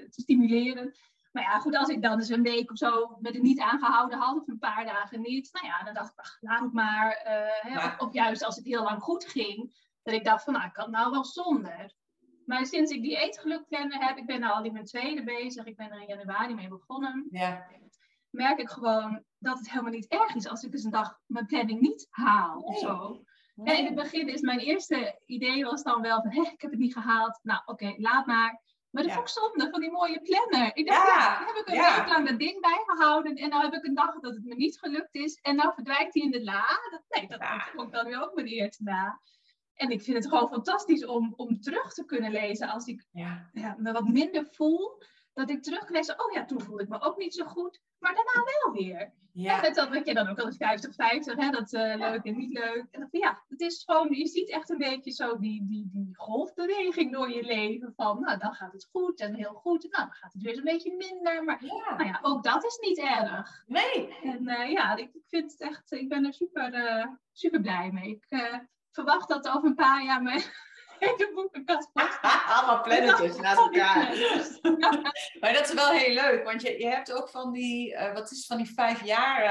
te 0.09 0.21
stimuleren. 0.21 0.95
Maar 1.31 1.43
ja, 1.43 1.59
goed, 1.59 1.75
als 1.75 1.89
ik 1.89 2.01
dan 2.01 2.17
eens 2.17 2.29
een 2.29 2.41
week 2.41 2.71
of 2.71 2.77
zo 2.77 3.17
met 3.19 3.33
het 3.33 3.43
niet 3.43 3.59
aangehouden 3.59 4.17
had, 4.19 4.41
of 4.41 4.47
een 4.47 4.59
paar 4.59 4.85
dagen 4.85 5.21
niet, 5.21 5.49
nou 5.53 5.65
ja, 5.65 5.83
dan 5.83 5.93
dacht 5.93 6.11
ik, 6.11 6.19
ach, 6.19 6.37
laat 6.41 6.61
het 6.61 6.73
maar. 6.73 7.19
Hè, 7.61 7.77
of, 7.77 7.99
of, 7.99 8.13
juist 8.13 8.43
als 8.43 8.55
het 8.55 8.65
heel 8.65 8.83
lang 8.83 9.01
goed 9.01 9.25
ging, 9.25 9.73
dat 10.03 10.13
ik 10.13 10.23
dacht 10.23 10.43
van, 10.43 10.53
nou, 10.53 10.65
ik 10.65 10.73
kan 10.73 10.91
nou 10.91 11.11
wel 11.11 11.25
zonder. 11.25 11.99
Maar 12.45 12.65
sinds 12.65 12.91
ik 12.91 13.01
die 13.01 13.17
eetgelukplanner 13.17 14.05
heb, 14.05 14.17
ik 14.17 14.25
ben 14.25 14.43
al 14.43 14.63
in 14.63 14.74
mijn 14.74 14.86
tweede 14.86 15.24
bezig, 15.24 15.65
ik 15.65 15.75
ben 15.75 15.91
er 15.91 16.01
in 16.01 16.17
januari 16.17 16.53
mee 16.53 16.67
begonnen, 16.67 17.27
ja. 17.31 17.67
merk 18.29 18.60
ik 18.60 18.69
gewoon 18.69 19.24
dat 19.38 19.57
het 19.57 19.69
helemaal 19.69 19.91
niet 19.91 20.07
erg 20.07 20.36
is 20.36 20.48
als 20.48 20.63
ik 20.63 20.74
eens 20.74 20.83
een 20.83 20.91
dag 20.91 21.19
mijn 21.25 21.45
planning 21.45 21.79
niet 21.81 22.07
haal 22.10 22.60
of 22.60 22.77
zo. 22.77 23.24
En 23.55 23.77
in 23.77 23.86
het 23.86 23.95
begin 23.95 24.27
is 24.27 24.41
mijn 24.41 24.60
eerste 24.60 25.19
idee 25.25 25.63
was 25.63 25.83
dan 25.83 26.01
wel 26.01 26.21
van, 26.21 26.31
ik 26.31 26.62
heb 26.62 26.71
het 26.71 26.79
niet 26.79 26.93
gehaald, 26.93 27.39
nou 27.43 27.62
oké, 27.65 27.93
laat 27.98 28.25
maar. 28.25 28.62
Maar 28.91 29.03
dat 29.03 29.12
ja. 29.12 29.17
vond 29.17 29.27
ik 29.27 29.33
zonde 29.33 29.69
van 29.69 29.81
die 29.81 29.91
mooie 29.91 30.21
planner. 30.21 30.75
Ik 30.75 30.88
dacht, 30.88 31.07
ja, 31.07 31.15
ja 31.15 31.45
heb 31.45 31.55
ik 31.55 31.67
een 31.67 31.74
ja. 31.74 31.98
week 31.98 32.07
lang 32.07 32.27
dat 32.29 32.39
ding 32.39 32.62
bijgehouden. 32.62 33.36
En 33.36 33.50
nou 33.50 33.63
heb 33.63 33.74
ik 33.74 33.86
een 33.86 33.93
dag 33.93 34.19
dat 34.19 34.33
het 34.33 34.43
me 34.43 34.55
niet 34.55 34.79
gelukt 34.79 35.15
is. 35.15 35.39
En 35.41 35.55
nou 35.55 35.74
verdwijnt 35.74 36.13
hij 36.13 36.24
in 36.24 36.31
de 36.31 36.43
la. 36.43 36.65
Dat, 36.91 37.01
nee, 37.10 37.27
dat 37.27 37.43
vond 37.75 37.88
ik 37.88 37.93
dan 37.93 38.05
weer 38.05 38.24
ook 38.24 38.36
mijn 38.36 38.48
eerste 38.48 38.83
na. 38.83 39.19
En 39.81 39.89
ik 39.89 40.01
vind 40.01 40.17
het 40.17 40.27
gewoon 40.27 40.47
fantastisch 40.47 41.05
om, 41.05 41.33
om 41.35 41.61
terug 41.61 41.93
te 41.93 42.05
kunnen 42.05 42.31
lezen 42.31 42.67
als 42.69 42.85
ik 42.85 43.05
ja. 43.11 43.50
Ja, 43.53 43.75
me 43.77 43.91
wat 43.91 44.07
minder 44.07 44.45
voel. 44.45 45.01
Dat 45.33 45.50
ik 45.50 45.63
teruglees, 45.63 46.15
oh 46.15 46.31
ja, 46.33 46.45
toen 46.45 46.61
voelde 46.61 46.83
ik 46.83 46.89
me 46.89 47.01
ook 47.01 47.17
niet 47.17 47.33
zo 47.33 47.45
goed. 47.45 47.81
Maar 48.00 48.15
daarna 48.15 48.43
wel 48.43 48.73
weer. 48.73 49.13
Ja. 49.33 49.61
met 49.61 49.75
dat 49.75 49.89
wat 49.89 50.05
je 50.05 50.13
dan 50.13 50.27
ook 50.27 50.39
al 50.39 50.45
eens 50.45 50.88
50-50, 51.35 51.38
hè, 51.38 51.50
dat 51.50 51.73
uh, 51.73 51.95
leuk 51.95 52.23
en 52.23 52.38
niet 52.38 52.51
leuk. 52.51 52.85
En 52.91 53.07
ja, 53.11 53.43
het 53.47 53.61
is 53.61 53.83
gewoon, 53.85 54.07
je 54.15 54.27
ziet 54.27 54.50
echt 54.50 54.69
een 54.69 54.77
beetje 54.77 55.11
zo 55.11 55.38
die, 55.38 55.65
die, 55.67 55.89
die 55.93 56.09
golfbeweging 56.13 57.11
door 57.11 57.31
je 57.31 57.43
leven. 57.43 57.93
Van, 57.95 58.19
nou, 58.19 58.38
dan 58.38 58.53
gaat 58.53 58.73
het 58.73 58.88
goed 58.91 59.19
en 59.19 59.35
heel 59.35 59.53
goed. 59.53 59.81
Nou, 59.81 60.05
dan 60.05 60.13
gaat 60.13 60.33
het 60.33 60.41
weer 60.41 60.57
een 60.57 60.63
beetje 60.63 60.95
minder. 60.97 61.43
Maar 61.43 61.65
ja. 61.65 61.95
Nou 61.95 62.09
ja, 62.09 62.19
ook 62.21 62.43
dat 62.43 62.63
is 62.65 62.77
niet 62.81 63.00
erg. 63.00 63.63
Nee. 63.67 64.17
En 64.23 64.43
uh, 64.43 64.71
ja, 64.71 64.95
ik, 64.95 65.13
ik, 65.13 65.25
vind 65.27 65.51
het 65.51 65.61
echt, 65.61 65.91
ik 65.91 66.09
ben 66.09 66.25
er 66.25 66.33
super, 66.33 66.73
uh, 66.73 67.05
super 67.31 67.61
blij 67.61 67.91
mee. 67.91 68.09
Ik, 68.09 68.25
verwacht 68.91 69.29
dat 69.29 69.48
over 69.48 69.63
een 69.63 69.75
paar 69.75 70.03
jaar 70.03 70.21
mijn 70.21 70.43
hele 71.00 71.31
boekenkast 71.33 71.89
Allemaal 72.48 72.81
plannetjes 72.81 73.38
naast 73.38 73.57
elkaar. 73.57 74.15
maar 75.39 75.53
dat 75.53 75.67
is 75.67 75.74
wel 75.74 75.89
heel 75.89 76.13
leuk, 76.13 76.43
want 76.43 76.62
je, 76.62 76.79
je 76.79 76.88
hebt 76.88 77.13
ook 77.13 77.29
van 77.29 77.51
die, 77.51 77.93
uh, 77.93 78.13
wat 78.13 78.31
is 78.31 78.45
van 78.45 78.57
die 78.57 78.74
vijf 78.74 79.03
jaar 79.03 79.43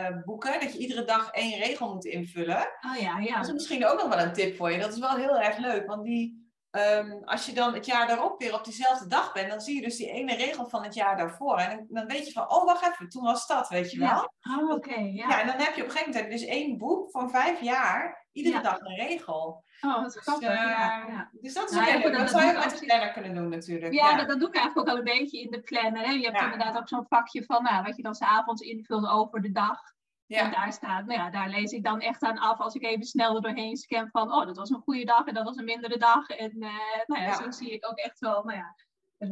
uh, 0.00 0.22
boeken, 0.24 0.60
dat 0.60 0.72
je 0.72 0.78
iedere 0.78 1.04
dag 1.04 1.30
één 1.30 1.58
regel 1.58 1.94
moet 1.94 2.04
invullen. 2.04 2.68
Oh 2.86 3.00
ja, 3.00 3.18
ja. 3.18 3.36
Dat 3.36 3.46
is 3.46 3.52
misschien 3.52 3.86
ook 3.86 4.02
nog 4.02 4.14
wel 4.14 4.24
een 4.24 4.32
tip 4.32 4.56
voor 4.56 4.70
je. 4.70 4.78
Dat 4.78 4.92
is 4.92 4.98
wel 4.98 5.16
heel 5.16 5.38
erg 5.38 5.58
leuk, 5.58 5.86
want 5.86 6.04
die, 6.04 6.42
Um, 6.76 7.24
als 7.24 7.46
je 7.46 7.52
dan 7.52 7.74
het 7.74 7.86
jaar 7.86 8.06
daarop 8.06 8.40
weer 8.40 8.54
op 8.54 8.64
diezelfde 8.64 9.06
dag 9.06 9.32
bent, 9.32 9.50
dan 9.50 9.60
zie 9.60 9.74
je 9.74 9.82
dus 9.82 9.96
die 9.96 10.10
ene 10.10 10.34
regel 10.34 10.66
van 10.66 10.82
het 10.82 10.94
jaar 10.94 11.16
daarvoor. 11.16 11.56
En 11.56 11.86
dan, 11.88 12.06
weet 12.06 12.26
je 12.26 12.32
van, 12.32 12.50
oh 12.50 12.64
wacht 12.64 12.86
even, 12.86 13.08
toen 13.08 13.22
was 13.22 13.46
dat, 13.46 13.68
weet 13.68 13.90
je 13.90 13.98
wel. 13.98 14.08
Ja. 14.08 14.58
Oh, 14.58 14.70
oké. 14.70 14.94
ja. 14.94 15.28
ja, 15.28 15.40
en 15.40 15.46
dan 15.46 15.56
heb 15.56 15.74
je 15.74 15.82
op 15.82 15.88
een 15.88 15.92
gegeven 15.94 16.12
moment 16.12 16.30
dus 16.30 16.44
één 16.44 16.78
boek 16.78 17.10
van 17.10 17.30
vijf 17.30 17.60
jaar, 17.60 18.23
iedere 18.34 18.62
dag 18.62 18.80
een 18.80 18.94
regel. 18.94 19.64
Oh, 19.80 19.94
wat 19.94 20.12
dus, 20.12 20.22
grappig. 20.22 20.48
Uh, 20.48 20.56
ja, 20.56 21.30
Dus 21.32 21.54
dat, 21.54 21.70
is 21.70 21.76
nou, 21.76 21.88
ja, 21.88 22.10
dat, 22.10 22.30
zou 22.30 22.46
je 22.46 22.52
met 22.52 22.70
de 22.70 22.86
planner 22.86 23.12
kunnen 23.12 23.34
doen 23.34 23.48
natuurlijk. 23.48 23.92
Ja, 23.92 24.16
Dat, 24.16 24.28
dat, 24.28 24.38
doe 24.38 24.48
ik 24.48 24.54
eigenlijk 24.54 24.88
ook 24.88 24.94
al 24.94 24.98
een 24.98 25.18
beetje 25.18 25.40
in 25.40 25.50
de 25.50 25.60
planner. 25.60 26.04
Hè. 26.04 26.10
Je 26.10 26.30
hebt 26.30 26.42
inderdaad 26.42 26.76
ook 26.76 26.88
zo'n 26.88 27.06
vakje 27.08 27.44
van, 27.44 27.62
nou, 27.62 27.82
wat 27.82 27.96
je 27.96 28.02
dan 28.02 28.14
s'avonds 28.14 28.62
invult 28.62 29.08
over 29.08 29.42
de 29.42 29.52
dag. 29.52 29.78
Ja. 30.26 30.40
En 30.40 30.50
daar 30.50 30.72
staat, 30.72 31.06
nou 31.06 31.20
ja, 31.20 31.30
daar 31.30 31.48
lees 31.48 31.72
ik 31.72 31.84
dan 31.84 32.00
echt 32.00 32.22
aan 32.22 32.38
af 32.38 32.58
als 32.58 32.74
ik 32.74 32.82
even 32.82 33.04
snel 33.04 33.36
er 33.36 33.42
doorheen 33.42 33.76
scan 33.76 34.08
van, 34.10 34.32
oh, 34.32 34.46
dat 34.46 34.56
was 34.56 34.70
een 34.70 34.80
goede 34.80 35.04
dag 35.04 35.26
en 35.26 35.34
dat 35.34 35.44
was 35.44 35.56
een 35.56 35.64
mindere 35.64 35.98
dag. 35.98 36.28
En 36.28 36.52
uh, 36.56 36.70
nou 37.06 37.22
ja, 37.22 37.34
zo 37.34 37.50
zie 37.50 37.70
ik 37.70 37.86
ook 37.88 37.98
echt 37.98 38.18
wel, 38.18 38.44
nou 38.44 38.58
ja, 38.58 38.74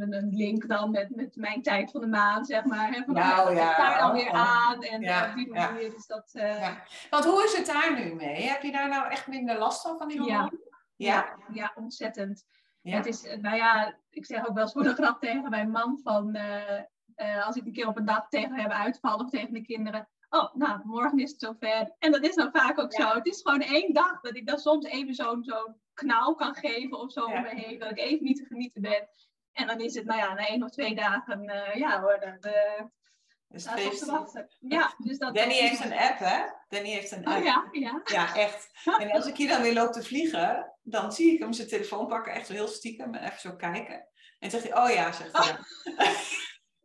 een 0.00 0.28
link 0.30 0.68
dan 0.68 0.90
met, 0.90 1.16
met 1.16 1.36
mijn 1.36 1.62
tijd 1.62 1.90
van 1.90 2.00
de 2.00 2.06
maand, 2.06 2.46
zeg 2.46 2.64
maar. 2.64 2.92
Hè, 2.92 3.04
van, 3.04 3.14
nou, 3.14 3.54
ja, 3.54 3.76
daar 3.76 3.98
dan 3.98 4.12
weer 4.12 4.30
aan. 4.30 4.82
En 4.82 5.00
ja, 5.00 5.28
op 5.28 5.34
die 5.34 5.52
manier 5.52 5.94
is 5.94 6.06
dat... 6.06 6.30
Uh... 6.32 6.76
Want 7.10 7.24
hoe 7.24 7.44
is 7.44 7.56
het 7.56 7.66
daar 7.66 7.94
nu 7.98 8.14
mee? 8.14 8.42
Heb 8.42 8.62
je 8.62 8.72
daar 8.72 8.88
nou 8.88 9.10
echt 9.10 9.26
minder 9.26 9.58
last 9.58 9.82
van, 9.82 9.98
van 9.98 10.08
die 10.08 10.20
hormonen? 10.20 10.60
Ja, 10.96 11.36
ja, 11.52 11.72
ontzettend. 11.74 12.44
Het 12.82 13.06
is, 13.06 13.36
nou 13.40 13.56
ja, 13.56 13.98
ik 14.10 14.26
zeg 14.26 14.48
ook 14.48 14.54
wel 14.54 14.62
eens 14.62 14.72
voor 14.76 14.82
de 14.82 14.94
grap 14.94 15.20
tegen 15.20 15.50
mijn 15.50 15.70
man 15.70 16.00
van... 16.02 16.36
Uh, 16.36 17.46
als 17.46 17.56
ik 17.56 17.66
een 17.66 17.72
keer 17.72 17.86
op 17.86 17.96
een 17.96 18.04
dag 18.04 18.28
tegen 18.28 18.54
hem 18.54 18.70
uitval 18.70 19.16
of 19.16 19.30
tegen 19.30 19.52
de 19.52 19.62
kinderen 19.62 20.08
oh, 20.32 20.54
nou, 20.54 20.80
morgen 20.84 21.18
is 21.18 21.30
het 21.30 21.40
zover. 21.40 21.94
En 21.98 22.12
dat 22.12 22.22
is 22.22 22.34
dan 22.34 22.50
vaak 22.52 22.78
ook 22.78 22.92
zo. 22.92 23.08
Het 23.08 23.26
is 23.26 23.40
gewoon 23.42 23.60
één 23.60 23.92
dag 23.92 24.20
dat 24.20 24.36
ik 24.36 24.46
dan 24.46 24.58
soms 24.58 24.84
even 24.84 25.14
zo'n 25.14 25.44
zo'n 25.44 25.80
knauw 25.94 26.34
kan 26.34 26.54
geven 26.54 26.98
of 26.98 27.12
zo 27.12 27.24
om 27.24 27.42
me 27.42 27.48
heen. 27.54 27.78
Dat 27.78 27.90
ik 27.90 27.98
even 27.98 28.24
niet 28.24 28.36
te 28.36 28.44
genieten 28.44 28.82
ben. 28.82 29.08
En 29.52 29.66
dan 29.66 29.80
is 29.80 29.94
het, 29.94 30.04
nou 30.04 30.18
ja, 30.18 30.34
na 30.34 30.46
één 30.46 30.62
of 30.62 30.70
twee 30.70 30.94
dagen, 30.94 31.44
uh, 31.44 31.74
ja 31.74 32.00
hoor, 32.00 32.20
dan... 32.20 32.52
Uh, 32.52 32.84
dus. 33.48 33.64
Ja, 34.60 34.94
dus 34.98 35.18
dat 35.18 35.34
Danny 35.34 35.54
heeft 35.54 35.84
een 35.84 35.92
app, 35.92 36.18
hè? 36.18 36.42
Danny 36.68 36.90
heeft 36.90 37.10
een 37.10 37.26
oh 37.26 37.34
app. 37.34 37.38
Oh, 37.38 37.44
ja, 37.44 37.68
ja. 37.72 38.00
Ja, 38.04 38.34
echt. 38.34 38.70
En 38.98 39.10
als 39.10 39.26
ik 39.26 39.36
hier 39.36 39.48
dan 39.48 39.62
weer 39.62 39.74
loop 39.74 39.92
te 39.92 40.02
vliegen, 40.02 40.72
dan 40.82 41.12
zie 41.12 41.32
ik 41.32 41.38
hem 41.38 41.52
zijn 41.52 41.68
telefoon 41.68 42.06
pakken, 42.06 42.32
echt 42.32 42.46
zo 42.46 42.52
heel 42.52 42.68
stiekem, 42.68 43.14
en 43.14 43.24
even 43.24 43.40
zo 43.40 43.56
kijken. 43.56 44.08
En 44.38 44.50
zegt 44.50 44.68
hij, 44.68 44.82
oh 44.82 44.90
ja, 44.90 45.12
zegt 45.12 45.38
hij. 45.38 45.50
Oh. 45.50 46.08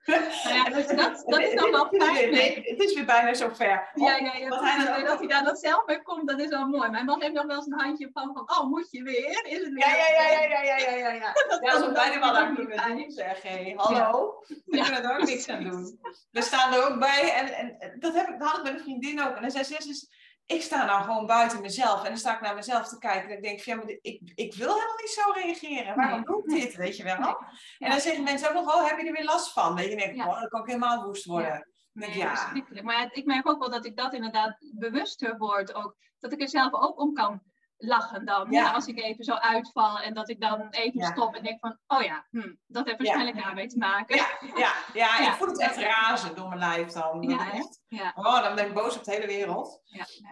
Ja, 0.07 0.69
dus 0.69 0.87
dat, 1.01 1.23
dat 1.25 1.39
is 1.39 1.55
dan 1.55 1.71
wel 1.71 1.87
fijn. 1.87 2.35
Het 2.63 2.79
is 2.79 2.93
weer 2.93 3.05
bijna 3.05 3.33
zover. 3.33 3.89
Ja, 3.93 4.15
ja, 4.15 4.33
ja. 4.33 4.47
Wat 4.47 4.59
hij 4.61 4.85
dan, 4.85 5.05
dat 5.05 5.19
hij 5.19 5.27
daar 5.27 5.43
dat 5.43 5.59
zelf 5.59 5.85
mee 5.85 6.01
komt, 6.01 6.27
dat 6.27 6.39
is 6.39 6.49
wel 6.49 6.65
mooi. 6.67 6.89
Mijn 6.89 7.05
man 7.05 7.21
heeft 7.21 7.33
nog 7.33 7.45
wel 7.45 7.55
eens 7.55 7.65
een 7.65 7.79
handje 7.79 8.09
van, 8.13 8.33
van 8.33 8.57
oh, 8.57 8.69
moet 8.69 8.87
je 8.91 9.03
weer? 9.03 9.45
Is 9.45 9.59
het 9.59 9.73
weer? 9.73 9.87
Ja, 9.87 9.95
ja, 9.95 10.29
ja, 10.29 10.41
ja, 10.41 10.61
ja, 10.61 10.77
ja, 10.77 10.95
ja. 10.95 11.13
ja. 11.23 11.33
dat 11.47 11.59
ja, 11.61 11.79
zo 11.79 11.91
bijna 11.91 12.19
wel 12.19 12.37
aan 12.37 12.55
kunnen 12.55 12.97
doen, 12.97 13.11
zeg. 13.11 13.41
Hey, 13.41 13.73
hallo. 13.75 14.43
We 14.47 14.81
kunnen 14.81 15.03
er 15.03 15.19
ook 15.19 15.25
niks 15.25 15.49
aan 15.49 15.63
doen. 15.63 15.99
We 16.31 16.41
staan 16.41 16.73
er 16.73 16.89
ook 16.89 16.99
bij. 16.99 17.33
En, 17.33 17.53
en 17.53 17.99
dat, 17.99 18.13
heb 18.13 18.27
ik, 18.27 18.35
had 18.39 18.57
ik 18.57 18.63
met 18.63 18.73
een 18.73 18.79
vriendin 18.79 19.21
ook. 19.21 19.35
En 19.35 19.41
dan 19.41 19.51
zei 19.51 19.63
ze, 19.63 19.87
dus, 19.87 20.09
ik 20.47 20.61
sta 20.61 20.85
nou 20.85 21.03
gewoon 21.03 21.25
buiten 21.25 21.61
mezelf 21.61 22.03
en 22.03 22.09
dan 22.09 22.17
sta 22.17 22.35
ik 22.35 22.41
naar 22.41 22.55
mezelf 22.55 22.87
te 22.87 22.97
kijken. 22.97 23.29
En 23.29 23.35
ik 23.35 23.43
denk, 23.43 23.59
ja, 23.59 23.75
maar 23.75 23.89
ik, 24.01 24.31
ik 24.35 24.53
wil 24.53 24.73
helemaal 24.73 24.95
niet 24.97 25.09
zo 25.09 25.31
reageren. 25.31 25.95
Waarom 25.95 26.23
doe 26.23 26.43
ik 26.43 26.49
dit, 26.49 26.75
weet 26.75 26.97
je 26.97 27.03
wel? 27.03 27.17
Nee. 27.17 27.35
En 27.79 27.89
dan 27.89 27.99
zeggen 27.99 28.23
mensen 28.23 28.47
ook 28.47 28.53
nog, 28.53 28.75
oh, 28.75 28.87
heb 28.87 28.99
je 28.99 29.07
er 29.07 29.13
weer 29.13 29.23
last 29.23 29.53
van? 29.53 29.75
Weet 29.75 29.89
je, 29.89 29.95
denk, 29.95 30.15
ja. 30.15 30.27
oh, 30.27 30.39
dan 30.39 30.49
kan 30.49 30.61
ik 30.61 30.67
helemaal 30.67 31.03
woest 31.03 31.25
worden. 31.25 31.69
Nee, 31.93 32.17
ja. 32.17 32.51
Maar 32.83 33.09
ik 33.11 33.25
merk 33.25 33.49
ook 33.49 33.59
wel 33.59 33.69
dat 33.69 33.85
ik 33.85 33.97
dat 33.97 34.13
inderdaad 34.13 34.57
bewuster 34.59 35.37
word. 35.37 35.73
Ook, 35.73 35.95
dat 36.19 36.31
ik 36.31 36.41
er 36.41 36.49
zelf 36.49 36.73
ook 36.73 36.99
om 36.99 37.13
kan 37.13 37.41
lachen 37.77 38.25
dan. 38.25 38.51
Ja. 38.51 38.71
als 38.71 38.87
ik 38.87 38.99
even 38.99 39.23
zo 39.23 39.33
uitval 39.33 39.99
en 39.99 40.13
dat 40.13 40.29
ik 40.29 40.41
dan 40.41 40.67
even 40.69 41.01
stop 41.01 41.35
en 41.35 41.43
denk 41.43 41.59
van, 41.59 41.77
oh 41.87 42.01
ja, 42.01 42.25
hm, 42.29 42.53
dat 42.67 42.85
heeft 42.85 42.97
waarschijnlijk 42.97 43.43
daarmee 43.43 43.67
te 43.67 43.77
maken. 43.77 44.15
Ja, 44.15 44.27
ja, 44.55 44.73
ja, 44.93 45.27
ik 45.27 45.33
voel 45.33 45.47
het 45.47 45.59
echt 45.59 45.77
razen 45.77 46.35
door 46.35 46.47
mijn 46.47 46.59
lijf 46.59 46.91
dan. 46.91 47.21
Ja, 47.21 47.51
echt, 47.51 47.81
ja. 47.87 48.13
Oh, 48.15 48.43
dan 48.43 48.55
ben 48.55 48.67
ik 48.67 48.73
boos 48.73 48.97
op 48.97 49.03
de 49.03 49.11
hele 49.11 49.27
wereld. 49.27 49.81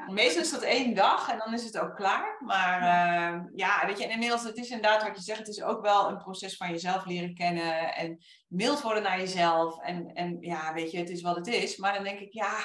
Meestal 0.08 0.42
is 0.42 0.52
dat 0.52 0.62
één 0.62 0.96
dag 0.96 1.30
en 1.30 1.38
dan 1.38 1.54
is 1.54 1.64
het 1.64 1.78
ook 1.78 1.96
klaar. 1.96 2.38
Maar 2.40 2.82
uh, 2.82 3.42
ja, 3.56 3.86
weet 3.86 3.98
je, 3.98 4.04
en 4.04 4.10
inmiddels, 4.12 4.44
het 4.44 4.58
is 4.58 4.70
inderdaad 4.70 5.04
wat 5.04 5.16
je 5.16 5.24
zegt, 5.24 5.40
het 5.40 5.48
is 5.48 5.64
ook 5.64 5.82
wel 5.82 6.10
een 6.10 6.18
proces 6.18 6.58
van 6.58 6.70
jezelf 6.70 7.06
leren 7.06 7.34
kennen 7.34 7.96
en 7.96 8.24
mild 8.48 8.82
worden 8.82 9.04
naar 9.04 9.20
jezelf. 9.20 9.80
En, 9.82 10.14
en 10.14 10.38
ja, 10.40 10.74
weet 10.74 10.92
je, 10.92 10.98
het 10.98 11.10
is 11.10 11.22
wat 11.22 11.36
het 11.36 11.48
is. 11.48 11.78
Maar 11.78 11.94
dan 11.94 12.04
denk 12.04 12.20
ik, 12.20 12.34
ja, 12.34 12.58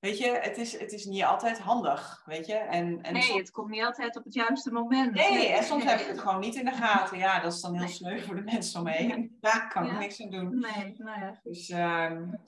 Weet 0.00 0.18
je, 0.18 0.38
het 0.42 0.58
is, 0.58 0.78
het 0.78 0.92
is 0.92 1.04
niet 1.04 1.24
altijd 1.24 1.58
handig, 1.58 2.22
weet 2.24 2.46
je. 2.46 2.54
En, 2.54 3.02
en 3.02 3.12
nee, 3.12 3.22
soms... 3.22 3.38
het 3.38 3.50
komt 3.50 3.70
niet 3.70 3.84
altijd 3.84 4.16
op 4.16 4.24
het 4.24 4.34
juiste 4.34 4.72
moment. 4.72 5.14
Nee, 5.14 5.32
nee 5.32 5.48
en 5.48 5.64
soms 5.64 5.84
heb 5.84 6.00
ik 6.00 6.06
het 6.06 6.18
gewoon 6.24 6.40
niet 6.40 6.54
in 6.54 6.64
de 6.64 6.72
gaten. 6.72 7.18
Ja, 7.18 7.40
dat 7.40 7.52
is 7.52 7.60
dan 7.60 7.72
heel 7.72 7.84
nee. 7.84 7.92
sneu 7.92 8.20
voor 8.20 8.34
de 8.34 8.42
mensen 8.42 8.80
omheen. 8.80 9.36
Daar 9.40 9.68
kan 9.68 9.86
ik 9.86 9.98
niks 9.98 10.22
aan 10.22 10.30
doen. 10.30 10.58
Nee, 10.58 10.94
nou 10.96 11.20
ja. 11.20 11.40
Dus, 11.42 11.68
um... 11.68 12.40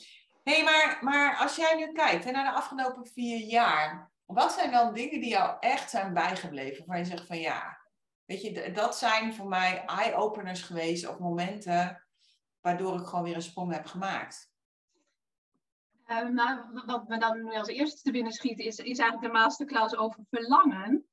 hey, 0.43 0.63
maar, 0.65 0.99
maar 1.01 1.37
als 1.37 1.57
jij 1.57 1.75
nu 1.77 1.93
kijkt 1.93 2.25
hè, 2.25 2.31
naar 2.31 2.45
de 2.45 2.59
afgelopen 2.59 3.07
vier 3.07 3.39
jaar, 3.39 4.13
wat 4.25 4.53
zijn 4.53 4.71
dan 4.71 4.95
dingen 4.95 5.21
die 5.21 5.31
jou 5.31 5.57
echt 5.61 5.91
zijn 5.91 6.15
bijgebleven? 6.15 6.87
Waar 6.87 6.99
je 6.99 7.05
zegt 7.05 7.27
van 7.27 7.39
ja, 7.39 7.79
weet 8.25 8.43
je, 8.43 8.73
dat 8.73 8.99
zijn 8.99 9.35
voor 9.35 9.49
mij 9.49 9.85
eye-openers 9.87 10.63
geweest 10.63 11.09
of 11.09 11.19
momenten 11.19 12.07
waardoor 12.61 13.01
ik 13.01 13.07
gewoon 13.07 13.25
weer 13.25 13.35
een 13.35 13.43
sprong 13.43 13.73
heb 13.73 13.87
gemaakt. 13.87 14.52
Uh, 16.13 16.29
nou, 16.29 16.61
wat 16.87 17.09
me 17.09 17.19
dan 17.19 17.45
nu 17.45 17.57
als 17.57 17.69
eerste 17.69 18.03
te 18.03 18.11
binnen 18.11 18.33
schiet, 18.33 18.59
is, 18.59 18.79
is 18.79 18.99
eigenlijk 18.99 19.33
de 19.33 19.39
masterclass 19.39 19.97
over 19.97 20.25
verlangen. 20.31 21.07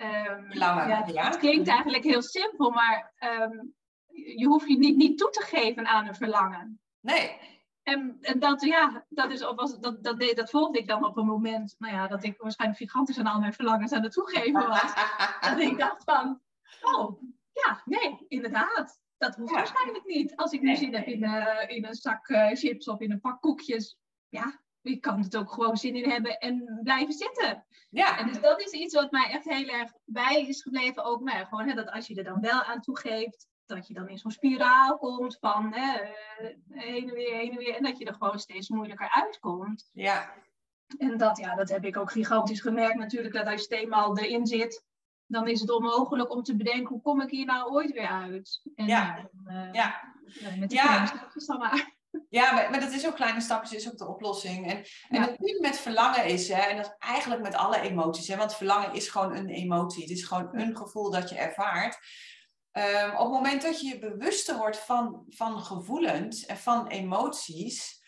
Um, 0.00 0.52
ja, 0.52 1.06
ja, 1.06 1.24
Het 1.24 1.36
klinkt 1.36 1.68
eigenlijk 1.68 2.04
heel 2.04 2.22
simpel, 2.22 2.70
maar 2.70 3.14
um, 3.18 3.74
je 4.12 4.46
hoeft 4.46 4.68
je 4.68 4.78
niet, 4.78 4.96
niet 4.96 5.18
toe 5.18 5.30
te 5.30 5.42
geven 5.42 5.86
aan 5.86 6.06
een 6.06 6.14
verlangen. 6.14 6.80
Nee. 7.00 7.38
En, 7.82 8.18
en 8.20 8.38
dat, 8.38 8.62
ja, 8.62 9.06
dat, 9.08 9.30
is, 9.30 9.40
was, 9.40 9.78
dat, 9.78 10.04
dat, 10.04 10.20
dat, 10.20 10.36
dat 10.36 10.50
volgde 10.50 10.78
ik 10.78 10.86
dan 10.86 11.04
op 11.04 11.16
een 11.16 11.26
moment, 11.26 11.74
nou 11.78 11.94
ja, 11.94 12.06
dat 12.06 12.24
ik 12.24 12.40
waarschijnlijk 12.40 12.80
gigantisch 12.80 13.18
aan 13.18 13.26
al 13.26 13.40
mijn 13.40 13.52
verlangens 13.52 13.92
aan 13.92 14.02
het 14.02 14.12
toegeven 14.12 14.68
was. 14.68 14.94
dat 15.40 15.58
ik 15.58 15.78
dacht 15.78 16.04
van, 16.04 16.40
oh, 16.80 17.22
ja, 17.52 17.82
nee, 17.84 18.24
inderdaad. 18.28 18.98
Dat 19.16 19.36
hoeft 19.36 19.50
ja. 19.50 19.56
waarschijnlijk 19.56 20.06
niet. 20.06 20.36
Als 20.36 20.52
ik 20.52 20.60
nu 20.60 20.76
zin 20.76 20.94
heb 20.94 21.06
in, 21.06 21.22
uh, 21.22 21.64
in 21.66 21.84
een 21.84 21.94
zak 21.94 22.28
uh, 22.28 22.50
chips 22.52 22.88
of 22.88 23.00
in 23.00 23.10
een 23.10 23.20
pak 23.20 23.40
koekjes, 23.40 23.98
ja, 24.30 24.60
je 24.80 24.96
kan 24.96 25.20
het 25.22 25.36
ook 25.36 25.52
gewoon 25.52 25.76
zin 25.76 25.94
in 25.94 26.10
hebben 26.10 26.38
en 26.38 26.80
blijven 26.82 27.12
zitten. 27.12 27.64
Ja. 27.90 28.18
En 28.18 28.26
dus 28.26 28.40
dat 28.40 28.60
is 28.60 28.72
iets 28.72 28.94
wat 28.94 29.10
mij 29.10 29.30
echt 29.30 29.44
heel 29.44 29.68
erg 29.68 29.92
bij 30.04 30.46
is 30.46 30.62
gebleven. 30.62 31.04
Ook 31.04 31.20
mij. 31.20 31.44
Gewoon 31.44 31.68
hè, 31.68 31.74
dat 31.74 31.90
als 31.90 32.06
je 32.06 32.14
er 32.14 32.24
dan 32.24 32.40
wel 32.40 32.62
aan 32.62 32.80
toegeeft, 32.80 33.48
dat 33.66 33.86
je 33.86 33.94
dan 33.94 34.08
in 34.08 34.18
zo'n 34.18 34.30
spiraal 34.30 34.98
komt 34.98 35.36
van 35.40 35.72
hè, 35.74 35.98
eh, 35.98 36.56
heen 36.68 37.08
en 37.08 37.14
weer, 37.14 37.34
heen 37.34 37.50
en 37.50 37.56
weer. 37.56 37.76
En 37.76 37.82
dat 37.82 37.98
je 37.98 38.04
er 38.04 38.14
gewoon 38.14 38.38
steeds 38.38 38.68
moeilijker 38.68 39.10
uitkomt. 39.10 39.90
Ja. 39.92 40.34
En 40.98 41.16
dat, 41.16 41.38
ja, 41.38 41.54
dat 41.54 41.68
heb 41.68 41.84
ik 41.84 41.96
ook 41.96 42.12
gigantisch 42.12 42.60
gemerkt 42.60 42.98
natuurlijk. 42.98 43.34
Dat 43.34 43.46
als 43.46 43.66
je 43.68 43.76
eenmaal 43.76 44.18
erin 44.18 44.46
zit, 44.46 44.84
dan 45.26 45.48
is 45.48 45.60
het 45.60 45.70
onmogelijk 45.70 46.30
om 46.32 46.42
te 46.42 46.56
bedenken 46.56 46.88
hoe 46.88 47.02
kom 47.02 47.20
ik 47.20 47.30
hier 47.30 47.46
nou 47.46 47.70
ooit 47.70 47.92
weer 47.92 48.08
uit. 48.08 48.62
En, 48.74 48.86
ja. 48.86 49.28
Uh, 49.46 49.72
ja. 49.72 50.14
Met 50.58 50.70
die 50.70 50.78
ja. 50.78 51.12
maar. 51.58 51.98
Ja, 52.28 52.52
maar, 52.52 52.70
maar, 52.70 52.80
dat 52.80 52.92
is 52.92 53.06
ook 53.06 53.14
kleine 53.14 53.40
stapjes, 53.40 53.72
is 53.72 53.90
ook 53.90 53.98
de 53.98 54.08
oplossing. 54.08 54.70
En, 54.70 54.84
en 55.08 55.22
het 55.22 55.40
nu 55.40 55.58
met 55.60 55.78
verlangen 55.78 56.24
is, 56.24 56.48
hè, 56.48 56.60
en 56.60 56.76
dat 56.76 56.86
is 56.86 56.94
eigenlijk 56.98 57.42
met 57.42 57.54
alle 57.54 57.80
emoties, 57.80 58.28
hè, 58.28 58.36
want 58.36 58.54
verlangen 58.54 58.94
is 58.94 59.08
gewoon 59.08 59.36
een 59.36 59.48
emotie. 59.48 60.02
Het 60.02 60.10
is 60.10 60.24
gewoon 60.24 60.48
een 60.52 60.76
gevoel 60.76 61.10
dat 61.10 61.28
je 61.28 61.36
ervaart. 61.36 61.98
Um, 62.72 63.10
op 63.10 63.18
het 63.18 63.28
moment 63.28 63.62
dat 63.62 63.80
je 63.80 63.86
je 63.86 63.98
bewuster 63.98 64.56
wordt 64.56 64.78
van, 64.78 65.24
van 65.28 65.60
gevoelens 65.60 66.46
en 66.46 66.56
van 66.56 66.86
emoties, 66.86 68.02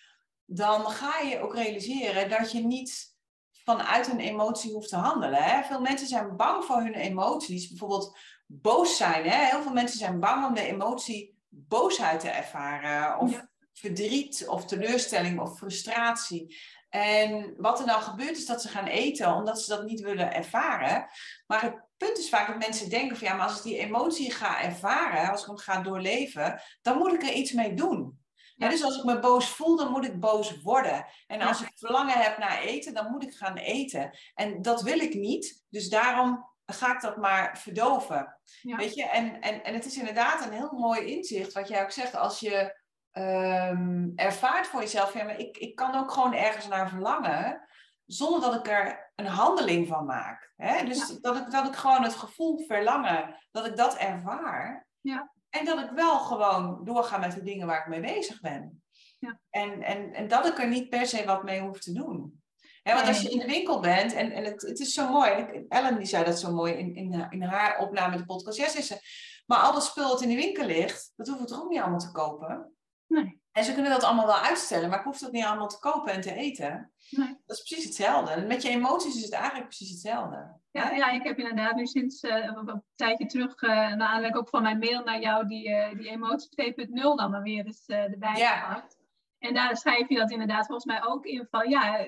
dan 0.45 0.87
ga 0.87 1.19
je 1.19 1.41
ook 1.41 1.55
realiseren 1.55 2.29
dat 2.29 2.53
je 2.53 2.61
niet 2.61 3.17
vanuit 3.65 4.09
een 4.09 4.21
emotie 4.21 4.73
hoeft 4.73 4.89
te 4.89 4.97
handelen. 4.97 5.43
Hè? 5.43 5.63
Veel 5.63 5.81
mensen 5.81 6.07
zijn 6.07 6.37
bang 6.37 6.65
voor 6.65 6.77
hun 6.77 6.95
emoties, 6.95 7.69
bijvoorbeeld 7.69 8.19
boos 8.47 8.97
zijn. 8.97 9.29
Hè? 9.29 9.45
Heel 9.45 9.63
veel 9.63 9.73
mensen 9.73 9.99
zijn 9.99 10.21
bang 10.21 10.47
om 10.47 10.55
de 10.55 10.67
emotie 10.67 11.39
boosheid 11.49 12.21
te 12.21 12.29
ervaren. 12.29 13.19
Of 13.19 13.51
verdriet 13.73 14.49
of 14.49 14.65
teleurstelling 14.65 15.41
of 15.41 15.59
frustratie. 15.59 16.57
En 16.89 17.55
wat 17.57 17.81
er 17.81 17.87
dan 17.87 18.03
gebeurt 18.03 18.37
is 18.37 18.47
dat 18.47 18.63
ze 18.63 18.69
gaan 18.69 18.87
eten 18.87 19.35
omdat 19.35 19.63
ze 19.63 19.75
dat 19.75 19.85
niet 19.85 20.01
willen 20.01 20.35
ervaren. 20.35 21.07
Maar 21.47 21.63
het 21.63 21.75
punt 21.97 22.19
is 22.19 22.29
vaak 22.29 22.47
dat 22.47 22.59
mensen 22.59 22.91
denken 22.91 23.17
van 23.17 23.29
ja, 23.29 23.35
maar 23.35 23.47
als 23.47 23.57
ik 23.57 23.63
die 23.63 23.79
emotie 23.79 24.33
ga 24.33 24.63
ervaren, 24.63 25.31
als 25.31 25.41
ik 25.41 25.47
hem 25.47 25.57
ga 25.57 25.83
doorleven, 25.83 26.63
dan 26.83 26.99
moet 26.99 27.13
ik 27.13 27.23
er 27.23 27.33
iets 27.33 27.53
mee 27.53 27.75
doen. 27.75 28.21
Ja. 28.57 28.69
dus 28.69 28.83
als 28.83 28.99
ik 28.99 29.05
me 29.05 29.19
boos 29.19 29.49
voel, 29.49 29.77
dan 29.77 29.91
moet 29.91 30.05
ik 30.05 30.21
boos 30.21 30.61
worden. 30.61 31.07
En 31.27 31.41
als 31.41 31.61
ik 31.61 31.71
verlangen 31.75 32.19
heb 32.19 32.39
naar 32.39 32.61
eten, 32.61 32.95
dan 32.95 33.11
moet 33.11 33.23
ik 33.23 33.35
gaan 33.35 33.57
eten. 33.57 34.19
En 34.35 34.63
dat 34.63 34.83
wil 34.83 34.99
ik 34.99 35.15
niet, 35.15 35.65
dus 35.69 35.89
daarom 35.89 36.51
ga 36.67 36.95
ik 36.95 37.01
dat 37.01 37.17
maar 37.17 37.59
verdoven. 37.59 38.39
Weet 38.63 38.95
je, 38.95 39.05
en, 39.05 39.41
en, 39.41 39.65
en 39.65 39.75
het 39.75 39.85
is 39.85 39.97
inderdaad 39.97 40.45
een 40.45 40.53
heel 40.53 40.73
mooi 40.73 41.05
inzicht 41.05 41.53
wat 41.53 41.69
jij 41.69 41.83
ook 41.83 41.91
zegt. 41.91 42.15
Als 42.15 42.41
je 42.41 42.82
um, 43.13 44.13
ervaart 44.17 44.67
voor 44.67 44.81
jezelf, 44.81 45.15
ja, 45.15 45.25
maar 45.25 45.39
ik, 45.39 45.57
ik 45.57 45.75
kan 45.75 45.95
ook 45.95 46.11
gewoon 46.11 46.35
ergens 46.35 46.69
naar 46.69 46.89
verlangen, 46.89 47.69
zonder 48.07 48.41
dat 48.41 48.55
ik 48.55 48.69
er 48.69 49.13
een 49.15 49.27
handeling 49.27 49.89
van 49.89 50.05
maak. 50.05 50.53
Hè? 50.57 50.85
Dus 50.85 51.19
dat, 51.21 51.37
ik, 51.37 51.51
dat 51.51 51.67
ik 51.67 51.75
gewoon 51.75 52.03
het 52.03 52.15
gevoel 52.15 52.65
verlangen, 52.67 53.37
dat 53.51 53.67
ik 53.67 53.77
dat 53.77 53.97
ervaar. 53.97 54.87
Ja. 55.01 55.33
En 55.49 55.65
dat 55.65 55.79
ik 55.79 55.91
wel 55.91 56.19
gewoon 56.19 56.85
doorga 56.85 57.19
met 57.19 57.33
de 57.33 57.43
dingen 57.43 57.67
waar 57.67 57.81
ik 57.81 57.87
mee 57.87 58.15
bezig 58.15 58.41
ben. 58.41 58.83
Ja. 59.19 59.39
En, 59.51 59.83
en, 59.83 60.13
en 60.13 60.29
dat 60.29 60.47
ik 60.47 60.59
er 60.59 60.69
niet 60.69 60.89
per 60.89 61.07
se 61.07 61.25
wat 61.25 61.43
mee 61.43 61.61
hoef 61.61 61.79
te 61.79 61.93
doen. 61.93 62.41
He, 62.83 62.95
want 62.95 63.09
als 63.09 63.21
je 63.21 63.31
in 63.31 63.39
de 63.39 63.47
winkel 63.47 63.81
bent, 63.81 64.13
en, 64.13 64.33
en 64.33 64.45
het, 64.45 64.63
het 64.63 64.81
is 64.81 64.95
zo 64.95 65.09
mooi, 65.09 65.65
Ellen 65.69 65.99
die 65.99 66.07
zei 66.07 66.25
dat 66.25 66.39
zo 66.39 66.53
mooi 66.53 66.73
in, 66.73 66.95
in, 66.95 67.27
in 67.31 67.43
haar 67.43 67.79
opname 67.79 68.17
de 68.17 68.25
podcast, 68.25 68.59
ja, 68.59 68.69
ze, 68.69 69.01
maar 69.47 69.59
al 69.59 69.73
dat 69.73 69.85
spul 69.85 70.09
dat 70.09 70.23
in 70.23 70.29
de 70.29 70.35
winkel 70.35 70.67
ligt, 70.67 71.13
dat 71.17 71.27
hoeven 71.27 71.45
we 71.45 71.51
toch 71.51 71.63
ook 71.63 71.71
niet 71.71 71.81
allemaal 71.81 71.99
te 71.99 72.13
kopen? 72.13 72.72
Nee. 73.13 73.41
En 73.53 73.65
ze 73.65 73.73
kunnen 73.73 73.91
dat 73.91 74.03
allemaal 74.03 74.27
wel 74.27 74.39
uitstellen, 74.39 74.89
maar 74.89 74.99
ik 74.99 75.05
hoef 75.05 75.19
dat 75.19 75.33
niet 75.33 75.45
allemaal 75.45 75.69
te 75.69 75.79
kopen 75.79 76.13
en 76.13 76.21
te 76.21 76.35
eten. 76.35 76.93
Nee. 77.11 77.41
Dat 77.47 77.57
is 77.57 77.63
precies 77.63 77.85
hetzelfde. 77.85 78.47
Met 78.47 78.63
je 78.63 78.69
emoties 78.69 79.17
is 79.17 79.23
het 79.23 79.33
eigenlijk 79.33 79.67
precies 79.67 79.91
hetzelfde. 79.91 80.61
Ja, 80.71 80.91
ja 80.91 81.11
ik 81.11 81.23
heb 81.23 81.39
inderdaad 81.39 81.75
nu 81.75 81.87
sinds 81.87 82.23
uh, 82.23 82.45
een 82.45 82.83
tijdje 82.95 83.27
terug, 83.27 83.63
uh, 83.63 83.71
naar 83.71 84.09
aanleiding 84.09 84.37
ook 84.37 84.49
van 84.49 84.63
mijn 84.63 84.79
mail 84.79 85.05
naar 85.05 85.21
jou, 85.21 85.47
die, 85.47 85.69
uh, 85.69 85.95
die 85.95 86.09
emotie 86.09 86.75
2.0 86.75 86.93
dan 86.93 87.31
maar 87.31 87.43
weer 87.43 87.67
eens 87.67 87.87
erbij 87.87 88.39
ja. 88.39 88.57
gehad. 88.57 88.99
En 89.39 89.55
daar 89.55 89.77
schrijf 89.77 90.09
je 90.09 90.17
dat 90.17 90.31
inderdaad 90.31 90.67
volgens 90.67 90.85
mij 90.85 91.05
ook 91.05 91.25
in 91.25 91.47
van, 91.51 91.71
ja, 91.71 92.07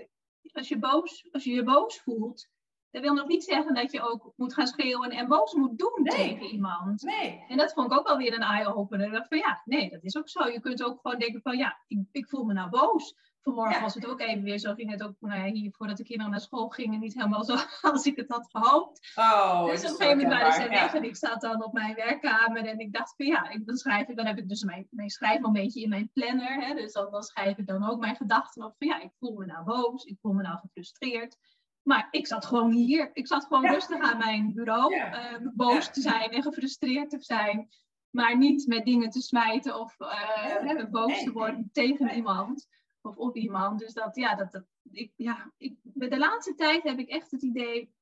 als 0.52 0.68
je, 0.68 0.78
boos, 0.78 1.28
als 1.32 1.44
je 1.44 1.52
je 1.52 1.62
boos 1.62 2.00
voelt, 2.00 2.48
dat 2.94 3.02
wil 3.02 3.14
nog 3.14 3.26
niet 3.26 3.44
zeggen 3.44 3.74
dat 3.74 3.92
je 3.92 4.00
ook 4.00 4.32
moet 4.36 4.54
gaan 4.54 4.66
schreeuwen 4.66 5.10
en 5.10 5.28
boos 5.28 5.52
moet 5.52 5.78
doen 5.78 6.04
tegen 6.04 6.46
iemand. 6.46 7.02
Nee. 7.02 7.44
En 7.48 7.56
dat 7.56 7.72
vond 7.72 7.92
ik 7.92 7.98
ook 7.98 8.06
alweer 8.06 8.34
een 8.34 8.42
eye-opener. 8.42 9.26
Van 9.28 9.38
ja, 9.38 9.62
nee, 9.64 9.90
dat 9.90 10.02
is 10.02 10.16
ook 10.16 10.28
zo. 10.28 10.48
Je 10.48 10.60
kunt 10.60 10.82
ook 10.82 11.00
gewoon 11.00 11.18
denken 11.18 11.40
van 11.42 11.56
ja, 11.56 11.78
ik, 11.86 11.98
ik 12.12 12.28
voel 12.28 12.44
me 12.44 12.52
nou 12.52 12.70
boos. 12.70 13.14
vanmorgen 13.40 13.82
was 13.82 13.94
het 13.94 14.06
ook 14.06 14.20
even 14.20 14.42
weer 14.42 14.58
zo. 14.58 14.74
Ging 14.74 14.90
het 14.90 15.02
ook 15.02 15.14
nou 15.20 15.46
ja, 15.46 15.52
hier 15.52 15.72
voordat 15.72 15.96
de 15.96 16.04
kinderen 16.04 16.32
naar 16.32 16.40
school 16.40 16.68
gingen 16.68 17.00
niet 17.00 17.14
helemaal 17.14 17.44
zo 17.44 17.56
als 17.92 18.06
ik 18.06 18.16
het 18.16 18.28
had 18.28 18.48
gehoopt. 18.50 19.12
Oh, 19.14 19.64
dus 19.64 19.84
op 19.84 19.90
een 19.90 19.96
gegeven 19.96 20.16
moment 20.16 20.40
waren 20.40 20.62
ze 20.62 20.68
weg 20.68 20.94
en 20.94 21.04
ik 21.04 21.16
zat 21.16 21.40
dan 21.40 21.64
op 21.64 21.72
mijn 21.72 21.94
werkkamer 21.94 22.66
en 22.66 22.78
ik 22.78 22.92
dacht 22.92 23.14
van 23.16 23.26
ja, 23.26 23.58
dan 23.64 23.76
schrijf 23.76 24.08
ik, 24.08 24.16
dan 24.16 24.26
heb 24.26 24.38
ik 24.38 24.48
dus 24.48 24.62
mijn, 24.62 24.86
mijn 24.90 25.10
schrijfmomentje 25.10 25.82
in 25.82 25.88
mijn 25.88 26.10
planner. 26.12 26.66
Hè, 26.66 26.74
dus 26.74 26.92
dan, 26.92 27.10
dan 27.10 27.22
schrijf 27.22 27.58
ik 27.58 27.66
dan 27.66 27.88
ook 27.90 28.00
mijn 28.00 28.16
gedachten 28.16 28.64
op 28.64 28.74
van 28.78 28.88
ja, 28.88 29.00
ik 29.00 29.12
voel 29.18 29.36
me 29.36 29.46
nou 29.46 29.64
boos, 29.64 30.04
ik 30.04 30.18
voel 30.20 30.32
me 30.32 30.42
nou 30.42 30.58
gefrustreerd. 30.58 31.36
Maar 31.84 32.08
ik 32.10 32.26
zat 32.26 32.46
gewoon 32.46 32.70
hier. 32.70 33.10
Ik 33.12 33.26
zat 33.26 33.44
gewoon 33.44 33.66
rustig 33.66 34.00
aan 34.00 34.18
mijn 34.18 34.52
bureau. 34.54 34.94
Uh, 34.94 35.12
boos 35.54 35.92
te 35.92 36.00
zijn 36.00 36.30
en 36.30 36.42
gefrustreerd 36.42 37.10
te 37.10 37.20
zijn. 37.20 37.68
Maar 38.10 38.36
niet 38.36 38.66
met 38.66 38.84
dingen 38.84 39.10
te 39.10 39.20
smijten 39.20 39.80
of 39.80 39.96
uh, 40.00 40.84
boos 40.90 41.22
te 41.22 41.32
worden 41.32 41.70
tegen 41.72 42.14
iemand 42.14 42.66
of 43.00 43.16
op 43.16 43.36
iemand. 43.36 43.78
Dus 43.78 43.92
dat, 43.92 44.16
ja, 44.16 44.34
dat, 44.34 44.52
dat 44.52 44.64
ik, 44.90 45.12
ja, 45.16 45.52
ik, 45.56 45.74
de 45.82 46.18
laatste 46.18 46.54
tijd 46.54 46.82
heb 46.82 46.98
ik 46.98 47.08
echt 47.08 47.30
het 47.30 47.42
idee 47.42 47.92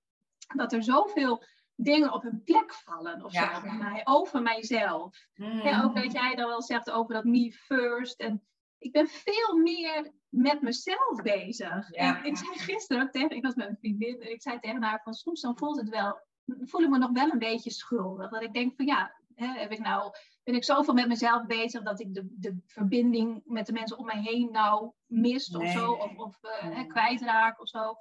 dat 0.54 0.72
er 0.72 0.82
zoveel 0.82 1.44
dingen 1.74 2.12
op 2.12 2.22
hun 2.22 2.42
plek 2.44 2.74
vallen 2.74 3.24
of 3.24 3.32
zo, 3.32 3.46
mij, 3.78 4.00
over 4.04 4.42
mijzelf. 4.42 5.26
Mm. 5.34 5.60
Ja, 5.60 5.82
ook 5.84 5.96
dat 5.96 6.12
jij 6.12 6.34
dan 6.34 6.48
wel 6.48 6.62
zegt 6.62 6.90
over 6.90 7.14
dat 7.14 7.24
me 7.24 7.52
first. 7.52 8.20
En 8.20 8.42
ik 8.82 8.92
ben 8.92 9.08
veel 9.08 9.56
meer 9.56 10.12
met 10.28 10.62
mezelf 10.62 11.22
bezig. 11.22 11.90
En 11.90 12.24
ik 12.24 12.36
zei 12.36 12.58
gisteren 12.58 13.02
ook 13.02 13.10
tegen, 13.10 13.30
ik 13.30 13.42
was 13.42 13.54
met 13.54 13.68
een 13.68 13.76
vriendin, 13.76 14.20
en 14.20 14.30
ik 14.30 14.42
zei 14.42 14.58
tegen 14.60 14.82
haar 14.82 15.00
van 15.02 15.14
soms 15.14 15.40
dan 15.40 15.58
voelt 15.58 15.80
het 15.80 15.88
wel, 15.88 16.20
voel 16.44 16.82
ik 16.82 16.88
me 16.88 16.98
nog 16.98 17.10
wel 17.10 17.30
een 17.30 17.38
beetje 17.38 17.70
schuldig. 17.70 18.30
Dat 18.30 18.42
ik 18.42 18.52
denk 18.52 18.76
van 18.76 18.86
ja, 18.86 19.14
hè, 19.34 19.46
heb 19.46 19.72
ik 19.72 19.78
nou, 19.78 20.12
ben 20.44 20.54
ik 20.54 20.64
zoveel 20.64 20.94
met 20.94 21.08
mezelf 21.08 21.46
bezig 21.46 21.82
dat 21.82 22.00
ik 22.00 22.14
de, 22.14 22.26
de 22.30 22.56
verbinding 22.66 23.42
met 23.44 23.66
de 23.66 23.72
mensen 23.72 23.98
om 23.98 24.04
mij 24.04 24.20
heen 24.22 24.50
nou 24.50 24.90
mist 25.06 25.56
of 25.56 25.70
zo, 25.70 25.92
of, 25.92 26.16
of 26.16 26.38
uh, 26.42 26.88
kwijtraak 26.88 27.60
of 27.60 27.68
zo. 27.68 27.94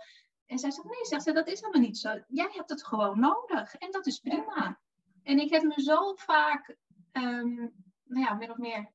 En 0.45 0.59
zij 0.59 0.71
zegt, 0.71 0.87
nee, 0.87 1.05
zegt 1.05 1.23
ze, 1.23 1.31
dat 1.31 1.47
is 1.47 1.59
helemaal 1.59 1.81
niet 1.81 1.97
zo. 1.97 2.19
Jij 2.27 2.49
hebt 2.51 2.69
het 2.69 2.85
gewoon 2.85 3.19
nodig 3.19 3.75
en 3.75 3.91
dat 3.91 4.05
is 4.05 4.19
prima. 4.19 4.79
En 5.23 5.39
ik 5.39 5.51
heb 5.51 5.63
me 5.63 5.81
zo 5.81 6.13
vaak, 6.15 6.75
um, 7.11 7.73
nou 8.03 8.25
ja, 8.25 8.33
min 8.33 8.51
of 8.51 8.57
meer 8.57 8.91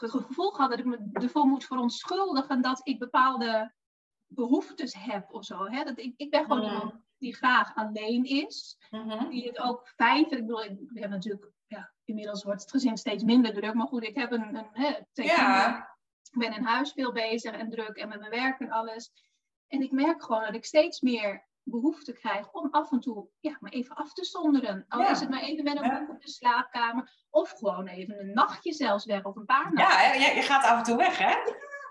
het 0.00 0.10
gevoel 0.10 0.50
gehad 0.50 0.70
dat 0.70 0.78
ik 0.78 0.84
me 0.84 1.08
ervoor 1.12 1.46
moet 1.46 1.64
verontschuldigen 1.64 2.62
dat 2.62 2.80
ik 2.82 2.98
bepaalde 2.98 3.74
behoeftes 4.26 4.94
heb 4.98 5.32
of 5.32 5.44
zo. 5.44 5.64
Hè? 5.64 5.84
Dat 5.84 5.98
ik, 5.98 6.14
ik 6.16 6.30
ben 6.30 6.42
gewoon 6.42 6.62
iemand 6.62 6.94
die 7.18 7.34
graag 7.34 7.74
alleen 7.74 8.24
is. 8.24 8.76
Mhm. 8.90 9.28
Die 9.28 9.46
het 9.46 9.58
ook 9.58 9.88
fijn 9.88 10.28
vindt. 10.28 10.32
Ik 10.32 10.46
bedoel, 10.46 10.64
ik 10.64 10.78
heb 10.92 11.10
natuurlijk, 11.10 11.50
ja, 11.66 11.92
inmiddels 12.04 12.44
wordt 12.44 12.60
het 12.60 12.70
gezin 12.70 12.96
steeds 12.96 13.22
minder 13.22 13.52
druk. 13.52 13.74
Maar 13.74 13.86
goed, 13.86 14.02
ik 14.02 14.16
heb 14.16 14.32
een, 14.32 14.56
een 14.56 14.68
hè, 14.72 14.98
ja. 15.12 15.92
Ik 16.30 16.40
ben 16.40 16.56
in 16.56 16.64
huis 16.64 16.92
veel 16.92 17.12
bezig 17.12 17.52
en 17.52 17.70
druk 17.70 17.96
en 17.96 18.08
met 18.08 18.18
mijn 18.18 18.30
werk 18.30 18.60
en 18.60 18.70
alles. 18.70 19.10
En 19.66 19.80
ik 19.80 19.90
merk 19.90 20.22
gewoon 20.22 20.42
dat 20.42 20.54
ik 20.54 20.64
steeds 20.64 21.00
meer 21.00 21.48
behoefte 21.64 22.12
krijg 22.12 22.52
om 22.52 22.68
af 22.70 22.92
en 22.92 23.00
toe 23.00 23.28
ja, 23.40 23.56
maar 23.60 23.70
even 23.70 23.96
af 23.96 24.12
te 24.12 24.24
zonderen. 24.24 24.84
Al 24.88 25.10
is 25.10 25.20
het 25.20 25.30
maar 25.30 25.42
even 25.42 25.64
met 25.64 25.76
een 25.76 25.98
boek 25.98 26.10
op 26.10 26.22
de 26.22 26.30
slaapkamer. 26.30 27.26
Of 27.30 27.50
gewoon 27.50 27.86
even 27.86 28.20
een 28.20 28.32
nachtje 28.32 28.72
zelfs 28.72 29.04
weg 29.04 29.24
of 29.24 29.36
een 29.36 29.44
paar 29.44 29.72
nachten. 29.72 30.20
Ja, 30.20 30.30
je 30.30 30.42
gaat 30.42 30.64
af 30.64 30.78
en 30.78 30.84
toe 30.84 30.96
weg 30.96 31.18
hè? 31.18 31.34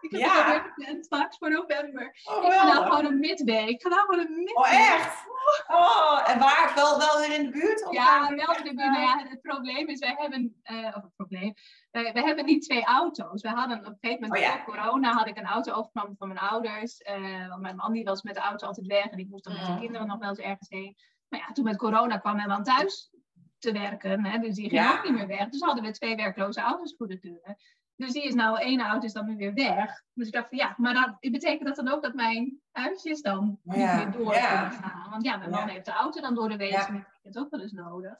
Ik 0.03 0.11
heb 0.11 0.19
ja. 0.19 0.53
het 0.53 0.61
gepland 0.61 1.05
straks 1.05 1.37
voor 1.37 1.49
november. 1.49 2.15
Oh, 2.23 2.45
ik 2.45 2.51
ga 2.51 2.63
nou 2.65 2.83
gewoon 2.83 3.05
een 3.05 3.19
midweek. 3.19 3.69
Ik 3.69 3.81
ga 3.81 3.89
nou 3.89 4.01
gewoon 4.01 4.25
een 4.25 4.33
midweek. 4.33 4.57
Oh, 4.57 4.73
echt? 4.73 5.25
Oh, 5.67 6.29
en 6.29 6.39
waar? 6.39 6.71
Wel, 6.75 6.97
wel 6.97 7.19
weer 7.19 7.39
in 7.39 7.45
de 7.45 7.51
buurt? 7.51 7.85
Of 7.85 7.93
ja, 7.93 8.19
wel 8.35 8.55
in 8.55 8.63
de 8.63 8.73
buurt. 8.73 8.91
Nou 8.91 9.01
ja, 9.01 9.27
het 9.27 9.41
probleem 9.41 9.87
is, 9.87 9.99
wij 9.99 10.15
hebben... 10.17 10.61
Uh, 10.71 10.87
of 10.87 11.03
het 11.03 11.15
probleem... 11.15 11.53
Wij, 11.91 12.13
wij, 12.13 12.23
hebben 12.23 12.45
niet 12.45 12.63
twee 12.63 12.85
auto's. 12.85 13.41
We 13.41 13.49
hadden 13.49 13.79
op 13.79 13.85
een 13.85 13.97
gegeven 14.01 14.27
moment, 14.27 14.45
oh, 14.45 14.51
voor 14.51 14.73
corona, 14.73 15.11
had 15.11 15.27
ik 15.27 15.37
een 15.37 15.45
auto 15.45 15.73
overgenomen 15.73 16.17
van 16.17 16.27
mijn 16.27 16.39
ouders. 16.39 17.01
Uh, 17.01 17.47
want 17.47 17.61
mijn 17.61 17.75
man 17.75 17.93
die 17.93 18.03
was 18.03 18.21
met 18.21 18.33
de 18.33 18.41
auto 18.41 18.67
altijd 18.67 18.87
weg. 18.87 19.05
En 19.05 19.17
ik 19.17 19.29
moest 19.29 19.43
dan 19.43 19.53
met 19.53 19.65
de 19.65 19.71
mm. 19.71 19.79
kinderen 19.79 20.07
nog 20.07 20.19
wel 20.19 20.29
eens 20.29 20.39
ergens 20.39 20.69
heen. 20.69 20.95
Maar 21.27 21.39
ja, 21.39 21.51
toen 21.51 21.63
met 21.63 21.77
corona 21.77 22.17
kwam 22.17 22.35
mijn 22.35 22.47
man 22.47 22.63
thuis 22.63 23.11
te 23.59 23.71
werken. 23.71 24.25
Hè, 24.25 24.39
dus 24.39 24.55
die 24.55 24.69
ging 24.69 24.91
ook 24.91 25.03
niet 25.03 25.13
meer 25.13 25.27
weg. 25.27 25.49
Dus 25.49 25.61
hadden 25.61 25.83
we 25.83 25.91
twee 25.91 26.15
werkloze 26.15 26.61
auto's 26.61 26.95
voor 26.97 27.07
de 27.07 27.19
deur. 27.19 27.57
Dus 27.95 28.11
die 28.11 28.23
is 28.23 28.33
nou, 28.33 28.59
één 28.59 28.81
auto 28.81 29.05
is 29.05 29.13
dan 29.13 29.25
nu 29.25 29.35
weer 29.35 29.53
weg. 29.53 30.03
Dus 30.13 30.27
ik 30.27 30.33
dacht 30.33 30.49
van 30.49 30.57
ja, 30.57 30.73
maar 30.77 30.93
dat 30.93 31.31
betekent 31.31 31.67
dat 31.67 31.75
dan 31.75 31.93
ook 31.93 32.03
dat 32.03 32.13
mijn 32.13 32.61
uitjes 32.71 33.21
dan 33.21 33.59
niet 33.63 33.77
meer 33.77 34.11
door 34.11 34.31
kunnen 34.31 34.71
gaan. 34.71 35.09
Want 35.09 35.23
ja, 35.23 35.37
mijn 35.37 35.49
man 35.49 35.67
heeft 35.67 35.85
de 35.85 35.91
auto 35.91 36.21
dan 36.21 36.35
door 36.35 36.49
de 36.49 36.65
ja. 36.65 36.87
ik 36.87 37.05
het 37.21 37.37
ook 37.37 37.49
wel 37.49 37.61
eens 37.61 37.71
nodig. 37.71 38.15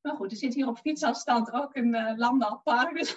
Maar 0.00 0.14
goed, 0.14 0.30
er 0.30 0.36
zit 0.36 0.54
hier 0.54 0.66
op 0.66 0.78
fietsafstand 0.78 1.52
ook 1.52 1.74
een 1.74 1.94
uh, 1.94 2.12
landalpark. 2.16 2.98
Dus 2.98 3.16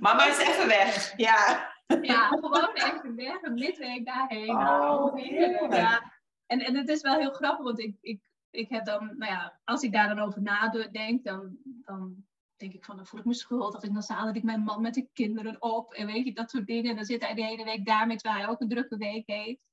Mama 0.00 0.26
is 0.26 0.38
even 0.38 0.66
weg. 0.66 1.16
Ja. 1.16 1.70
Ja, 2.02 2.28
gewoon 2.28 2.70
even 2.74 3.14
weg, 3.16 3.42
een 3.42 3.54
midweek 3.54 4.06
daarheen. 4.06 4.50
Oh, 4.50 5.14
nou, 5.14 5.74
ja. 5.76 6.12
En, 6.46 6.60
en 6.60 6.76
het 6.76 6.88
is 6.88 7.00
wel 7.00 7.18
heel 7.18 7.32
grappig, 7.32 7.64
want 7.64 7.78
ik, 7.78 7.96
ik, 8.00 8.20
ik 8.50 8.68
heb 8.68 8.84
dan, 8.84 9.14
nou 9.16 9.32
ja, 9.32 9.58
als 9.64 9.82
ik 9.82 9.92
daar 9.92 10.08
dan 10.08 10.18
over 10.18 10.42
nadenk, 10.42 11.24
dan, 11.24 11.56
dan 11.64 12.26
denk 12.58 12.72
ik 12.72 12.84
van, 12.84 12.96
dan 12.96 13.06
voel 13.06 13.20
ik 13.20 13.26
me 13.26 13.34
schuldig. 13.34 13.82
En 13.82 13.92
dan 13.92 14.02
zadel 14.02 14.34
ik 14.34 14.42
mijn 14.42 14.60
man 14.60 14.82
met 14.82 14.94
de 14.94 15.08
kinderen 15.12 15.62
op. 15.62 15.92
En 15.92 16.06
weet 16.06 16.24
je, 16.24 16.32
dat 16.32 16.50
soort 16.50 16.66
dingen. 16.66 16.90
En 16.90 16.96
dan 16.96 17.04
zit 17.04 17.24
hij 17.24 17.34
de 17.34 17.44
hele 17.44 17.64
week 17.64 17.86
daarmee, 17.86 18.16
terwijl 18.16 18.42
hij 18.42 18.50
ook 18.52 18.60
een 18.60 18.68
drukke 18.68 18.96
week 18.96 19.26
heeft. 19.26 19.66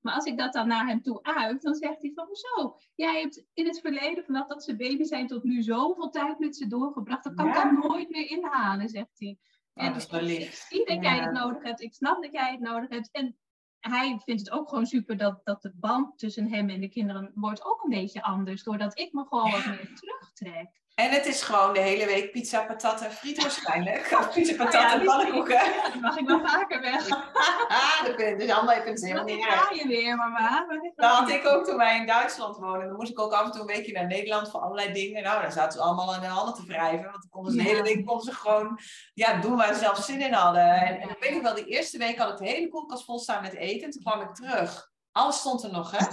Maar 0.00 0.14
als 0.14 0.24
ik 0.24 0.38
dat 0.38 0.52
dan 0.52 0.68
naar 0.68 0.86
hem 0.86 1.02
toe 1.02 1.22
uit, 1.22 1.62
dan 1.62 1.74
zegt 1.74 2.02
hij 2.02 2.12
van, 2.14 2.26
hoezo? 2.26 2.76
Jij 2.94 3.20
hebt 3.20 3.44
in 3.52 3.66
het 3.66 3.80
verleden, 3.80 4.24
vanaf 4.24 4.46
dat 4.46 4.64
ze 4.64 4.76
baby 4.76 5.04
zijn 5.04 5.26
tot 5.26 5.42
nu, 5.42 5.62
zoveel 5.62 6.10
tijd 6.10 6.38
met 6.38 6.56
ze 6.56 6.66
doorgebracht. 6.66 7.24
Dat 7.24 7.34
kan 7.34 7.48
ik 7.48 7.54
dan 7.54 7.78
nooit 7.78 8.10
meer 8.10 8.30
inhalen, 8.30 8.88
zegt 8.88 9.18
hij. 9.18 9.38
Oh, 9.74 9.84
en 9.84 9.92
dat 9.92 10.02
is 10.02 10.10
wel 10.10 10.22
lief. 10.22 10.48
Ik 10.48 10.52
zie 10.52 10.86
dat 10.86 11.02
jij 11.02 11.18
het 11.18 11.32
nodig 11.32 11.62
hebt. 11.62 11.80
Ik 11.80 11.94
snap 11.94 12.22
dat 12.22 12.32
jij 12.32 12.50
het 12.50 12.60
nodig 12.60 12.88
hebt. 12.88 13.10
En 13.10 13.36
hij 13.80 14.20
vindt 14.24 14.40
het 14.40 14.50
ook 14.50 14.68
gewoon 14.68 14.86
super 14.86 15.16
dat, 15.16 15.40
dat 15.44 15.62
de 15.62 15.72
band 15.74 16.18
tussen 16.18 16.48
hem 16.48 16.68
en 16.68 16.80
de 16.80 16.88
kinderen 16.88 17.30
wordt 17.34 17.64
ook 17.64 17.82
een 17.82 17.90
beetje 17.90 18.22
anders. 18.22 18.62
Doordat 18.62 18.98
ik 18.98 19.12
me 19.12 19.24
gewoon 19.28 19.50
wat 19.50 19.66
meer 19.66 19.94
terugtrek. 19.94 20.80
En 21.00 21.10
het 21.10 21.26
is 21.26 21.42
gewoon 21.42 21.72
de 21.72 21.80
hele 21.80 22.06
week 22.06 22.32
pizza, 22.32 22.64
patat 22.64 23.00
en 23.02 23.12
friet 23.12 23.42
waarschijnlijk. 23.42 24.16
Of 24.18 24.32
pizza, 24.32 24.54
patat 24.56 24.82
nou 24.82 24.98
en 24.98 25.04
pannenkoeken. 25.04 25.60
Mag 26.00 26.16
ik 26.16 26.26
wel 26.26 26.40
vaker 26.46 26.80
weg. 26.80 27.08
dat 28.04 28.14
kun 28.14 28.26
je 28.28 28.36
dus 28.36 28.50
allemaal 28.50 28.74
even 28.74 29.06
helemaal 29.06 29.24
niet 29.24 29.44
ga 29.44 29.74
je 29.74 29.86
weer, 29.86 30.16
mama. 30.16 30.66
Dat 30.94 31.10
had 31.10 31.28
ik 31.28 31.46
ook 31.46 31.64
toen 31.64 31.76
wij 31.76 31.96
in 31.96 32.06
Duitsland 32.06 32.56
woonden. 32.56 32.88
Dan 32.88 32.96
moest 32.96 33.10
ik 33.10 33.20
ook 33.20 33.32
af 33.32 33.44
en 33.44 33.50
toe 33.50 33.60
een 33.60 33.66
weekje 33.66 33.92
naar 33.92 34.06
Nederland 34.06 34.50
voor 34.50 34.60
allerlei 34.60 34.92
dingen. 34.92 35.22
Nou, 35.22 35.42
dan 35.42 35.52
zaten 35.52 35.72
ze 35.72 35.84
allemaal 35.84 36.14
aan 36.14 36.20
de 36.20 36.26
handen 36.26 36.54
te 36.54 36.66
wrijven. 36.66 37.10
Want 37.10 37.20
dan 37.20 37.30
konden 37.30 37.52
ze 37.52 37.58
de 37.58 37.64
hele 37.64 37.82
week 37.82 38.06
konden 38.06 38.24
ze 38.24 38.34
gewoon 38.34 38.78
ja, 39.14 39.40
doen 39.40 39.56
waar 39.56 39.74
ze 39.74 39.80
zelf 39.80 40.04
zin 40.04 40.20
in 40.20 40.32
hadden. 40.32 40.70
En, 40.70 41.00
en 41.00 41.08
ik 41.08 41.16
weet 41.20 41.32
nog 41.32 41.42
wel, 41.42 41.54
die 41.54 41.66
eerste 41.66 41.98
week 41.98 42.18
had 42.18 42.30
ik 42.30 42.36
de 42.36 42.52
hele 42.52 42.68
koelkast 42.68 43.04
vol 43.04 43.18
staan 43.18 43.42
met 43.42 43.54
eten. 43.54 43.84
En 43.84 43.90
toen 43.90 44.02
kwam 44.02 44.20
ik 44.20 44.34
terug. 44.34 44.90
Alles 45.12 45.38
stond 45.38 45.62
er 45.62 45.72
nog, 45.72 45.90
hè? 45.90 46.06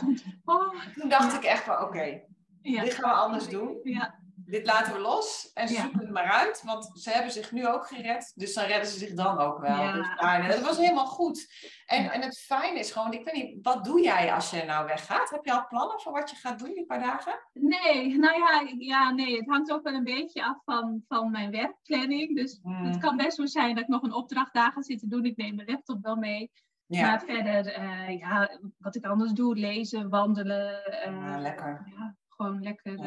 Oh, 0.46 0.74
toen 0.96 1.10
dacht 1.10 1.34
ik 1.34 1.44
echt 1.44 1.64
van, 1.64 1.82
oké, 1.82 2.22
dit 2.62 2.94
gaan 2.94 3.10
we 3.10 3.16
anders 3.16 3.48
doen. 3.48 3.80
Ja 3.84 4.26
dit 4.48 4.66
laten 4.66 4.94
we 4.94 5.00
los 5.00 5.52
en 5.54 5.68
zoeken 5.68 6.00
het 6.00 6.10
maar 6.10 6.32
uit. 6.32 6.62
Want 6.66 6.90
ze 6.94 7.10
hebben 7.10 7.32
zich 7.32 7.52
nu 7.52 7.68
ook 7.68 7.88
gered, 7.88 8.32
dus 8.36 8.54
dan 8.54 8.66
redden 8.66 8.90
ze 8.90 8.98
zich 8.98 9.14
dan 9.14 9.38
ook 9.38 9.60
wel. 9.60 9.82
Ja. 9.82 10.42
Dus, 10.42 10.56
dat 10.56 10.66
was 10.66 10.78
helemaal 10.78 11.06
goed. 11.06 11.48
En, 11.86 12.12
en 12.12 12.22
het 12.22 12.40
fijne 12.40 12.80
is 12.80 12.92
gewoon, 12.92 13.14
ik 13.14 13.24
weet 13.24 13.34
niet, 13.34 13.60
wat 13.62 13.86
doe 13.86 14.02
jij 14.02 14.34
als 14.34 14.50
je 14.50 14.64
nou 14.64 14.86
weggaat? 14.86 15.30
Heb 15.30 15.46
je 15.46 15.54
al 15.54 15.68
plannen 15.68 16.00
voor 16.00 16.12
wat 16.12 16.30
je 16.30 16.36
gaat 16.36 16.60
doen 16.60 16.74
die 16.74 16.86
paar 16.86 17.00
dagen? 17.00 17.40
Nee, 17.54 18.18
nou 18.18 18.40
ja, 18.40 18.74
ja 18.78 19.12
nee, 19.12 19.38
het 19.38 19.50
hangt 19.50 19.72
ook 19.72 19.84
wel 19.84 19.94
een 19.94 20.04
beetje 20.04 20.46
af 20.46 20.62
van, 20.66 21.04
van 21.08 21.32
mijn 21.32 21.52
werkplanning. 21.52 22.36
Dus 22.36 22.60
hmm. 22.64 22.86
het 22.86 22.98
kan 22.98 23.18
best 23.18 23.38
wel 23.38 23.48
zijn 23.48 23.76
dat 23.76 23.84
ik 23.84 23.90
nog 23.90 24.04
een 24.04 24.14
opdracht 24.14 24.54
daar 24.54 24.72
ga 24.72 24.82
zitten 24.82 25.10
doen. 25.10 25.26
Ik 25.26 25.38
neem 25.38 25.56
mijn 25.56 25.70
laptop 25.70 25.98
wel 26.02 26.16
mee. 26.16 26.52
Ja. 26.86 27.02
Maar 27.02 27.20
verder, 27.20 27.80
uh, 27.80 28.20
ja, 28.20 28.60
wat 28.78 28.96
ik 28.96 29.06
anders 29.06 29.32
doe, 29.32 29.56
lezen, 29.56 30.10
wandelen. 30.10 30.82
Uh, 31.08 31.36
lekker. 31.40 31.92
Ja, 31.98 32.16
gewoon 32.30 32.62
lekker 32.62 33.00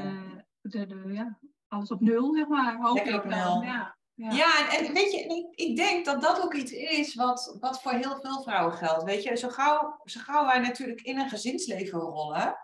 de, 0.61 0.87
de, 0.87 1.03
ja, 1.13 1.39
alles 1.69 1.91
op 1.91 2.01
nul, 2.01 2.35
zeg 2.35 2.47
maar. 2.47 2.77
Hopelijk 2.81 3.25
op 3.25 3.31
nul. 3.31 3.63
Ja, 3.63 3.97
ja. 4.15 4.31
ja 4.31 4.79
en, 4.79 4.93
weet 4.93 5.13
je, 5.13 5.19
ik, 5.19 5.69
ik, 5.69 5.77
denk 5.77 6.05
dat 6.05 6.23
dat 6.23 6.43
ook 6.43 6.55
iets 6.55 6.73
is 6.73 7.15
wat, 7.15 7.57
wat 7.61 7.83
voor 7.83 7.93
heel 7.93 8.19
veel 8.21 8.43
vrouwen 8.43 8.73
geldt. 8.75 9.05
Weet 9.05 9.23
je, 9.23 9.37
zo 9.37 9.49
gauw, 9.49 10.01
zo 10.05 10.21
gauw 10.21 10.47
wij 10.47 10.59
natuurlijk 10.59 11.01
in 11.01 11.19
een 11.19 11.29
gezinsleven 11.29 11.99
rollen, 11.99 12.59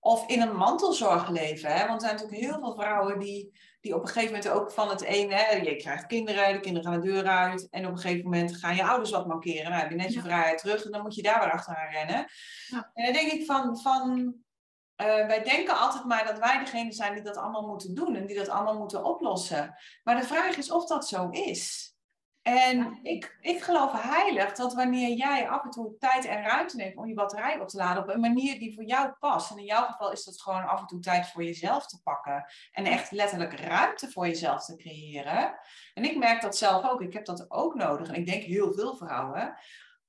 of 0.00 0.28
in 0.28 0.40
een 0.40 0.56
mantelzorgleven, 0.56 1.70
hè, 1.70 1.86
want 1.86 2.02
er 2.02 2.08
zijn 2.08 2.20
natuurlijk 2.20 2.50
heel 2.50 2.60
veel 2.60 2.74
vrouwen 2.74 3.18
die, 3.18 3.58
die 3.80 3.94
op 3.94 4.02
een 4.02 4.08
gegeven 4.08 4.34
moment 4.34 4.48
ook 4.48 4.72
van 4.72 4.88
het 4.88 5.02
ene, 5.02 5.34
hè, 5.34 5.56
je 5.56 5.76
krijgt 5.76 6.06
kinderen, 6.06 6.52
de 6.52 6.60
kinderen 6.60 6.90
gaan 6.92 7.00
de 7.00 7.06
deur 7.06 7.26
uit, 7.26 7.68
en 7.70 7.86
op 7.86 7.92
een 7.92 7.98
gegeven 7.98 8.24
moment 8.24 8.56
gaan 8.56 8.76
je 8.76 8.84
ouders 8.84 9.10
wat 9.10 9.26
mankeren. 9.26 9.70
Nou, 9.70 9.82
heb 9.82 9.90
je 9.90 9.96
net 9.96 10.12
je 10.12 10.20
vrijheid 10.20 10.58
terug 10.58 10.84
en 10.84 10.90
dan 10.90 11.02
moet 11.02 11.14
je 11.14 11.22
daar 11.22 11.40
weer 11.40 11.52
achteraan 11.52 11.90
rennen. 11.90 12.26
En 12.94 13.04
dan 13.04 13.12
denk 13.12 13.32
ik 13.32 13.44
van, 13.44 13.78
van 13.78 14.34
uh, 15.00 15.06
wij 15.06 15.42
denken 15.42 15.78
altijd 15.78 16.04
maar 16.04 16.24
dat 16.24 16.38
wij 16.38 16.58
degene 16.58 16.92
zijn 16.92 17.14
die 17.14 17.22
dat 17.22 17.36
allemaal 17.36 17.66
moeten 17.66 17.94
doen 17.94 18.14
en 18.14 18.26
die 18.26 18.36
dat 18.36 18.48
allemaal 18.48 18.78
moeten 18.78 19.04
oplossen. 19.04 19.74
Maar 20.04 20.16
de 20.16 20.26
vraag 20.26 20.56
is 20.56 20.70
of 20.70 20.86
dat 20.86 21.08
zo 21.08 21.28
is. 21.28 21.92
En 22.42 22.98
ik, 23.02 23.36
ik 23.40 23.62
geloof 23.62 23.92
heilig 23.92 24.52
dat 24.52 24.74
wanneer 24.74 25.16
jij 25.16 25.48
af 25.48 25.64
en 25.64 25.70
toe 25.70 25.96
tijd 25.98 26.24
en 26.24 26.42
ruimte 26.42 26.76
neemt 26.76 26.96
om 26.96 27.06
je 27.06 27.14
batterij 27.14 27.60
op 27.60 27.68
te 27.68 27.76
laden 27.76 28.02
op 28.02 28.08
een 28.08 28.20
manier 28.20 28.58
die 28.58 28.74
voor 28.74 28.84
jou 28.84 29.12
past. 29.18 29.50
En 29.50 29.58
in 29.58 29.64
jouw 29.64 29.86
geval 29.86 30.12
is 30.12 30.24
dat 30.24 30.40
gewoon 30.40 30.66
af 30.66 30.80
en 30.80 30.86
toe 30.86 31.00
tijd 31.00 31.26
voor 31.26 31.44
jezelf 31.44 31.86
te 31.86 32.02
pakken. 32.02 32.44
En 32.72 32.84
echt 32.84 33.10
letterlijk 33.10 33.60
ruimte 33.60 34.10
voor 34.10 34.26
jezelf 34.26 34.64
te 34.64 34.76
creëren. 34.76 35.58
En 35.94 36.04
ik 36.04 36.16
merk 36.16 36.40
dat 36.40 36.56
zelf 36.56 36.90
ook. 36.90 37.00
Ik 37.00 37.12
heb 37.12 37.24
dat 37.24 37.50
ook 37.50 37.74
nodig. 37.74 38.08
En 38.08 38.14
ik 38.14 38.26
denk 38.26 38.42
heel 38.42 38.72
veel 38.72 38.96
vrouwen. 38.96 39.58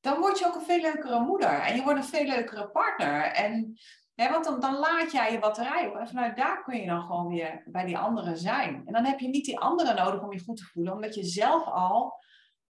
Dan 0.02 0.20
word 0.20 0.40
je 0.40 0.46
ook 0.46 0.56
een 0.56 0.62
veel 0.62 0.82
leukere 0.82 1.20
moeder. 1.20 1.60
En 1.60 1.76
je 1.76 1.84
wordt 1.84 2.00
een 2.00 2.06
veel 2.06 2.26
leukere 2.26 2.70
partner. 2.70 3.24
En 3.24 3.80
want 4.28 4.46
dan, 4.46 4.60
dan 4.60 4.76
laat 4.76 5.12
jij 5.12 5.32
je 5.32 5.40
batterij 5.40 5.88
op 5.88 5.96
en 5.96 6.08
vanuit 6.08 6.36
daar 6.36 6.64
kun 6.64 6.80
je 6.80 6.86
dan 6.86 7.02
gewoon 7.02 7.28
weer 7.28 7.64
bij 7.66 7.86
die 7.86 7.98
anderen 7.98 8.38
zijn. 8.38 8.82
En 8.86 8.94
dan 8.94 9.06
heb 9.06 9.20
je 9.20 9.28
niet 9.28 9.46
die 9.46 9.60
anderen 9.60 9.96
nodig 9.96 10.22
om 10.22 10.34
je 10.34 10.44
goed 10.44 10.58
te 10.58 10.64
voelen, 10.64 10.94
omdat 10.94 11.16
je 11.16 11.24
zelf 11.24 11.66
al 11.66 12.14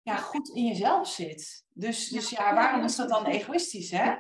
ja, 0.02 0.16
goed 0.16 0.50
in 0.50 0.66
jezelf 0.66 1.08
zit. 1.08 1.66
Dus, 1.74 2.10
dus 2.10 2.30
ja, 2.30 2.54
waarom 2.54 2.84
is 2.84 2.96
dat 2.96 3.10
dan 3.10 3.26
egoïstisch, 3.26 3.92
hè? 3.92 4.16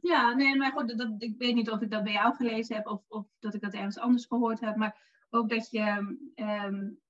Ja, 0.00 0.34
nee, 0.34 0.56
maar 0.56 0.72
goed, 0.72 0.98
dat, 0.98 1.14
ik 1.18 1.34
weet 1.38 1.54
niet 1.54 1.70
of 1.70 1.80
ik 1.80 1.90
dat 1.90 2.02
bij 2.02 2.12
jou 2.12 2.34
gelezen 2.34 2.76
heb 2.76 2.86
of, 2.86 3.02
of 3.08 3.26
dat 3.38 3.54
ik 3.54 3.60
dat 3.60 3.72
ergens 3.72 3.98
anders 3.98 4.26
gehoord 4.26 4.60
heb, 4.60 4.76
maar 4.76 5.24
ook 5.30 5.48
dat 5.48 5.70
je, 5.70 6.16
um, 6.34 7.00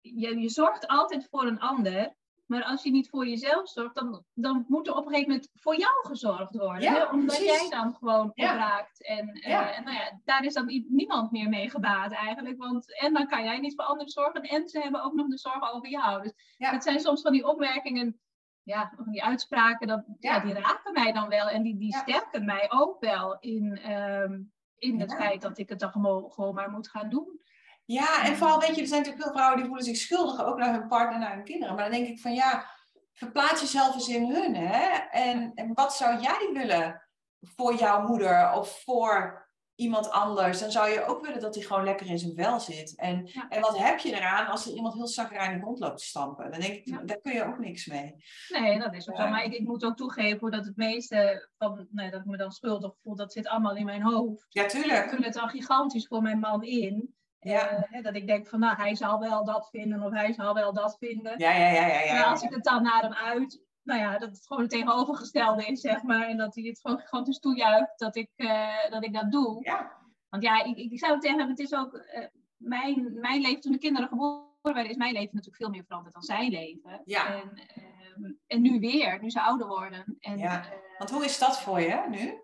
je, 0.00 0.38
je 0.38 0.48
zorgt 0.48 0.86
altijd 0.86 1.26
voor 1.30 1.46
een 1.46 1.60
ander, 1.60 2.14
maar 2.52 2.64
als 2.64 2.82
je 2.82 2.90
niet 2.90 3.08
voor 3.08 3.26
jezelf 3.26 3.68
zorgt, 3.68 3.94
dan, 3.94 4.24
dan 4.34 4.64
moet 4.68 4.86
er 4.86 4.94
op 4.94 5.06
een 5.06 5.10
gegeven 5.12 5.30
moment 5.30 5.50
voor 5.54 5.76
jou 5.76 6.06
gezorgd 6.06 6.56
worden. 6.56 6.92
hè? 6.92 7.04
Omdat 7.04 7.36
jij 7.36 7.66
dan 7.70 7.94
gewoon 7.94 8.28
opraakt. 8.28 9.06
En, 9.06 9.28
uh, 9.28 9.78
en 9.78 9.84
nou 9.84 9.96
ja, 9.96 10.20
daar 10.24 10.44
is 10.44 10.54
dan 10.54 10.84
niemand 10.88 11.30
meer 11.30 11.48
mee 11.48 11.70
gebaat 11.70 12.12
eigenlijk. 12.12 12.58
Want 12.58 13.00
en 13.00 13.12
dan 13.12 13.28
kan 13.28 13.44
jij 13.44 13.58
niet 13.58 13.74
voor 13.74 13.84
anderen 13.84 14.10
zorgen. 14.10 14.42
En 14.42 14.68
ze 14.68 14.80
hebben 14.80 15.02
ook 15.02 15.12
nog 15.12 15.28
de 15.28 15.38
zorg 15.38 15.72
over 15.72 15.88
jou. 15.88 16.22
Dus 16.22 16.32
het 16.56 16.82
zijn 16.82 17.00
soms 17.00 17.22
van 17.22 17.32
die 17.32 17.46
opmerkingen, 17.46 18.20
ja, 18.62 18.92
van 18.96 19.10
die 19.10 19.24
uitspraken, 19.24 19.86
dat, 19.86 20.04
ja. 20.18 20.40
die 20.40 20.54
raken 20.54 20.92
mij 20.92 21.12
dan 21.12 21.28
wel. 21.28 21.48
En 21.48 21.62
die, 21.62 21.78
die 21.78 21.96
sterken 21.96 22.44
mij 22.44 22.70
ook 22.70 23.00
wel 23.00 23.36
in, 23.40 23.90
um, 23.92 24.52
in 24.76 25.00
het 25.00 25.14
feit 25.14 25.42
dat 25.42 25.58
ik 25.58 25.68
het 25.68 25.78
dan 25.78 25.90
gewoon 26.28 26.54
maar 26.54 26.70
moet 26.70 26.88
gaan 26.88 27.10
doen. 27.10 27.40
Ja, 27.84 28.24
en 28.24 28.36
vooral 28.36 28.60
weet 28.60 28.74
je, 28.74 28.80
er 28.80 28.86
zijn 28.86 29.00
natuurlijk 29.00 29.24
veel 29.24 29.32
vrouwen 29.32 29.58
die 29.58 29.66
voelen 29.66 29.84
zich 29.84 29.96
schuldig, 29.96 30.44
ook 30.44 30.58
naar 30.58 30.72
hun 30.72 30.88
partner, 30.88 31.18
naar 31.18 31.34
hun 31.34 31.44
kinderen. 31.44 31.74
Maar 31.74 31.90
dan 31.90 31.98
denk 31.98 32.08
ik 32.08 32.20
van 32.20 32.34
ja, 32.34 32.70
verplaats 33.12 33.60
jezelf 33.60 33.94
eens 33.94 34.08
in 34.08 34.30
hun. 34.34 34.54
Hè? 34.54 34.88
En, 35.10 35.52
en 35.54 35.74
wat 35.74 35.94
zou 35.96 36.20
jij 36.20 36.50
willen 36.52 37.02
voor 37.40 37.74
jouw 37.74 38.06
moeder 38.06 38.52
of 38.52 38.82
voor 38.84 39.40
iemand 39.74 40.10
anders? 40.10 40.60
Dan 40.60 40.70
zou 40.70 40.90
je 40.90 41.04
ook 41.04 41.26
willen 41.26 41.40
dat 41.40 41.54
hij 41.54 41.64
gewoon 41.64 41.84
lekker 41.84 42.06
in 42.06 42.18
zijn 42.18 42.34
vel 42.34 42.60
zit. 42.60 42.96
En, 42.96 43.30
en 43.48 43.60
wat 43.60 43.78
heb 43.78 43.98
je 43.98 44.14
eraan 44.14 44.46
als 44.46 44.66
er 44.66 44.74
iemand 44.74 44.94
heel 44.94 45.06
zagrijnig 45.06 45.64
rondloopt 45.64 45.98
te 45.98 46.04
stampen? 46.04 46.50
Dan 46.50 46.60
denk 46.60 46.74
ik, 46.74 47.08
daar 47.08 47.20
kun 47.20 47.32
je 47.32 47.44
ook 47.44 47.58
niks 47.58 47.86
mee. 47.86 48.14
Nee, 48.48 48.78
dat 48.78 48.94
is 48.94 49.10
ook 49.10 49.16
zo. 49.16 49.28
Maar 49.28 49.44
ik, 49.44 49.52
ik, 49.52 49.66
moet 49.66 49.84
ook 49.84 49.96
toegeven 49.96 50.50
dat 50.50 50.64
het 50.64 50.76
meeste 50.76 51.48
van, 51.58 51.86
nee, 51.90 52.10
dat 52.10 52.20
ik 52.20 52.26
me 52.26 52.36
dan 52.36 52.52
schuldig 52.52 52.94
voel, 53.02 53.16
dat 53.16 53.32
zit 53.32 53.46
allemaal 53.46 53.76
in 53.76 53.84
mijn 53.84 54.02
hoofd. 54.02 54.46
Ja, 54.48 54.66
tuurlijk. 54.66 55.04
Ik 55.04 55.10
vul 55.10 55.22
het 55.22 55.34
dan 55.34 55.48
gigantisch 55.48 56.06
voor 56.06 56.22
mijn 56.22 56.38
man 56.38 56.62
in. 56.62 57.14
Ja. 57.42 57.86
Uh, 57.90 58.02
dat 58.02 58.14
ik 58.14 58.26
denk 58.26 58.46
van, 58.46 58.60
nou, 58.60 58.76
hij 58.76 58.94
zal 58.94 59.18
wel 59.18 59.44
dat 59.44 59.68
vinden 59.70 60.02
of 60.02 60.12
hij 60.12 60.32
zal 60.32 60.54
wel 60.54 60.72
dat 60.72 60.96
vinden. 60.98 61.38
Ja, 61.38 61.50
ja, 61.50 61.68
ja. 61.68 61.86
ja, 61.86 62.00
ja 62.00 62.30
als 62.30 62.42
ik 62.42 62.50
het 62.50 62.64
dan 62.64 62.82
naar 62.82 63.02
hem 63.02 63.12
uit, 63.12 63.62
nou 63.82 64.00
ja, 64.00 64.18
dat 64.18 64.28
het 64.28 64.46
gewoon 64.46 64.62
het 64.62 64.70
tegenovergestelde 64.70 65.64
is, 65.64 65.80
zeg 65.80 66.02
maar. 66.02 66.28
En 66.28 66.36
dat 66.36 66.54
hij 66.54 66.64
het 66.64 66.80
gewoon 66.80 66.98
gigantisch 66.98 67.38
toejuicht 67.38 67.98
dat 67.98 68.16
ik, 68.16 68.30
uh, 68.36 68.90
dat, 68.90 69.04
ik 69.04 69.12
dat 69.12 69.32
doe. 69.32 69.64
Ja. 69.64 69.92
Want 70.28 70.42
ja, 70.42 70.64
ik, 70.64 70.76
ik 70.76 70.98
zou 70.98 71.12
het 71.12 71.24
zeggen, 71.24 71.48
het 71.48 71.58
is 71.58 71.74
ook 71.74 71.94
uh, 71.94 72.26
mijn, 72.56 73.18
mijn 73.20 73.40
leven, 73.40 73.60
toen 73.60 73.72
de 73.72 73.78
kinderen 73.78 74.08
geboren 74.08 74.50
werden, 74.62 74.90
is 74.90 74.96
mijn 74.96 75.12
leven 75.12 75.30
natuurlijk 75.32 75.62
veel 75.62 75.70
meer 75.70 75.84
veranderd 75.84 76.14
dan 76.14 76.22
zijn 76.22 76.50
leven. 76.50 77.02
Ja. 77.04 77.26
En, 77.26 77.52
ehm, 77.54 78.32
en 78.46 78.62
nu 78.62 78.80
weer, 78.80 79.20
nu 79.20 79.30
ze 79.30 79.40
ouder 79.40 79.66
worden. 79.66 80.16
En, 80.18 80.38
ja. 80.38 80.64
Want 80.98 81.10
hoe 81.10 81.24
is 81.24 81.38
dat 81.38 81.60
voor 81.60 81.80
je 81.80 82.04
nu? 82.10 82.42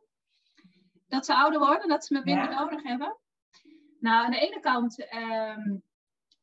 Dat 1.08 1.24
ze 1.24 1.34
ouder 1.34 1.58
worden, 1.58 1.88
dat 1.88 2.04
ze 2.04 2.14
me 2.14 2.20
minder 2.24 2.48
nodig 2.48 2.82
hebben. 2.82 3.16
Nou, 4.00 4.24
aan 4.24 4.30
de 4.30 4.38
ene 4.40 4.60
kant 4.60 5.06
um, 5.14 5.82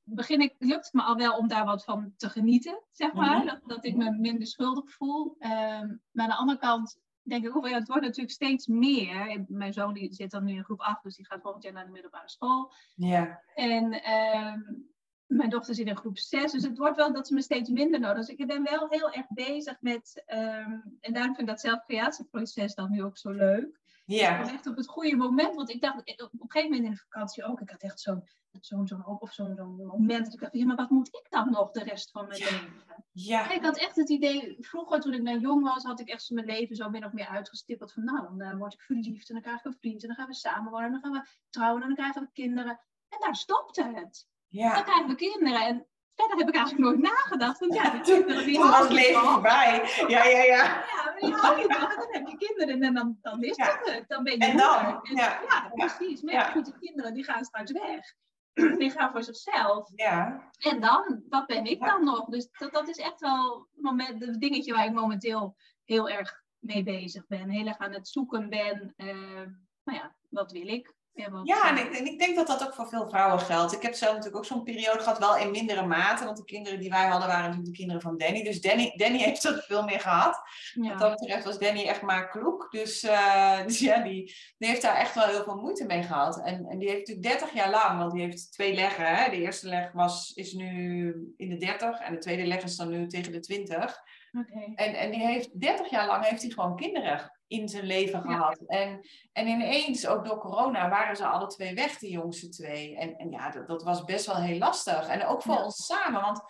begin 0.03 0.41
ik, 0.41 0.55
lukt 0.59 0.85
het 0.85 0.93
me 0.93 1.01
al 1.01 1.15
wel 1.15 1.37
om 1.37 1.47
daar 1.47 1.65
wat 1.65 1.83
van 1.83 2.13
te 2.17 2.29
genieten, 2.29 2.81
zeg 2.91 3.13
maar. 3.13 3.37
Mhm. 3.37 3.45
dat, 3.45 3.59
dat, 3.65 3.85
ik 3.85 3.95
me 3.95 4.11
minder 4.11 4.47
schuldig 4.47 4.91
voel. 4.91 5.35
Um, 5.39 6.01
maar 6.11 6.23
aan 6.23 6.29
de 6.29 6.35
andere 6.35 6.59
kant 6.59 6.99
denk 7.21 7.45
ik, 7.45 7.55
oh, 7.55 7.67
ja, 7.69 7.77
het 7.77 7.87
wordt 7.87 8.03
natuurlijk 8.03 8.33
steeds 8.33 8.67
meer. 8.67 9.45
Mijn 9.47 9.73
zoon 9.73 9.93
die 9.93 10.13
zit 10.13 10.31
dan 10.31 10.43
nu 10.43 10.53
in 10.53 10.63
groep 10.63 10.79
8, 10.79 11.03
dus 11.03 11.15
die 11.15 11.25
gaat 11.25 11.41
volgend 11.41 11.63
jaar 11.63 11.73
naar 11.73 11.85
de 11.85 11.91
middelbare 11.91 12.29
school. 12.29 12.73
Ja. 12.95 13.41
En 13.55 14.11
um, 14.11 14.87
mijn 15.25 15.49
dochter 15.49 15.75
zit 15.75 15.87
in 15.87 15.97
groep 15.97 16.17
6, 16.17 16.51
dus 16.51 16.63
het 16.63 16.77
wordt 16.77 16.95
wel 16.95 17.13
dat 17.13 17.27
ze 17.27 17.33
me 17.33 17.41
steeds 17.41 17.69
minder 17.69 17.99
nodig. 17.99 18.25
Dus 18.25 18.35
ik 18.35 18.47
ben 18.47 18.63
wel 18.63 18.87
heel 18.89 19.11
erg 19.11 19.25
bezig 19.29 19.81
met, 19.81 20.23
en 20.25 21.13
daarom 21.13 21.35
vind 21.35 21.39
ik 21.39 21.47
dat 21.47 21.59
zelfcreatieproces 21.59 22.75
dan 22.75 22.91
nu 22.91 23.03
ook 23.03 23.17
zo 23.17 23.29
leuk. 23.29 23.79
Ja. 24.05 24.37
was 24.37 24.51
echt 24.51 24.67
op 24.67 24.75
het 24.75 24.87
goede 24.87 25.15
moment. 25.15 25.55
Want 25.55 25.69
ik 25.69 25.81
dacht 25.81 25.97
op 25.99 26.07
een 26.07 26.29
gegeven 26.47 26.69
moment 26.69 26.83
in 26.83 26.91
de 26.91 26.97
vakantie 27.09 27.43
ook. 27.43 27.61
Ik 27.61 27.69
had 27.69 27.81
echt 27.81 27.99
zo'n 27.99 28.23
zo'n 28.61 28.87
zo'n 28.87 29.05
of 29.05 29.33
zo'n 29.33 29.55
zo'n 29.55 29.85
moment. 29.85 30.25
Dat 30.25 30.33
ik 30.33 30.39
dacht, 30.39 30.53
ja, 30.53 30.65
maar 30.65 30.75
wat 30.75 30.89
moet 30.89 31.07
ik 31.07 31.25
dan 31.29 31.51
nog 31.51 31.71
de 31.71 31.83
rest 31.83 32.11
van 32.11 32.27
mijn 32.27 32.39
leven? 32.39 32.83
Ja. 33.11 33.51
Ik 33.51 33.63
had 33.63 33.77
echt 33.77 33.95
het 33.95 34.09
idee, 34.09 34.55
vroeger 34.59 34.99
toen 34.99 35.13
ik 35.13 35.21
nog 35.21 35.41
jong 35.41 35.63
was, 35.63 35.83
had 35.83 35.99
ik 35.99 36.09
echt 36.09 36.29
mijn 36.29 36.45
leven 36.45 36.75
zo 36.75 36.89
min 36.89 37.05
of 37.05 37.11
meer 37.11 37.27
uitgestippeld. 37.27 37.93
Van 37.93 38.03
nou, 38.03 38.37
dan 38.37 38.57
word 38.57 38.73
ik 38.73 38.81
verliefd 38.81 39.27
en 39.27 39.33
dan 39.33 39.43
krijg 39.43 39.59
ik 39.59 39.65
een 39.65 39.77
vriend 39.79 40.01
en 40.01 40.07
dan 40.07 40.17
gaan 40.17 40.27
we 40.27 40.33
samen 40.33 40.71
wonen. 40.71 40.85
En 40.85 40.91
dan 40.91 41.01
gaan 41.01 41.11
we 41.11 41.27
trouwen 41.49 41.81
en 41.81 41.87
dan 41.87 41.97
krijgen 41.97 42.21
we 42.21 42.29
kinderen. 42.33 42.79
En 43.09 43.19
daar 43.19 43.35
stopte 43.35 43.83
het. 43.83 44.27
Ja. 44.47 44.73
Dan 44.73 44.83
krijgen 44.83 45.07
we 45.07 45.15
kinderen. 45.15 45.65
En 45.65 45.87
verder 46.15 46.37
heb 46.37 46.47
ik 46.47 46.55
eigenlijk 46.55 46.85
nooit 46.85 47.01
nagedacht. 47.13 47.59
Want 47.59 47.73
ja, 47.73 47.89
die 47.89 48.01
kinderen 48.01 48.45
die 48.45 48.59
was 48.59 48.89
leven 48.89 49.21
voorbij. 49.21 49.89
Ja, 50.07 50.23
ja, 50.23 50.43
ja. 50.43 50.63
Ja, 50.63 51.03
maar 51.03 51.17
die 51.19 51.33
hou 51.33 51.59
je. 51.59 51.67
Dan 51.67 52.07
heb 52.09 52.27
je 52.27 52.37
kinderen 52.37 52.81
en 52.81 52.93
dan, 52.93 53.17
dan 53.21 53.43
is 53.43 53.55
ja. 53.55 53.79
het. 53.83 54.03
Dan 54.07 54.23
ben 54.23 54.33
je 54.33 54.45
en 54.45 54.57
dan, 54.57 54.85
en, 55.03 55.15
ja. 55.15 55.39
ja. 55.49 55.71
precies. 55.73 56.21
Maar 56.21 56.33
ja, 56.33 56.43
goed, 56.43 56.65
die 56.65 56.77
kinderen 56.79 57.13
die 57.13 57.23
gaan 57.23 57.43
straks 57.43 57.71
weg. 57.71 58.13
Die 58.79 58.91
gaan 58.91 59.11
voor 59.11 59.23
zichzelf. 59.23 59.91
Ja. 59.95 60.49
En 60.57 60.81
dan, 60.81 61.23
wat 61.29 61.45
ben 61.45 61.65
ik 61.65 61.79
dan 61.79 62.03
nog? 62.03 62.25
Dus 62.25 62.49
dat, 62.51 62.73
dat 62.73 62.87
is 62.87 62.97
echt 62.97 63.19
wel 63.19 63.67
het 63.97 64.39
dingetje 64.39 64.73
waar 64.73 64.85
ik 64.85 64.93
momenteel 64.93 65.55
heel 65.83 66.09
erg 66.09 66.43
mee 66.59 66.83
bezig 66.83 67.27
ben. 67.27 67.49
Heel 67.49 67.67
erg 67.67 67.77
aan 67.77 67.93
het 67.93 68.07
zoeken 68.07 68.49
ben. 68.49 68.93
Uh, 68.97 69.45
nou 69.83 69.99
ja, 69.99 70.15
wat 70.29 70.51
wil 70.51 70.67
ik? 70.67 70.94
Ja, 71.43 71.69
en 71.69 71.77
ik, 71.77 71.97
en 71.97 72.05
ik, 72.05 72.19
denk 72.19 72.35
dat 72.35 72.47
dat 72.47 72.63
ook 72.63 72.73
voor 72.73 72.87
veel 72.87 73.09
vrouwen 73.09 73.39
geldt. 73.39 73.73
Ik 73.73 73.81
heb 73.81 73.93
zelf 73.93 74.11
natuurlijk 74.11 74.37
ook 74.37 74.45
zo'n 74.45 74.63
periode 74.63 74.99
gehad, 74.99 75.17
wel 75.17 75.37
in 75.37 75.51
mindere 75.51 75.85
mate. 75.85 76.25
Want 76.25 76.37
de 76.37 76.43
kinderen 76.43 76.79
die 76.79 76.89
wij 76.89 77.07
hadden 77.07 77.27
waren 77.27 77.43
natuurlijk 77.43 77.71
de 77.71 77.77
kinderen 77.77 78.01
van 78.01 78.17
Danny. 78.17 78.43
Dus 78.43 78.61
Danny, 78.61 78.93
Danny 78.95 79.17
heeft 79.17 79.43
dat 79.43 79.65
veel 79.65 79.83
meer 79.83 79.99
gehad. 79.99 80.41
Ja. 80.73 80.89
Wat 80.89 80.99
dat 80.99 81.19
betreft 81.19 81.45
was 81.45 81.59
Danny 81.59 81.83
echt 81.83 82.01
maar 82.01 82.29
kloek. 82.29 82.67
Dus, 82.71 83.03
uh, 83.03 83.63
dus 83.67 83.79
ja, 83.79 84.01
die, 84.01 84.35
die, 84.57 84.69
heeft 84.69 84.81
daar 84.81 84.95
echt 84.95 85.15
wel 85.15 85.25
heel 85.25 85.43
veel 85.43 85.55
moeite 85.61 85.85
mee 85.85 86.03
gehad. 86.03 86.41
En, 86.41 86.65
en 86.65 86.79
die 86.79 86.89
heeft 86.89 87.07
natuurlijk 87.07 87.27
30 87.27 87.53
jaar 87.53 87.69
lang, 87.69 87.99
want 87.99 88.11
die 88.11 88.21
heeft 88.21 88.51
twee 88.51 88.73
leggen. 88.73 89.15
Hè? 89.15 89.29
De 89.29 89.41
eerste 89.41 89.67
leg 89.67 89.91
was, 89.91 90.31
is 90.33 90.53
nu 90.53 91.33
in 91.37 91.49
de 91.49 91.57
30 91.57 91.99
en 91.99 92.13
de 92.13 92.19
tweede 92.19 92.45
leg 92.45 92.63
is 92.63 92.75
dan 92.75 92.89
nu 92.89 93.07
tegen 93.07 93.31
de 93.31 93.39
20. 93.39 93.99
Okay. 94.31 94.71
En, 94.75 94.93
en 94.93 95.11
die 95.11 95.25
heeft 95.25 95.61
30 95.61 95.89
jaar 95.89 96.07
lang 96.07 96.25
heeft 96.25 96.41
hij 96.41 96.51
gewoon 96.51 96.75
kinderen 96.75 97.33
in 97.47 97.69
zijn 97.69 97.85
leven 97.85 98.21
gehad. 98.21 98.57
En, 98.67 99.07
en 99.31 99.47
ineens, 99.47 100.07
ook 100.07 100.25
door 100.25 100.37
corona, 100.37 100.89
waren 100.89 101.15
ze 101.15 101.25
alle 101.25 101.47
twee 101.47 101.75
weg, 101.75 101.97
die 101.97 102.11
jongste 102.11 102.49
twee. 102.49 102.97
En, 102.97 103.15
en 103.15 103.31
ja, 103.31 103.49
dat, 103.49 103.67
dat 103.67 103.83
was 103.83 104.03
best 104.03 104.25
wel 104.25 104.35
heel 104.35 104.57
lastig. 104.57 105.07
En 105.07 105.25
ook 105.25 105.41
voor 105.41 105.57
ons 105.57 105.85
samen, 105.85 106.21
want 106.21 106.41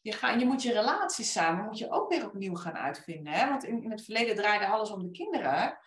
je, 0.00 0.12
ga, 0.12 0.30
je 0.30 0.46
moet 0.46 0.62
je 0.62 0.72
relaties 0.72 1.32
samen 1.32 1.64
moet 1.64 1.78
je 1.78 1.90
ook 1.90 2.08
weer 2.08 2.26
opnieuw 2.26 2.54
gaan 2.54 2.76
uitvinden. 2.76 3.32
Hè? 3.32 3.48
Want 3.48 3.64
in, 3.64 3.82
in 3.82 3.90
het 3.90 4.04
verleden 4.04 4.36
draaide 4.36 4.66
alles 4.66 4.90
om 4.90 5.02
de 5.02 5.10
kinderen. 5.10 5.78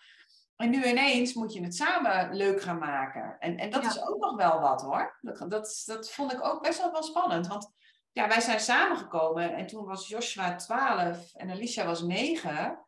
En 0.56 0.70
nu 0.70 0.84
ineens 0.84 1.34
moet 1.34 1.52
je 1.52 1.62
het 1.62 1.74
samen 1.74 2.34
leuk 2.34 2.62
gaan 2.62 2.78
maken. 2.78 3.36
En, 3.38 3.56
en 3.56 3.70
dat 3.70 3.82
ja. 3.82 3.88
is 3.88 4.02
ook 4.02 4.18
nog 4.18 4.36
wel 4.36 4.60
wat 4.60 4.82
hoor. 4.82 5.18
Dat, 5.20 5.50
dat, 5.50 5.82
dat 5.84 6.10
vond 6.10 6.32
ik 6.32 6.44
ook 6.44 6.62
best 6.62 6.78
wel 6.78 6.92
wel 6.92 7.02
spannend. 7.02 7.46
Want 7.46 7.72
ja, 8.12 8.28
wij 8.28 8.40
zijn 8.40 8.60
samengekomen 8.60 9.54
en 9.54 9.66
toen 9.66 9.84
was 9.84 10.08
Joshua 10.08 10.56
12 10.56 11.34
en 11.34 11.50
Alicia 11.50 11.86
was 11.86 12.02
9. 12.02 12.84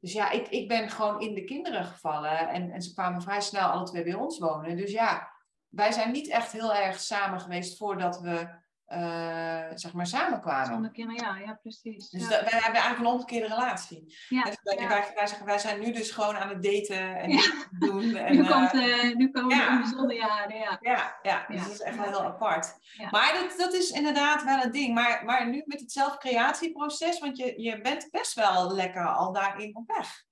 Dus 0.00 0.12
ja, 0.12 0.30
ik, 0.30 0.48
ik 0.48 0.68
ben 0.68 0.90
gewoon 0.90 1.20
in 1.20 1.34
de 1.34 1.44
kinderen 1.44 1.84
gevallen. 1.84 2.48
En, 2.48 2.70
en 2.70 2.82
ze 2.82 2.92
kwamen 2.92 3.22
vrij 3.22 3.40
snel 3.40 3.68
alle 3.68 3.84
twee 3.84 4.02
bij 4.02 4.14
ons 4.14 4.38
wonen. 4.38 4.76
Dus 4.76 4.90
ja, 4.90 5.32
wij 5.68 5.92
zijn 5.92 6.12
niet 6.12 6.28
echt 6.28 6.52
heel 6.52 6.74
erg 6.74 7.00
samen 7.00 7.40
geweest 7.40 7.76
voordat 7.76 8.20
we 8.20 8.48
uh, 8.88 9.64
zeg 9.74 9.92
maar 9.92 10.06
samenkwamen. 10.06 10.66
Zonder 10.66 10.90
kinderen, 10.90 11.24
ja, 11.24 11.36
ja, 11.36 11.58
precies. 11.62 12.10
Dus 12.10 12.22
ja. 12.22 12.28
Dat, 12.28 12.40
wij 12.40 12.60
hebben 12.60 12.80
eigenlijk 12.80 12.98
een 12.98 13.06
omgekeerde 13.06 13.46
relatie. 13.46 14.16
Ja, 14.28 14.42
dus 14.42 14.58
wij, 14.62 14.76
ja. 14.76 14.88
wij, 14.88 15.12
wij, 15.14 15.26
zeggen, 15.26 15.46
wij 15.46 15.58
zijn 15.58 15.80
nu 15.80 15.92
dus 15.92 16.10
gewoon 16.10 16.36
aan 16.36 16.48
het 16.48 16.62
daten 16.62 17.16
en 17.16 17.40
doen. 17.78 18.16
En, 18.28 18.36
nu, 18.36 18.46
komt, 18.46 18.74
uh, 18.74 19.14
nu 19.14 19.30
komen 19.30 19.56
ja. 19.56 19.70
de 19.70 19.78
bijzondere 19.78 20.18
jaren, 20.18 20.56
ja. 20.56 20.78
Ja, 20.80 21.18
ja, 21.22 21.46
dus 21.48 21.62
dat 21.62 21.72
is 21.72 21.80
echt 21.80 21.96
wel 21.96 22.04
heel 22.04 22.22
apart. 22.22 22.74
Maar 23.10 23.32
dat, 23.32 23.58
dat 23.58 23.74
is 23.74 23.90
inderdaad 23.90 24.44
wel 24.44 24.62
een 24.62 24.72
ding. 24.72 24.94
Maar, 24.94 25.24
maar 25.24 25.48
nu 25.48 25.62
met 25.66 25.80
het 25.80 25.92
zelfcreatieproces, 25.92 27.18
want 27.18 27.36
je, 27.36 27.62
je 27.62 27.80
bent 27.80 28.08
best 28.10 28.34
wel 28.34 28.74
lekker 28.74 29.06
al 29.06 29.32
daarin 29.32 29.76
op 29.76 29.86
weg. 29.86 30.26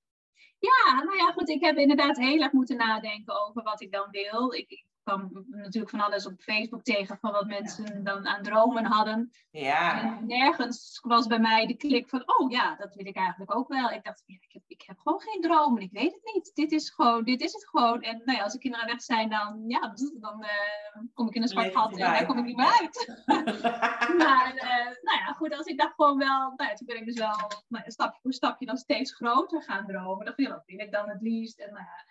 Ja, 0.58 0.94
nou 0.94 1.16
ja, 1.16 1.32
goed. 1.32 1.48
Ik 1.48 1.64
heb 1.64 1.76
inderdaad 1.76 2.16
heel 2.16 2.42
erg 2.42 2.52
moeten 2.52 2.76
nadenken 2.76 3.46
over 3.46 3.62
wat 3.62 3.80
ik 3.80 3.92
dan 3.92 4.10
wil. 4.10 4.52
Ik, 4.52 4.84
kwam 5.06 5.46
natuurlijk 5.50 5.90
van 5.90 6.00
alles 6.00 6.26
op 6.26 6.40
Facebook 6.40 6.82
tegen 6.82 7.18
van 7.18 7.32
wat 7.32 7.46
mensen 7.46 8.04
dan 8.04 8.26
aan 8.26 8.42
dromen 8.42 8.84
hadden. 8.84 9.30
Ja. 9.50 10.02
En 10.02 10.26
nergens 10.26 10.98
was 11.02 11.26
bij 11.26 11.38
mij 11.38 11.66
de 11.66 11.76
klik 11.76 12.08
van, 12.08 12.22
oh 12.26 12.50
ja, 12.50 12.76
dat 12.76 12.94
wil 12.94 13.06
ik 13.06 13.16
eigenlijk 13.16 13.54
ook 13.54 13.68
wel. 13.68 13.90
Ik 13.90 14.04
dacht, 14.04 14.22
ja, 14.26 14.36
ik, 14.40 14.52
heb, 14.52 14.62
ik 14.66 14.82
heb 14.86 14.98
gewoon 14.98 15.20
geen 15.20 15.40
dromen, 15.40 15.82
ik 15.82 15.92
weet 15.92 16.12
het 16.12 16.34
niet. 16.34 16.50
Dit 16.54 16.72
is 16.72 16.90
gewoon, 16.90 17.24
dit 17.24 17.40
is 17.40 17.52
het 17.52 17.68
gewoon. 17.68 18.02
En 18.02 18.22
nou 18.24 18.38
ja, 18.38 18.44
als 18.44 18.52
de 18.52 18.58
kinderen 18.58 18.86
weg 18.86 19.02
zijn, 19.02 19.30
dan, 19.30 19.64
ja, 19.66 19.94
dan 20.20 20.42
uh, 20.42 21.02
kom 21.14 21.28
ik 21.28 21.34
in 21.34 21.42
een 21.42 21.48
zwart 21.48 21.76
gat 21.76 21.92
en 21.92 21.98
daar 21.98 22.26
kom 22.26 22.38
ik 22.38 22.44
niet 22.44 22.56
meer 22.56 22.78
uit. 22.80 23.22
maar 24.22 24.54
uh, 24.54 24.94
nou 25.02 25.18
ja, 25.18 25.32
goed, 25.36 25.56
als 25.56 25.66
ik 25.66 25.78
dacht 25.78 25.94
gewoon 25.94 26.18
wel, 26.18 26.52
nou 26.56 26.70
ja, 26.70 26.74
toen 26.74 26.86
ben 26.86 26.96
ik 26.96 27.06
dus 27.06 27.18
wel 27.18 27.50
nou, 27.68 27.90
stapje 27.90 28.20
voor 28.22 28.32
stapje 28.32 28.66
dan 28.66 28.76
steeds 28.76 29.14
groter 29.14 29.62
gaan 29.62 29.86
dromen. 29.86 30.24
Dan 30.24 30.46
wat 30.48 30.64
wil 30.66 30.78
ik 30.78 30.92
dan 30.92 31.08
het 31.08 31.20
liefst? 31.20 31.58
En 31.58 31.72
nou 31.72 31.84
ja, 31.84 32.04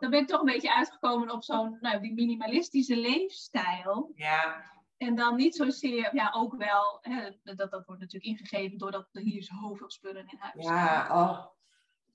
dan 0.00 0.10
ben 0.10 0.20
ik 0.20 0.26
toch 0.26 0.40
een 0.40 0.52
beetje 0.52 0.74
uitgekomen 0.74 1.30
op 1.30 1.44
zo'n 1.44 1.76
nou, 1.80 2.00
die 2.00 2.14
minimalistische 2.14 2.96
leefstijl. 2.96 4.12
Ja. 4.14 4.64
En 4.96 5.14
dan 5.14 5.36
niet 5.36 5.54
zozeer, 5.54 6.14
ja, 6.14 6.32
ook 6.34 6.56
wel, 6.56 6.98
hè, 7.00 7.30
dat, 7.42 7.70
dat 7.70 7.86
wordt 7.86 8.00
natuurlijk 8.00 8.24
ingegeven 8.24 8.78
doordat 8.78 9.08
er 9.12 9.22
hier 9.22 9.42
zoveel 9.42 9.90
spullen 9.90 10.26
in 10.26 10.38
huis 10.38 10.64
Ja, 10.64 11.08
oh. 11.10 11.46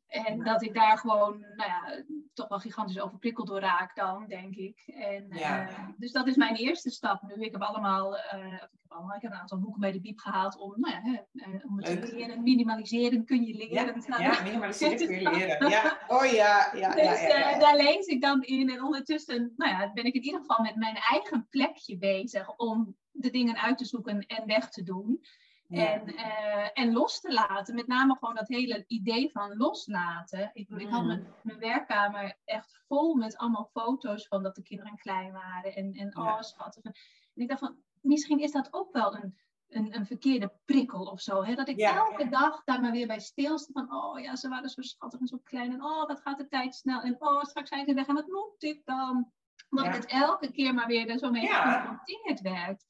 En 0.07 0.43
dat 0.43 0.63
ik 0.63 0.73
daar 0.73 0.97
gewoon, 0.97 1.39
nou 1.39 1.69
ja, 1.69 2.03
toch 2.33 2.47
wel 2.47 2.59
gigantisch 2.59 2.99
overprikkeld 2.99 3.47
door 3.47 3.59
raak 3.59 3.95
dan, 3.95 4.25
denk 4.27 4.55
ik. 4.55 4.83
En, 4.85 5.27
Ja. 5.29 5.67
eh, 5.69 5.87
dus 5.97 6.11
dat 6.11 6.27
is 6.27 6.35
mijn 6.35 6.55
eerste 6.55 6.89
stap 6.89 7.21
nu. 7.21 7.43
Ik 7.43 7.51
heb 7.51 7.61
allemaal, 7.61 8.17
eh, 8.17 8.45
ik 8.53 8.59
heb 8.59 8.91
allemaal, 8.91 9.15
ik 9.15 9.21
heb 9.21 9.31
een 9.31 9.37
aantal 9.37 9.59
boeken 9.59 9.81
bij 9.81 9.91
de 9.91 10.01
biep 10.01 10.19
gehaald 10.19 10.57
om, 10.57 10.73
nou 10.77 10.93
ja, 10.93 11.23
eh, 11.33 11.65
om 11.65 11.77
het 11.77 11.87
Leuk. 11.87 12.05
te 12.05 12.15
leren. 12.15 12.43
Minimaliseren 12.43 13.25
kun 13.25 13.43
je 13.45 13.53
leren. 13.53 14.01
Ja, 14.07 14.17
ja, 14.19 14.43
minimaliseren 14.43 14.97
kun 14.97 15.21
je 15.21 15.29
leren. 15.37 15.69
Ja, 15.69 15.97
oh 16.07 16.25
ja, 16.25 16.69
ja, 16.73 16.95
ja. 16.95 17.11
dus 17.11 17.21
ja. 17.21 17.59
daar 17.59 17.75
lees 17.75 18.05
ik 18.05 18.21
dan 18.21 18.43
in. 18.43 18.69
En 18.69 18.83
ondertussen 18.83 19.53
nou 19.57 19.71
ja, 19.71 19.91
ben 19.93 20.05
ik 20.05 20.13
in 20.13 20.23
ieder 20.23 20.39
geval 20.39 20.61
met 20.63 20.75
mijn 20.75 20.95
eigen 20.95 21.47
plekje 21.49 21.97
bezig 21.97 22.55
om 22.55 22.95
de 23.11 23.29
dingen 23.29 23.57
uit 23.57 23.77
te 23.77 23.85
zoeken 23.85 24.19
en 24.19 24.45
weg 24.45 24.69
te 24.69 24.83
doen. 24.83 25.21
Ja. 25.67 25.91
En, 25.93 26.07
eh, 26.15 26.69
en 26.73 26.93
los 26.93 27.19
te 27.21 27.33
laten. 27.33 27.75
Met 27.75 27.87
name 27.87 28.15
gewoon 28.19 28.35
dat 28.35 28.47
hele 28.47 28.83
idee 28.87 29.31
van 29.31 29.57
loslaten. 29.57 30.49
Ik, 30.53 30.69
ik 30.69 30.89
had 30.89 30.99
Mhm. 30.99 31.07
mijn, 31.07 31.27
mijn 31.43 31.59
werkkamer 31.59 32.37
echt 32.45 32.81
vol 32.87 33.15
met 33.15 33.37
allemaal 33.37 33.69
foto's 33.73 34.27
van 34.27 34.43
dat 34.43 34.55
de 34.55 34.61
kinderen 34.63 34.97
klein 34.97 35.31
waren. 35.31 35.75
En, 35.75 35.93
en 35.93 36.11
Ja. 36.15 36.21
oh, 36.35 36.41
schattig. 36.41 36.83
En 36.83 36.93
ik 37.33 37.47
dacht 37.47 37.59
van, 37.59 37.75
misschien 38.01 38.39
is 38.39 38.51
dat 38.51 38.73
ook 38.73 38.93
wel 38.93 39.15
een, 39.15 39.37
een, 39.69 39.95
een 39.95 40.05
verkeerde 40.05 40.51
prikkel 40.65 41.05
of 41.05 41.21
zo. 41.21 41.43
Hè? 41.43 41.55
Dat 41.55 41.67
ik 41.67 41.77
Ja. 41.77 41.95
elke 41.95 42.29
dag 42.29 42.63
daar 42.63 42.81
maar 42.81 42.91
weer 42.91 43.07
bij 43.07 43.19
stilsta 43.19 43.71
van, 43.73 43.93
oh 43.95 44.19
ja, 44.19 44.35
ze 44.35 44.49
waren 44.49 44.69
zo 44.69 44.81
schattig 44.81 45.19
en 45.19 45.27
zo 45.27 45.37
klein. 45.43 45.71
En 45.73 45.83
oh, 45.83 46.07
wat 46.07 46.21
gaat 46.21 46.37
de 46.37 46.47
tijd 46.47 46.75
snel. 46.75 47.01
En 47.01 47.15
oh, 47.19 47.43
straks 47.43 47.69
zijn 47.69 47.85
ze 47.85 47.93
weg. 47.93 48.07
En 48.07 48.15
wat 48.15 48.27
moet 48.27 48.63
ik 48.63 48.81
dan? 48.85 49.31
Omdat 49.69 49.85
Ja. 49.85 49.91
het 49.93 50.05
elke 50.05 50.51
keer 50.51 50.73
maar 50.73 50.87
weer 50.87 51.09
er 51.09 51.17
zo 51.19 51.31
mee 51.31 51.47
geconfronteerd 51.47 52.41
werd. 52.41 52.85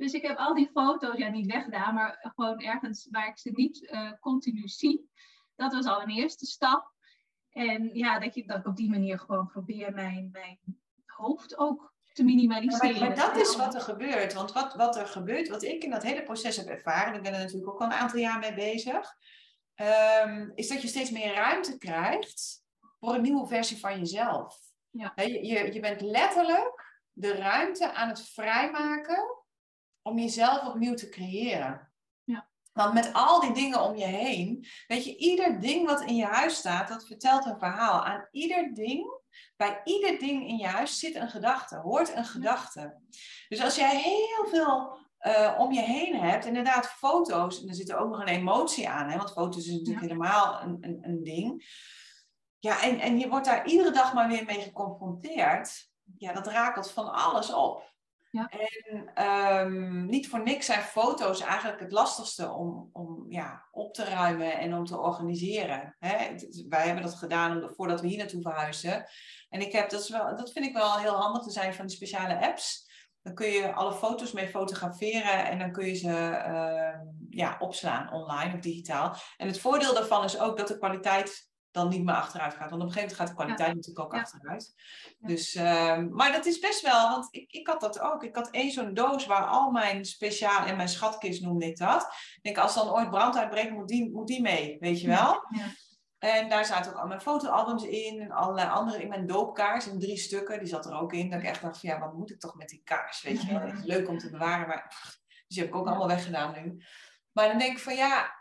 Dus 0.00 0.12
ik 0.12 0.22
heb 0.22 0.36
al 0.38 0.54
die 0.54 0.70
foto's, 0.72 1.16
ja 1.16 1.28
niet 1.28 1.52
weggedaan, 1.52 1.94
maar 1.94 2.32
gewoon 2.34 2.60
ergens 2.60 3.08
waar 3.10 3.28
ik 3.28 3.38
ze 3.38 3.50
niet 3.52 3.86
eh, 3.86 4.12
continu 4.20 4.68
zie. 4.68 5.10
Dat 5.56 5.72
was 5.72 5.86
al 5.86 6.02
een 6.02 6.10
eerste 6.10 6.46
stap. 6.46 6.92
En 7.50 7.90
ja, 7.92 8.18
dat, 8.18 8.34
je, 8.34 8.46
dat 8.46 8.58
ik 8.58 8.66
op 8.66 8.76
die 8.76 8.90
manier 8.90 9.18
gewoon 9.18 9.46
probeer 9.46 9.92
mijn, 9.92 10.28
mijn 10.32 10.58
hoofd 11.06 11.58
ook 11.58 11.94
te 12.12 12.22
Ja, 12.22 12.28
minimaliseren. 12.28 12.98
maar, 13.00 13.08
maar 13.08 13.16
dat 13.16 13.36
is 13.36 13.56
wat 13.56 13.74
er 13.74 13.80
gebeurt. 13.80 14.32
Want 14.32 14.52
wat, 14.52 14.74
wat 14.74 14.96
er 14.96 15.06
gebeurt, 15.06 15.48
wat 15.48 15.62
ik 15.62 15.84
in 15.84 15.90
dat 15.90 16.02
hele 16.02 16.22
proces 16.22 16.56
heb 16.56 16.66
ervaren, 16.66 17.14
ik 17.14 17.22
ben 17.22 17.32
er 17.32 17.38
natuurlijk 17.38 17.72
ook 17.72 17.80
al 17.80 17.86
een 17.86 17.92
aantal 17.92 18.18
jaar 18.18 18.38
mee 18.38 18.54
bezig, 18.54 19.14
ehm, 19.74 20.50
is 20.54 20.68
dat 20.68 20.82
je 20.82 20.88
steeds 20.88 21.10
meer 21.10 21.34
ruimte 21.34 21.78
krijgt 21.78 22.64
voor 22.98 23.14
een 23.14 23.22
nieuwe 23.22 23.46
versie 23.46 23.78
van 23.78 23.98
jezelf. 23.98 24.58
Ja. 24.90 25.12
Je, 25.14 25.72
je 25.72 25.80
bent 25.80 26.00
letterlijk 26.00 27.02
de 27.12 27.32
ruimte 27.32 27.92
aan 27.92 28.08
het 28.08 28.28
vrijmaken 28.28 29.38
om 30.02 30.18
jezelf 30.18 30.66
opnieuw 30.66 30.94
te 30.94 31.08
creëren. 31.08 31.92
Ja. 32.24 32.48
Want 32.72 32.94
met 32.94 33.12
al 33.12 33.40
die 33.40 33.52
dingen 33.52 33.82
om 33.82 33.96
je 33.96 34.04
heen, 34.04 34.66
weet 34.86 35.04
je, 35.04 35.16
ieder 35.16 35.60
ding 35.60 35.86
wat 35.86 36.00
in 36.00 36.16
je 36.16 36.24
huis 36.24 36.56
staat, 36.56 36.88
dat 36.88 37.06
vertelt 37.06 37.44
een 37.44 37.58
verhaal. 37.58 38.04
Aan 38.04 38.28
ieder 38.30 38.74
ding 38.74 39.20
bij 39.56 39.80
ieder 39.84 40.18
ding 40.18 40.48
in 40.48 40.56
je 40.56 40.66
huis 40.66 40.98
zit 40.98 41.14
een 41.14 41.28
gedachte, 41.28 41.76
hoort 41.76 42.16
een 42.16 42.24
gedachte. 42.24 43.00
Dus 43.48 43.62
als 43.62 43.76
jij 43.76 43.96
heel 43.96 44.46
veel 44.46 44.98
eh, 45.18 45.54
om 45.58 45.72
je 45.72 45.80
heen 45.80 46.16
hebt, 46.16 46.44
inderdaad 46.44 46.86
foto's, 46.86 47.62
en 47.62 47.68
er 47.68 47.74
zit 47.74 47.90
er 47.90 47.98
ook 47.98 48.10
nog 48.10 48.20
een 48.20 48.28
emotie 48.28 48.88
aan, 48.88 49.08
hè, 49.08 49.16
want 49.16 49.32
foto's 49.32 49.66
is 49.66 49.72
natuurlijk 49.72 50.00
helemaal 50.00 50.62
een, 50.62 50.78
een, 50.80 50.98
een 51.02 51.22
ding. 51.22 51.64
Ja, 52.58 52.82
en, 52.82 53.00
en 53.00 53.18
je 53.18 53.28
wordt 53.28 53.46
daar 53.46 53.66
iedere 53.66 53.90
dag 53.90 54.14
maar 54.14 54.28
weer 54.28 54.44
mee 54.44 54.60
geconfronteerd. 54.60 55.88
Ja, 56.16 56.32
dat 56.32 56.46
rakelt 56.46 56.90
van 56.90 57.12
alles 57.12 57.52
op. 57.52 57.94
Ja. 58.30 58.48
En 58.48 59.14
ehm, 59.14 60.06
niet 60.06 60.28
voor 60.28 60.42
niks 60.42 60.66
zijn 60.66 60.82
foto's 60.82 61.40
eigenlijk 61.40 61.80
het 61.80 61.92
lastigste 61.92 62.50
om, 62.50 62.90
om 62.92 63.26
ja, 63.28 63.68
op 63.70 63.94
te 63.94 64.04
ruimen 64.04 64.58
en 64.58 64.74
om 64.74 64.84
te 64.84 64.98
organiseren. 64.98 65.96
Hè? 65.98 66.34
Wij 66.68 66.86
hebben 66.86 67.02
dat 67.02 67.14
gedaan 67.14 67.70
voordat 67.74 68.00
we 68.00 68.06
hier 68.06 68.18
naartoe 68.18 68.42
verhuisden. 68.42 69.06
En 69.48 69.60
ik 69.60 69.72
heb, 69.72 69.90
dat, 69.90 70.00
is 70.00 70.08
wel, 70.08 70.36
dat 70.36 70.52
vind 70.52 70.66
ik 70.66 70.72
wel 70.72 70.98
heel 70.98 71.14
handig 71.14 71.42
te 71.42 71.50
zijn 71.50 71.74
van 71.74 71.86
die 71.86 71.96
speciale 71.96 72.40
apps. 72.40 72.88
Dan 73.22 73.34
kun 73.34 73.48
je 73.48 73.72
alle 73.72 73.92
foto's 73.92 74.32
mee 74.32 74.48
fotograferen 74.48 75.46
en 75.46 75.58
dan 75.58 75.72
kun 75.72 75.86
je 75.86 75.94
ze 75.94 76.16
ehm, 76.18 77.06
ja, 77.30 77.56
opslaan 77.58 78.12
online 78.12 78.54
of 78.54 78.60
digitaal. 78.60 79.16
En 79.36 79.46
het 79.46 79.60
voordeel 79.60 79.94
daarvan 79.94 80.24
is 80.24 80.38
ook 80.38 80.56
dat 80.56 80.68
de 80.68 80.78
kwaliteit 80.78 81.49
dan 81.70 81.88
niet 81.88 82.04
meer 82.04 82.14
achteruit 82.14 82.54
gaat. 82.54 82.70
Want 82.70 82.82
op 82.82 82.88
een 82.88 82.92
gegeven 82.94 83.16
moment 83.16 83.18
gaat 83.18 83.28
de 83.28 83.42
kwaliteit 83.44 83.74
natuurlijk 83.74 84.06
ook 84.06 84.14
Ja. 84.14 84.20
achteruit. 84.20 84.74
Ja. 85.18 85.28
Dus, 85.28 85.54
ehm, 85.54 86.08
maar 86.10 86.32
dat 86.32 86.46
is 86.46 86.58
best 86.58 86.80
wel, 86.80 87.10
want 87.10 87.28
ik, 87.30 87.52
ik 87.52 87.66
had 87.66 87.80
dat 87.80 88.00
ook. 88.00 88.22
Ik 88.22 88.36
had 88.36 88.50
één 88.50 88.70
zo'n 88.70 88.94
doos 88.94 89.26
waar 89.26 89.46
al 89.46 89.70
mijn 89.70 90.04
speciaal, 90.04 90.66
en 90.66 90.76
mijn 90.76 90.88
schatkist 90.88 91.42
noemde 91.42 91.66
ik 91.66 91.76
dat. 91.76 92.02
Ik 92.34 92.42
denk, 92.42 92.58
als 92.58 92.74
dan 92.74 92.90
ooit 92.90 93.10
brand 93.10 93.36
uitbreekt, 93.36 93.70
moet 93.70 93.88
die, 93.88 94.10
moet 94.10 94.26
die 94.26 94.40
mee, 94.40 94.76
weet 94.80 95.00
je 95.00 95.06
wel? 95.06 95.44
Ja. 95.48 95.66
En 96.18 96.48
daar 96.48 96.64
zaten 96.64 96.92
ook 96.92 96.98
al 96.98 97.06
mijn 97.06 97.20
fotoalbums 97.20 97.84
in 97.84 98.20
en 98.20 98.30
allerlei 98.30 98.68
andere 98.68 99.02
in 99.02 99.08
mijn 99.08 99.26
doopkaars 99.26 99.86
in 99.86 99.98
drie 99.98 100.16
stukken. 100.16 100.58
Die 100.58 100.68
zat 100.68 100.86
er 100.86 101.00
ook 101.00 101.12
in. 101.12 101.30
Dat 101.30 101.40
ik 101.40 101.46
echt 101.46 101.62
dacht 101.62 101.80
van 101.80 101.90
ja, 101.90 101.98
wat 101.98 102.12
moet 102.14 102.30
ik 102.30 102.40
toch 102.40 102.54
met 102.54 102.68
die 102.68 102.82
kaars, 102.84 103.22
weet 103.22 103.42
je 103.42 103.58
wel? 103.58 103.66
Is 103.66 103.82
leuk 103.84 104.08
om 104.08 104.18
te 104.18 104.30
bewaren, 104.30 104.68
maar 104.68 104.86
pff, 104.88 105.02
dus 105.26 105.44
die 105.46 105.58
heb 105.58 105.68
ik 105.68 105.74
ook 105.76 105.86
allemaal 105.86 106.06
weggedaan 106.08 106.52
nu. 106.62 106.84
Maar 107.32 107.48
dan 107.48 107.58
denk 107.58 107.72
ik 107.72 107.78
van 107.78 107.94
ja, 107.94 108.34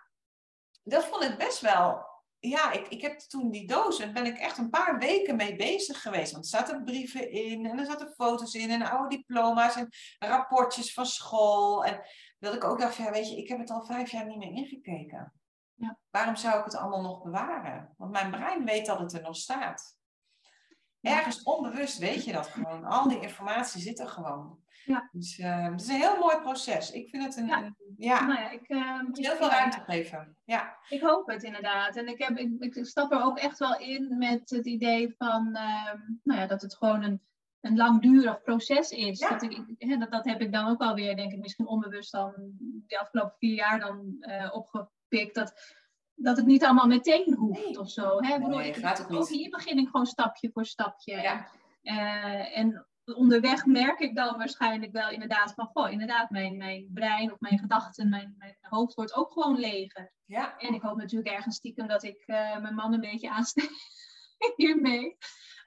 dat 0.84 1.06
vond 1.06 1.24
ik 1.24 1.38
best 1.38 1.62
wel. 1.62 2.08
Ja, 2.40 2.72
ik, 2.72 2.88
ik 2.88 3.02
heb 3.02 3.20
toen 3.20 3.52
die 3.52 3.68
doos 3.68 4.00
en 4.00 4.14
ben 4.14 4.26
ik 4.26 4.38
echt 4.38 4.58
een 4.58 4.70
paar 4.70 4.98
weken 4.98 5.36
mee 5.36 5.56
bezig 5.56 6.02
geweest. 6.02 6.32
Want 6.32 6.44
er 6.44 6.50
zaten 6.50 6.84
brieven 6.84 7.32
in 7.32 7.66
en 7.66 7.80
er 7.80 7.86
zaten 7.86 8.14
foto's 8.14 8.54
in 8.54 8.70
en 8.70 8.82
oude 8.82 9.16
diploma's 9.16 9.76
en 9.76 9.90
rapportjes 10.20 10.94
van 10.94 11.06
school. 11.06 11.86
En 11.86 12.02
dat 12.40 12.54
ik 12.54 12.64
ook 12.64 12.80
dacht 12.80 12.96
ja, 12.96 13.12
weet 13.12 13.30
je, 13.30 13.38
ik 13.38 13.48
heb 13.48 13.60
het 13.60 13.70
al 13.70 13.86
vijf 13.86 14.12
jaar 14.12 14.26
niet 14.26 14.38
meer 14.38 14.52
ingekeken. 14.52 15.34
Ja. 15.74 16.00
Waarom 16.10 16.36
zou 16.36 16.60
ik 16.60 16.66
het 16.66 16.76
allemaal 16.76 17.02
nog 17.02 17.24
bewaren? 17.24 17.94
Want 17.98 18.12
mijn 18.12 18.32
brein 18.32 18.66
weet 18.66 18.86
dat 18.86 19.00
het 19.00 19.14
er 19.14 19.22
nog 19.22 19.36
staat. 19.36 19.98
Ergens 21.02 21.44
onbewust 21.44 21.98
weet 21.98 22.26
je 22.26 22.32
dat 22.32 22.48
gewoon. 22.48 22.86
Al 22.86 23.08
die 23.08 23.20
informatie 23.20 23.82
zit 23.82 24.00
er 24.00 24.08
gewoon. 24.08 24.64
Ja. 24.90 25.10
Dus 25.12 25.40
eh, 25.40 25.64
het 25.72 25.82
is 25.82 25.88
een 25.88 25.96
heel 25.96 26.18
mooi 26.20 26.38
proces. 26.38 26.92
Ik 26.92 27.10
vind 27.10 27.24
het 27.24 27.36
een, 27.38 27.46
Ja. 27.48 27.64
een- 27.64 27.76
ja, 27.98 28.26
Nou 28.26 28.40
ja, 28.40 28.50
ik, 28.50 28.68
eh, 28.68 29.00
heel 29.12 29.36
veel 29.36 29.50
ruimte 29.50 29.80
geven. 29.80 30.38
Ja, 30.46 30.78
Ik 30.90 31.02
hoop 31.02 31.28
het 31.28 31.44
inderdaad. 31.44 31.96
En 31.96 32.08
ik, 32.08 32.18
heb, 32.24 32.38
ik, 32.38 32.76
ik 32.76 32.86
stap 32.86 33.12
er 33.12 33.22
ook 33.24 33.38
echt 33.38 33.60
wel 33.60 33.80
in 33.80 34.18
met 34.18 34.50
het 34.50 34.66
idee 34.66 35.14
van 35.18 35.56
ehm, 35.56 35.98
nou 36.24 36.40
ja, 36.40 36.48
dat 36.48 36.62
het 36.62 36.76
gewoon 36.76 37.04
een, 37.04 37.22
een 37.62 37.76
langdurig 37.78 38.42
proces 38.42 38.90
is. 38.92 39.20
Ja. 39.20 39.30
Dat, 39.30 39.42
ik, 39.44 39.90
dat, 40.00 40.12
dat 40.12 40.26
heb 40.26 40.42
ik 40.42 40.52
dan 40.52 40.68
ook 40.68 40.82
alweer, 40.82 41.16
denk 41.16 41.32
ik, 41.32 41.40
misschien 41.40 41.68
onbewust 41.68 42.12
dan 42.12 42.34
de 42.88 43.00
afgelopen 43.00 43.36
vier 43.38 43.56
jaar 43.56 43.80
dan 43.80 44.16
eh, 44.20 44.50
opgepikt. 44.56 45.36
Dat, 45.36 45.54
dat 46.16 46.38
het 46.38 46.46
niet 46.46 46.64
allemaal 46.64 46.88
meteen 46.88 47.34
hoeft 47.36 47.66
Nee. 47.66 47.80
of 47.80 47.90
zo. 47.90 48.18
Hè? 48.22 48.36
Ik 48.36 48.44
ook 49.14 49.28
hier 49.30 49.50
begin 49.50 49.78
ik 49.78 49.86
gewoon 49.90 50.06
stapje 50.06 50.50
voor 50.54 50.66
stapje. 50.66 51.22
Ja. 51.22 51.48
En, 51.82 52.52
en 52.54 52.88
onderweg 53.16 53.66
merk 53.66 54.00
ik 54.00 54.16
dan 54.16 54.38
waarschijnlijk 54.38 54.92
wel 54.92 55.10
inderdaad 55.10 55.54
van, 55.54 55.70
goh, 55.74 55.92
inderdaad, 55.92 56.30
mijn, 56.30 56.58
mijn 56.58 56.90
brein 56.94 57.32
of 57.32 57.40
mijn 57.40 57.60
gedachten, 57.60 58.10
mijn, 58.10 58.36
mijn 58.38 58.58
hoofd 58.62 58.94
wordt 58.94 59.16
ook 59.16 59.32
gewoon 59.32 59.60
leger. 59.60 60.14
ja. 60.26 60.58
En 60.58 60.74
ik 60.74 60.82
hoop 60.82 60.98
natuurlijk 60.98 61.36
ergens 61.36 61.56
stiekem 61.56 61.88
dat 61.88 62.04
ik 62.04 62.24
eh, 62.26 62.58
mijn 62.58 62.76
man 62.76 62.94
een 62.94 63.00
beetje 63.02 63.30
aansteek 63.30 63.72
hiermee. 64.56 65.18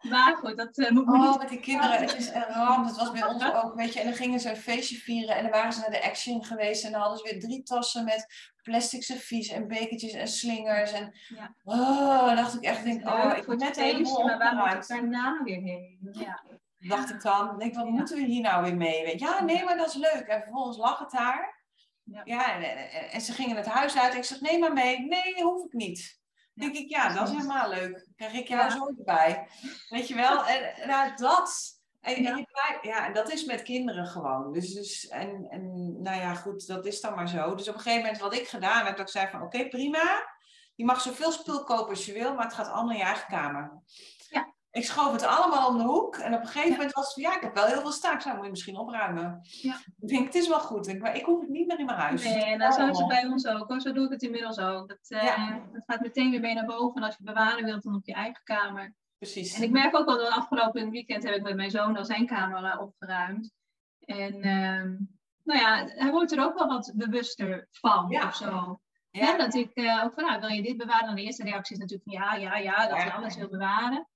Maar 0.03 0.37
goed, 0.37 0.57
dat 0.57 0.79
eh, 0.79 0.91
moet 0.91 1.07
Oh, 1.09 1.29
niet... 1.31 1.39
met 1.39 1.49
die 1.49 1.61
kinderen, 1.61 2.01
het 2.01 2.17
is 2.17 2.29
een 2.29 2.43
ramp. 2.43 2.87
Dat 2.87 2.97
was 2.97 3.11
bij 3.11 3.25
ons 3.27 3.45
ook, 3.63 3.75
weet 3.75 3.93
je. 3.93 4.01
En 4.01 4.05
dan 4.07 4.15
gingen 4.15 4.41
ze 4.41 4.51
een 4.51 4.57
feestje 4.57 4.97
vieren 4.97 5.37
en 5.37 5.43
dan 5.43 5.53
waren 5.53 5.73
ze 5.73 5.81
naar 5.81 5.91
de 5.91 6.03
Action 6.05 6.45
geweest. 6.45 6.85
En 6.85 6.93
dan 6.93 7.01
hadden 7.01 7.19
ze 7.19 7.25
weer 7.31 7.41
drie 7.41 7.63
tassen 7.63 8.05
met 8.05 8.53
plastic 8.63 9.03
servies 9.03 9.49
en 9.49 9.69
bekertjes 9.69 10.13
en 10.13 10.29
slingers. 10.29 10.93
En 10.93 11.13
Ja. 11.29 11.55
oh, 11.65 12.27
dan 12.27 12.37
dacht 12.37 12.55
ik 12.55 12.63
echt, 12.63 12.85
denk, 12.85 13.09
oh, 13.09 13.33
ik 13.37 13.47
het 13.47 13.59
net 13.59 13.77
helemaal 13.77 14.25
maar 14.25 14.39
waar 14.39 14.75
moet 14.75 14.83
ik 14.83 14.89
daarna 14.89 15.43
weer 15.45 15.61
heen? 15.63 15.99
Ja. 16.13 16.43
Dacht 16.89 17.11
ik 17.11 17.23
dan, 17.23 17.59
denk, 17.59 17.75
wat 17.75 17.87
moeten 17.89 18.17
we 18.17 18.25
hier 18.25 18.41
nou 18.43 18.63
weer 18.63 18.77
mee? 18.77 19.19
Ja, 19.19 19.45
nee, 19.45 19.65
maar 19.65 19.77
dat 19.77 19.89
is 19.89 19.95
leuk. 19.95 20.27
En 20.27 20.43
vervolgens 20.43 20.77
lag 20.77 20.99
het 20.99 21.11
daar. 21.11 21.61
Ja. 22.03 22.21
Ja, 22.25 22.55
en, 22.55 22.63
en, 22.63 23.11
en 23.11 23.21
ze 23.21 23.33
gingen 23.33 23.57
het 23.57 23.67
huis 23.67 23.99
uit. 23.99 24.15
Ik 24.15 24.25
zeg, 24.25 24.41
neem 24.41 24.61
maar 24.61 24.73
mee. 24.73 25.01
Nee, 25.01 25.43
hoef 25.43 25.65
ik 25.65 25.73
niet. 25.73 26.21
Ja, 26.55 26.63
denk 26.65 26.77
ik, 26.77 26.91
ja, 26.91 27.15
dat 27.15 27.29
is 27.29 27.35
helemaal 27.35 27.69
leuk. 27.69 28.09
Krijg 28.17 28.33
ik 28.33 28.49
jou 28.49 28.63
Ja. 28.63 28.71
zo 28.71 28.87
erbij. 28.99 29.49
Weet 29.89 30.09
je 30.09 30.15
wel? 30.15 30.45
En 30.47 30.89
nou, 30.89 31.17
dat, 31.17 31.81
En, 32.01 32.23
ja. 32.23 32.37
En 32.37 32.47
ja, 32.83 33.07
en 33.07 33.13
dat 33.15 33.33
is 33.33 33.45
met 33.45 33.63
kinderen 33.63 34.07
gewoon. 34.07 34.53
Dus, 34.53 34.75
dus 34.75 35.09
en, 35.09 35.47
en 35.51 35.93
nou 36.03 36.21
ja, 36.21 36.35
goed, 36.35 36.67
dat 36.67 36.87
is 36.87 37.01
dan 37.01 37.15
maar 37.15 37.29
zo. 37.29 37.55
Dus 37.55 37.69
op 37.69 37.75
een 37.75 37.81
gegeven 37.81 38.03
moment 38.05 38.21
wat 38.21 38.35
ik 38.35 38.49
gedaan 38.49 38.87
heb, 38.87 38.97
dat 38.97 39.07
ik 39.07 39.13
zei 39.13 39.29
van 39.31 39.43
oké, 39.43 39.69
prima. 39.69 40.31
Je 40.75 40.85
mag 40.85 41.01
zoveel 41.01 41.33
spul 41.33 41.65
kopen 41.65 41.89
als 41.89 42.07
je 42.07 42.13
wil, 42.13 42.35
maar 42.35 42.45
het 42.45 42.55
gaat 42.55 42.69
allemaal 42.69 42.93
in 42.93 42.99
je 42.99 43.05
eigen 43.05 43.29
kamer. 43.29 43.83
Ik 44.73 44.85
schoof 44.85 45.13
het 45.13 45.23
allemaal 45.23 45.69
om 45.69 45.79
de 45.79 45.85
hoek. 45.85 46.17
En 46.17 46.35
op 46.35 46.41
een 46.41 46.47
gegeven 46.47 46.71
moment 46.71 46.93
was 46.93 47.05
het 47.05 47.15
van, 47.15 47.23
ja, 47.23 47.37
ik 47.37 47.43
heb 47.43 47.55
wel 47.55 47.67
heel 47.67 47.81
veel 47.81 47.93
staak. 47.93 48.21
Zou 48.21 48.35
moet 48.37 48.45
je 48.45 48.51
misschien 48.51 48.77
opruimen. 48.77 49.41
Ja. 49.43 49.77
Ik 50.01 50.09
denk, 50.09 50.25
het 50.25 50.35
is 50.35 50.49
wel 50.49 50.61
goed. 50.61 50.99
Maar 50.99 51.17
ik 51.17 51.25
hoef 51.25 51.41
het 51.41 51.49
niet 51.49 51.67
meer 51.67 51.79
in 51.79 51.87
mijn 51.87 51.99
huis. 51.99 52.25
Nee, 52.25 52.45
en 52.45 52.59
dat 52.59 52.75
zo 52.75 52.89
is 52.89 52.99
het 52.99 53.09
bij 53.09 53.27
ons 53.27 53.47
ook. 53.47 53.81
Zo 53.81 53.93
doe 53.93 54.05
ik 54.05 54.11
het 54.11 54.23
inmiddels 54.23 54.59
ook. 54.59 54.89
Dat, 54.89 55.07
uh, 55.09 55.23
ja. 55.23 55.61
dat 55.73 55.83
gaat 55.87 56.01
meteen 56.01 56.31
weer 56.31 56.41
mee 56.41 56.55
naar 56.55 56.65
boven. 56.65 56.97
En 56.97 57.07
als 57.07 57.17
je 57.17 57.25
bewaren 57.25 57.65
wilt, 57.65 57.83
dan 57.83 57.95
op 57.95 58.07
je 58.07 58.13
eigen 58.13 58.43
kamer. 58.45 58.95
Precies. 59.19 59.55
En 59.55 59.63
ik 59.63 59.71
merk 59.71 59.97
ook 59.97 60.07
wel 60.07 60.19
dat 60.19 60.31
afgelopen 60.31 60.91
weekend 60.91 61.23
heb 61.23 61.35
ik 61.35 61.43
met 61.43 61.57
mijn 61.57 61.71
zoon 61.71 61.97
al 61.97 62.05
zijn 62.05 62.27
kamer 62.27 62.79
opgeruimd. 62.79 63.53
En 63.99 64.35
uh, 64.35 64.99
nou 65.43 65.61
ja, 65.61 65.85
hij 65.87 66.11
wordt 66.11 66.33
er 66.33 66.45
ook 66.45 66.59
wel 66.59 66.69
wat 66.69 66.93
bewuster 66.95 67.69
van 67.71 68.07
ja. 68.09 68.27
of 68.27 68.35
zo. 68.37 68.81
Ja. 69.11 69.37
dat 69.37 69.55
ik 69.55 69.71
uh, 69.75 70.05
ook 70.05 70.15
van, 70.15 70.25
nou, 70.25 70.41
wil 70.41 70.49
je 70.49 70.63
dit 70.63 70.77
bewaren? 70.77 71.07
Dan 71.07 71.15
de 71.15 71.23
eerste 71.23 71.45
reactie 71.45 71.75
is 71.75 71.81
natuurlijk 71.81 72.11
van, 72.11 72.21
ja, 72.21 72.35
ja, 72.35 72.57
ja, 72.57 72.89
dat 72.89 73.03
je 73.03 73.13
alles 73.13 73.37
wil 73.37 73.49
bewaren. 73.49 74.09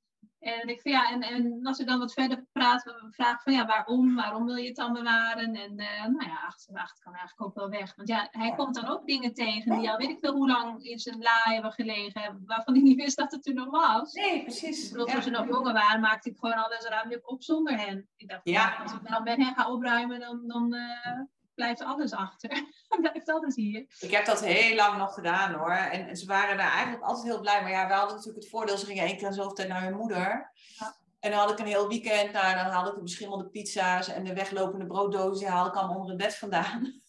En 0.46 0.68
ik 0.68 0.80
vind, 0.80 0.94
ja, 0.94 1.10
en, 1.10 1.22
en 1.22 1.66
als 1.66 1.78
ik 1.78 1.86
dan 1.86 1.98
wat 1.98 2.12
verder 2.12 2.44
praat, 2.52 2.94
vraag 3.10 3.42
van, 3.42 3.52
ja, 3.52 3.66
waarom? 3.66 4.14
Waarom 4.14 4.44
wil 4.44 4.56
je 4.56 4.66
het 4.66 4.76
dan 4.76 4.92
bewaren? 4.92 5.54
En 5.54 5.80
uh, 5.80 6.04
nou 6.04 6.26
ja, 6.26 6.42
achterwacht 6.46 6.98
kan 6.98 7.14
eigenlijk 7.14 7.48
ook 7.48 7.54
wel 7.54 7.70
weg. 7.70 7.94
Want 7.96 8.08
ja, 8.08 8.28
hij 8.30 8.54
komt 8.56 8.74
dan 8.74 8.88
ook 8.88 9.06
dingen 9.06 9.34
tegen 9.34 9.78
die 9.78 9.90
al 9.90 9.96
weet 9.96 10.10
ik 10.10 10.18
veel 10.20 10.34
hoe 10.34 10.48
lang 10.48 10.82
in 10.82 10.98
zijn 10.98 11.18
la 11.18 11.40
hebben 11.42 11.72
gelegen, 11.72 12.42
waarvan 12.46 12.74
hij 12.74 12.82
niet 12.82 12.96
wist 12.96 13.16
dat 13.16 13.32
het 13.32 13.46
er 13.46 13.54
nog 13.54 13.70
was. 13.70 14.12
Nee, 14.12 14.42
precies. 14.42 14.84
Ik 14.84 14.92
bedoel, 14.92 15.06
toen 15.06 15.22
ze 15.22 15.30
nog 15.30 15.48
jonger 15.48 15.72
waren, 15.72 16.00
maakte 16.00 16.30
ik 16.30 16.36
gewoon 16.38 16.64
alles 16.64 16.84
ruimte 16.84 17.20
op 17.22 17.42
zonder 17.42 17.78
hen. 17.78 18.08
Ik 18.16 18.28
dacht, 18.28 18.40
ja. 18.44 18.76
als 18.82 18.92
ik 18.92 19.08
nou 19.08 19.22
met 19.22 19.36
hen 19.36 19.54
ga 19.54 19.70
opruimen, 19.70 20.20
dan, 20.20 20.42
dan 20.46 20.74
uh, 20.74 21.20
blijft 21.56 21.82
alles 21.82 22.12
achter. 22.12 22.50
blijft 23.00 23.28
alles 23.28 23.54
hier. 23.54 23.86
Ik 24.00 24.10
heb 24.10 24.24
dat 24.26 24.44
heel 24.44 24.74
lang 24.74 24.98
nog 24.98 25.14
gedaan 25.14 25.52
hoor. 25.52 25.70
En, 25.70 26.16
ze 26.16 26.26
waren 26.26 26.56
daar 26.56 26.72
eigenlijk 26.72 27.04
altijd 27.04 27.26
heel 27.26 27.40
blij. 27.40 27.62
Maar 27.62 27.70
ja, 27.70 27.86
we 27.86 27.94
hadden 27.94 28.16
natuurlijk 28.16 28.42
het 28.42 28.52
voordeel, 28.52 28.78
ze 28.78 28.86
gingen 28.86 29.04
één 29.04 29.16
keer 29.16 29.32
zoveel 29.32 29.52
tijd 29.52 29.68
naar 29.68 29.82
hun 29.82 29.96
moeder. 29.96 30.52
Ja. 30.78 30.96
En 31.20 31.30
dan 31.30 31.40
had 31.40 31.50
ik 31.50 31.58
een 31.58 31.66
heel 31.66 31.88
weekend, 31.88 32.32
nou, 32.32 32.54
dan 32.54 32.64
haalde 32.66 32.88
ik 32.88 32.94
de 32.94 33.02
beschimmelde 33.02 33.48
pizza's 33.48 34.08
en 34.08 34.24
de 34.24 34.34
weglopende 34.34 34.86
brooddozen, 34.86 35.48
haalde 35.48 35.70
ik 35.70 35.76
allemaal 35.76 35.96
onder 35.96 36.10
het 36.10 36.22
bed 36.22 36.36
vandaan. 36.36 37.02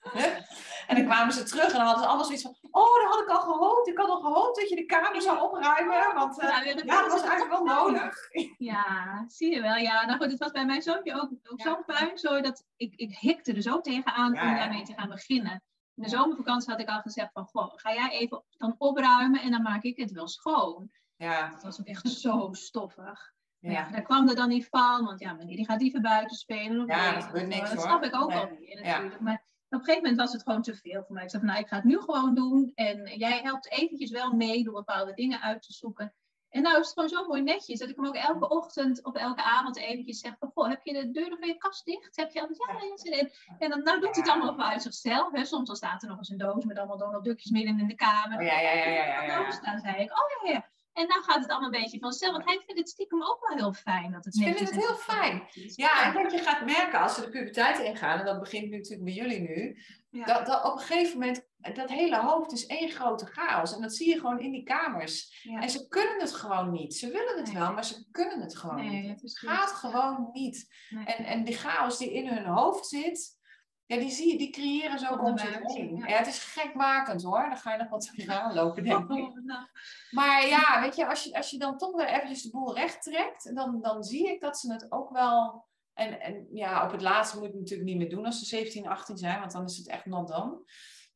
en 0.86 0.96
dan 0.96 1.04
kwamen 1.04 1.32
ze 1.34 1.42
terug 1.42 1.72
en 1.72 1.76
dan 1.76 1.86
hadden 1.86 2.02
ze 2.02 2.08
allemaal 2.08 2.26
zoiets 2.26 2.42
van, 2.42 2.56
oh, 2.70 3.02
dat 3.02 3.14
had 3.14 3.20
ik 3.20 3.28
al 3.28 3.40
gehoopt. 3.40 3.88
Ik 3.88 3.98
had 3.98 4.08
al 4.08 4.20
gehoopt 4.20 4.56
dat 4.56 4.68
je 4.68 4.76
de 4.76 4.84
kamer 4.84 5.22
zou 5.22 5.40
opruimen, 5.42 6.14
want 6.14 6.42
uh, 6.42 6.48
ja, 6.48 6.74
dat, 6.74 6.84
ja, 6.84 7.02
dat 7.02 7.12
was 7.12 7.22
eigenlijk 7.22 7.50
wel 7.50 7.64
nodig. 7.64 8.16
Ja, 8.58 9.24
zie 9.28 9.54
je 9.54 9.60
wel. 9.60 9.76
Ja, 9.76 10.06
nou 10.06 10.18
goed, 10.18 10.30
het 10.30 10.38
was 10.38 10.50
bij 10.50 10.66
mijn 10.66 10.82
zoontje 10.82 11.14
ook, 11.14 11.30
ook 11.44 11.60
ja. 11.60 11.64
zo'n 11.64 11.84
puinzooi 11.84 12.42
dat 12.42 12.64
ik, 12.76 12.94
ik 12.96 13.18
hikte 13.18 13.52
er 13.52 13.62
zo 13.62 13.80
tegenaan 13.80 14.32
ja, 14.32 14.48
om 14.48 14.54
daarmee 14.54 14.82
te 14.82 14.94
gaan 14.96 15.08
beginnen. 15.08 15.62
In 15.94 16.02
de 16.02 16.08
zomervakantie 16.08 16.70
had 16.70 16.80
ik 16.80 16.88
al 16.88 17.00
gezegd 17.00 17.32
van, 17.32 17.44
goh, 17.44 17.72
ga 17.76 17.92
jij 17.92 18.10
even 18.10 18.44
dan 18.50 18.74
opruimen 18.78 19.40
en 19.40 19.50
dan 19.50 19.62
maak 19.62 19.82
ik 19.82 19.96
het 19.96 20.10
wel 20.10 20.28
schoon. 20.28 20.90
Ja. 21.16 21.50
Het 21.52 21.62
was 21.62 21.80
ook 21.80 21.86
echt 21.86 22.08
zo 22.10 22.48
stoffig. 22.52 23.32
Ja. 23.58 23.70
ja, 23.70 23.90
daar 23.90 24.02
kwam 24.02 24.28
er 24.28 24.34
dan 24.34 24.48
niet 24.48 24.68
van, 24.68 25.04
want 25.04 25.20
ja, 25.20 25.36
wanneer 25.36 25.56
die 25.56 25.64
gaat 25.64 25.80
liever 25.80 26.00
buiten 26.00 26.36
spelen. 26.36 26.82
Of 26.82 26.88
ja, 26.88 27.30
dat 27.32 27.46
niks 27.46 27.70
Dat 27.70 27.82
snap 27.82 28.04
ik 28.04 28.14
ook 28.14 28.32
al 28.32 28.48
weer 28.48 28.80
natuurlijk. 28.82 29.20
Maar 29.20 29.44
op 29.74 29.80
een 29.80 29.86
gegeven 29.86 30.02
moment 30.02 30.20
was 30.20 30.32
het 30.32 30.42
gewoon 30.42 30.62
te 30.62 30.74
veel 30.74 31.02
voor 31.04 31.14
mij. 31.14 31.24
Ik 31.24 31.30
zei 31.30 31.42
van, 31.42 31.50
nou, 31.50 31.62
ik 31.62 31.68
ga 31.68 31.76
het 31.76 31.84
nu 31.84 32.00
gewoon 32.00 32.34
doen. 32.34 32.72
En 32.74 33.18
jij 33.18 33.40
helpt 33.42 33.70
eventjes 33.70 34.10
wel 34.10 34.32
mee 34.32 34.64
door 34.64 34.74
bepaalde 34.74 35.14
dingen 35.14 35.40
uit 35.40 35.62
te 35.62 35.72
zoeken. 35.72 36.14
En 36.54 36.62
nou 36.62 36.80
is 36.80 36.86
het 36.86 36.94
gewoon 36.94 37.08
zo 37.08 37.26
mooi 37.26 37.42
netjes 37.42 37.78
dat 37.78 37.88
ik 37.88 37.96
hem 37.96 38.06
ook 38.06 38.14
elke 38.14 38.48
ochtend 38.48 39.04
of 39.04 39.14
elke 39.14 39.42
avond 39.42 39.76
eventjes 39.76 40.18
zeg 40.20 40.36
van, 40.38 40.50
goh, 40.54 40.68
heb 40.68 40.80
je 40.82 40.92
de 40.92 41.10
deuren 41.10 41.38
van 41.38 41.48
je 41.48 41.56
kast 41.56 41.84
dicht? 41.84 42.16
Heb 42.16 42.30
je 42.30 42.40
alles? 42.40 42.58
Ja, 42.66 42.74
ja, 43.16 43.20
in. 43.20 43.32
En 43.58 43.70
dan 43.70 43.82
nou 43.82 44.00
doet 44.00 44.14
hij 44.14 44.22
het 44.22 44.28
allemaal 44.28 44.56
wel 44.56 44.66
uit 44.66 44.82
zichzelf. 44.82 45.32
Hè. 45.32 45.44
Soms 45.44 45.66
dan 45.66 45.76
staat 45.76 46.02
er 46.02 46.08
nog 46.08 46.18
eens 46.18 46.28
een 46.28 46.38
doos 46.38 46.64
met 46.64 46.78
allemaal 46.78 46.98
Donald 46.98 47.24
Duckjes 47.24 47.50
midden 47.50 47.78
in 47.78 47.86
de 47.86 47.94
kamer. 47.94 48.38
Oh, 48.38 48.44
ja, 48.44 48.60
ja, 48.60 48.72
ja, 48.72 48.84
ja, 48.84 49.04
ja, 49.04 49.22
ja. 49.22 49.46
En 49.46 49.52
staan 49.52 49.78
zei 49.78 50.02
ik, 50.02 50.10
oh 50.10 50.48
ja, 50.48 50.52
ja. 50.52 50.68
En 50.94 51.06
nou 51.08 51.22
gaat 51.22 51.40
het 51.42 51.50
allemaal 51.50 51.72
een 51.72 51.80
beetje 51.80 51.98
vanzelf. 51.98 52.32
Want 52.32 52.44
hij 52.44 52.62
vindt 52.66 52.80
het 52.80 52.88
stiekem 52.88 53.22
ook 53.22 53.46
wel 53.48 53.56
heel 53.56 53.72
fijn 53.72 54.12
dat 54.12 54.24
het 54.24 54.34
Ze 54.34 54.42
vinden 54.42 54.64
het 54.64 54.86
heel 54.86 54.94
fijn. 54.94 55.42
Ja, 55.74 56.04
en 56.04 56.22
wat 56.22 56.32
je 56.32 56.38
gaat 56.38 56.64
merken 56.64 57.00
als 57.00 57.14
ze 57.14 57.20
de 57.20 57.28
puberteit 57.28 57.78
ingaan, 57.78 58.18
en 58.18 58.24
dat 58.24 58.40
begint 58.40 58.70
nu 58.70 58.76
natuurlijk 58.76 59.04
bij 59.04 59.12
jullie 59.12 59.40
nu, 59.40 59.78
ja. 60.10 60.24
dat, 60.24 60.46
dat 60.46 60.64
op 60.64 60.72
een 60.72 60.78
gegeven 60.78 61.18
moment, 61.18 61.46
dat 61.74 61.90
hele 61.90 62.20
hoofd 62.20 62.52
is 62.52 62.66
één 62.66 62.90
grote 62.90 63.26
chaos. 63.26 63.74
En 63.74 63.80
dat 63.80 63.94
zie 63.94 64.08
je 64.08 64.20
gewoon 64.20 64.40
in 64.40 64.52
die 64.52 64.62
kamers. 64.62 65.40
Ja. 65.42 65.60
En 65.60 65.70
ze 65.70 65.88
kunnen 65.88 66.20
het 66.20 66.32
gewoon 66.32 66.70
niet. 66.70 66.94
Ze 66.94 67.10
willen 67.10 67.36
het 67.36 67.46
nee. 67.46 67.62
wel, 67.62 67.72
maar 67.72 67.84
ze 67.84 68.06
kunnen 68.10 68.40
het 68.40 68.56
gewoon 68.56 68.76
nee, 68.76 69.02
niet. 69.02 69.22
Het 69.22 69.38
gaat 69.38 69.70
gewoon 69.70 70.28
niet. 70.32 70.74
Nee. 70.90 71.04
En, 71.04 71.24
en 71.24 71.44
die 71.44 71.56
chaos 71.56 71.98
die 71.98 72.12
in 72.12 72.28
hun 72.28 72.46
hoofd 72.46 72.86
zit, 72.86 73.38
ja, 73.86 73.96
die, 73.96 74.10
zie 74.10 74.32
je, 74.32 74.38
die 74.38 74.50
creëren 74.50 74.98
zo 74.98 75.14
om 75.14 75.38
zich 75.38 75.60
heen. 75.62 75.96
Ja. 75.96 76.06
ja, 76.06 76.16
het 76.16 76.26
is 76.26 76.38
gekmakend 76.38 77.22
hoor. 77.22 77.46
Dan 77.48 77.56
ga 77.56 77.72
je 77.72 77.78
nog 77.78 77.88
wat 77.88 78.06
tegenaan 78.14 78.54
lopen, 78.54 78.84
denk 78.84 79.10
ik. 79.10 79.10
Oh, 79.10 79.44
nou. 79.44 79.66
Maar 80.10 80.46
ja, 80.46 80.80
weet 80.80 80.96
je, 80.96 81.08
als 81.08 81.24
je, 81.24 81.36
als 81.36 81.50
je 81.50 81.58
dan 81.58 81.78
toch 81.78 81.96
weer 81.96 82.08
eventjes 82.08 82.42
de 82.42 82.50
boel 82.50 82.74
recht 82.74 83.02
trekt, 83.02 83.54
dan, 83.54 83.80
dan 83.80 84.04
zie 84.04 84.28
ik 84.28 84.40
dat 84.40 84.58
ze 84.58 84.72
het 84.72 84.92
ook 84.92 85.10
wel... 85.10 85.64
En, 85.94 86.20
en 86.20 86.46
ja, 86.52 86.84
op 86.84 86.90
het 86.90 87.02
laatste 87.02 87.36
moet 87.36 87.46
je 87.46 87.50
het 87.50 87.60
natuurlijk 87.60 87.88
niet 87.88 87.98
meer 87.98 88.10
doen 88.10 88.26
als 88.26 88.38
ze 88.38 88.44
17, 88.44 88.86
18 88.86 89.16
zijn, 89.16 89.40
want 89.40 89.52
dan 89.52 89.64
is 89.64 89.76
het 89.76 89.88
echt 89.88 90.06
not 90.06 90.28
dan. 90.28 90.64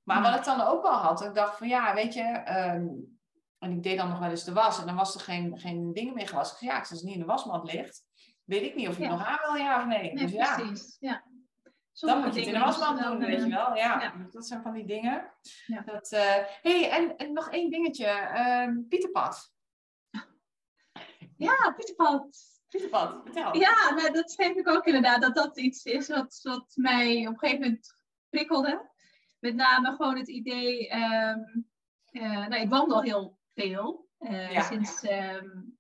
Maar 0.03 0.23
wat 0.23 0.35
ik 0.35 0.45
dan 0.45 0.61
ook 0.61 0.83
wel 0.83 0.93
had, 0.93 1.25
ik 1.25 1.35
dacht 1.35 1.59
van 1.59 1.69
ja, 1.69 1.95
weet 1.95 2.15
je... 2.15 2.43
Um, 2.75 3.19
en 3.59 3.71
ik 3.71 3.83
deed 3.83 3.97
dan 3.97 4.09
nog 4.09 4.19
wel 4.19 4.31
eens 4.31 4.45
de 4.45 4.53
was 4.53 4.81
en 4.81 4.87
dan 4.87 4.97
was 4.97 5.15
er 5.15 5.21
geen, 5.21 5.59
geen 5.59 5.93
ding 5.93 6.15
meer 6.15 6.29
gewassen. 6.29 6.55
Ik 6.55 6.63
zei, 6.63 6.73
ja, 6.73 6.79
als 6.79 6.91
het 6.91 7.03
niet 7.03 7.15
in 7.15 7.21
de 7.21 7.27
wasmat 7.27 7.73
ligt, 7.73 8.05
weet 8.45 8.63
ik 8.63 8.75
niet 8.75 8.89
of 8.89 8.97
je 8.97 9.03
ja. 9.03 9.11
nog 9.11 9.25
aan 9.25 9.39
wil, 9.43 9.55
ja 9.55 9.79
of 9.79 9.87
nee. 9.87 10.13
nee 10.13 10.27
dus 10.27 10.33
ja. 10.33 10.55
precies. 10.55 10.97
Ja. 11.01 11.25
Dan 12.01 12.21
moet 12.21 12.35
je 12.35 12.41
het 12.41 12.49
in 12.49 12.55
de 12.55 12.61
wasmand 12.61 13.03
doen, 13.03 13.19
weet 13.19 13.39
eh, 13.39 13.45
je 13.45 13.51
wel. 13.51 13.77
Ja, 13.77 14.03
ja. 14.03 14.27
dat 14.31 14.47
zijn 14.47 14.63
van 14.63 14.73
die 14.73 14.87
dingen. 14.87 15.33
Ja. 15.67 15.81
Dat, 15.81 16.13
uh... 16.13 16.35
hey, 16.63 16.91
en, 16.91 17.17
en 17.17 17.33
nog 17.33 17.51
één 17.51 17.71
dingetje. 17.71 18.07
Uh, 18.35 18.87
Pieterpad. 18.89 19.53
Ja, 21.37 21.75
Pieterpad. 21.77 22.39
Pieterpad, 22.69 23.21
vertel. 23.25 23.57
Ja, 23.57 23.95
nou, 23.95 24.13
dat 24.13 24.31
schreef 24.31 24.57
ik 24.57 24.69
ook 24.69 24.85
inderdaad. 24.85 25.23
Dat 25.23 25.35
dat 25.35 25.59
iets 25.59 25.85
is 25.85 26.09
wat, 26.09 26.41
wat 26.43 26.73
mij 26.75 27.27
op 27.27 27.33
een 27.33 27.39
gegeven 27.39 27.63
moment 27.63 27.97
prikkelde. 28.29 28.91
Met 29.39 29.55
name 29.55 29.95
gewoon 29.97 30.17
het 30.17 30.29
idee... 30.29 30.95
Um, 30.95 31.67
uh, 32.11 32.47
nou, 32.47 32.63
ik 32.63 32.69
wandel 32.69 33.03
heel 33.03 33.39
veel. 33.55 34.09
ja. 34.51 34.63
Sinds 34.63 35.03
um, 35.03 35.79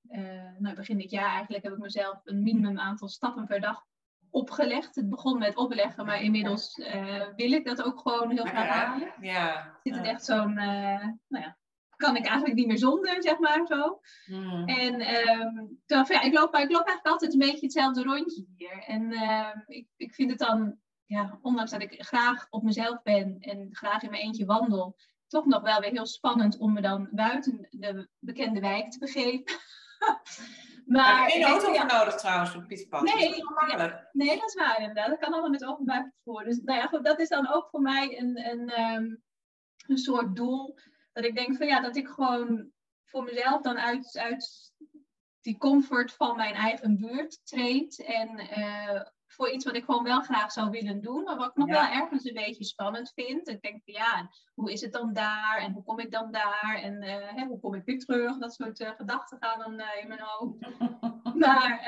nou, 0.58 0.74
begin 0.74 0.98
dit 0.98 1.10
jaar 1.10 1.30
eigenlijk 1.30 1.64
heb 1.64 1.72
ik 1.72 1.78
mezelf 1.78 2.20
een 2.24 2.42
minimum 2.42 2.78
aantal 2.78 3.08
stappen 3.08 3.46
per 3.46 3.60
dag 3.60 3.86
opgelegd. 4.30 4.94
Het 4.94 5.08
begon 5.08 5.38
met 5.38 5.56
opleggen, 5.56 6.04
maar 6.04 6.22
inmiddels 6.22 6.76
uh, 6.76 7.26
wil 7.36 7.52
ik 7.52 7.64
dat 7.64 7.82
ook 7.82 8.00
gewoon 8.00 8.30
heel 8.30 8.44
graag 8.44 8.68
halen. 8.68 9.12
Ja. 9.20 9.78
Zit 9.82 9.96
het 9.96 10.06
echt 10.06 10.24
zo'n, 10.24 10.50
uh, 10.50 11.04
nou 11.28 11.44
ja, 11.44 11.56
kan 11.96 12.16
ik 12.16 12.26
eigenlijk 12.26 12.54
niet 12.54 12.66
meer 12.66 12.78
zonder, 12.78 13.22
zeg 13.22 13.38
maar 13.38 13.66
zo. 13.66 14.00
Mm. 14.26 14.68
En 14.68 15.16
um, 15.28 15.80
toen, 15.86 16.04
ja, 16.08 16.22
ik, 16.22 16.32
loop, 16.32 16.54
ik 16.54 16.70
loop 16.70 16.86
eigenlijk 16.86 17.06
altijd 17.06 17.32
een 17.32 17.38
beetje 17.38 17.66
hetzelfde 17.66 18.02
rondje 18.02 18.46
hier. 18.56 18.84
En 18.86 19.12
uh, 19.12 19.54
ik, 19.66 19.88
ik 19.96 20.14
vind 20.14 20.30
het 20.30 20.38
dan, 20.38 20.76
ja, 21.06 21.38
ondanks 21.42 21.70
dat 21.70 21.82
ik 21.82 22.04
graag 22.04 22.46
op 22.50 22.62
mezelf 22.62 23.02
ben 23.02 23.36
en 23.40 23.68
graag 23.70 24.02
in 24.02 24.10
mijn 24.10 24.22
eentje 24.22 24.44
wandel, 24.44 24.96
toch 25.26 25.46
nog 25.46 25.62
wel 25.62 25.80
weer 25.80 25.90
heel 25.90 26.06
spannend 26.06 26.58
om 26.58 26.72
me 26.72 26.80
dan 26.80 27.08
buiten 27.10 27.66
de 27.70 28.08
bekende 28.18 28.60
wijk 28.60 28.90
te 28.90 28.98
begeven. 28.98 29.44
Maar 30.88 31.20
heb 31.20 31.28
je 31.28 31.34
geen 31.34 31.44
auto 31.44 31.74
voor 31.74 31.86
nodig 31.86 32.14
trouwens 32.14 32.50
voor 32.50 32.66
Pieterpad? 32.66 33.02
Nee, 33.02 33.44
dat 33.76 34.08
nee, 34.12 34.38
dat 34.38 34.48
is 34.48 34.54
waar 34.54 34.80
inderdaad. 34.80 35.08
Dat 35.08 35.18
kan 35.18 35.32
allemaal 35.32 35.50
met 35.50 35.64
openbaar 35.64 36.12
vervoer. 36.14 36.44
Dus 36.44 36.60
nou 36.62 36.78
ja, 36.78 36.86
goed, 36.86 37.04
dat 37.04 37.20
is 37.20 37.28
dan 37.28 37.52
ook 37.52 37.68
voor 37.70 37.80
mij 37.80 38.18
een, 38.18 38.38
een, 38.50 38.80
um, 38.80 39.22
een 39.86 39.98
soort 39.98 40.36
doel. 40.36 40.78
Dat 41.12 41.24
ik 41.24 41.34
denk 41.34 41.56
van 41.56 41.66
ja, 41.66 41.80
dat 41.80 41.96
ik 41.96 42.08
gewoon 42.08 42.70
voor 43.04 43.24
mezelf 43.24 43.62
dan 43.62 43.78
uit, 43.78 44.18
uit 44.18 44.72
die 45.40 45.58
comfort 45.58 46.12
van 46.12 46.36
mijn 46.36 46.54
eigen 46.54 46.98
buurt 46.98 47.40
treed. 47.44 48.04
En 48.04 48.40
uh, 48.58 49.00
voor 49.38 49.50
iets 49.50 49.64
wat 49.64 49.76
ik 49.76 49.84
gewoon 49.84 50.04
wel 50.04 50.20
graag 50.20 50.52
zou 50.52 50.70
willen 50.70 51.00
doen, 51.00 51.22
maar 51.22 51.36
wat 51.36 51.48
ik 51.48 51.56
nog 51.56 51.68
ja. 51.68 51.74
wel 51.74 52.02
ergens 52.02 52.24
een 52.24 52.34
beetje 52.34 52.64
spannend 52.64 53.12
vind. 53.14 53.48
Ik 53.48 53.62
denk 53.62 53.82
van 53.84 53.94
ja, 53.94 54.30
hoe 54.54 54.72
is 54.72 54.80
het 54.80 54.92
dan 54.92 55.12
daar 55.12 55.58
en 55.60 55.72
hoe 55.72 55.84
kom 55.84 55.98
ik 55.98 56.10
dan 56.10 56.32
daar 56.32 56.80
en 56.82 57.02
uh, 57.02 57.14
hè, 57.34 57.46
hoe 57.46 57.60
kom 57.60 57.74
ik 57.74 57.84
weer 57.84 57.98
terug? 57.98 58.38
Dat 58.38 58.54
soort 58.54 58.80
uh, 58.80 58.90
gedachten 58.96 59.38
gaan 59.40 59.58
dan 59.58 59.72
uh, 59.80 60.02
in 60.02 60.08
mijn 60.08 60.20
hoofd. 60.22 60.56
maar 61.38 61.80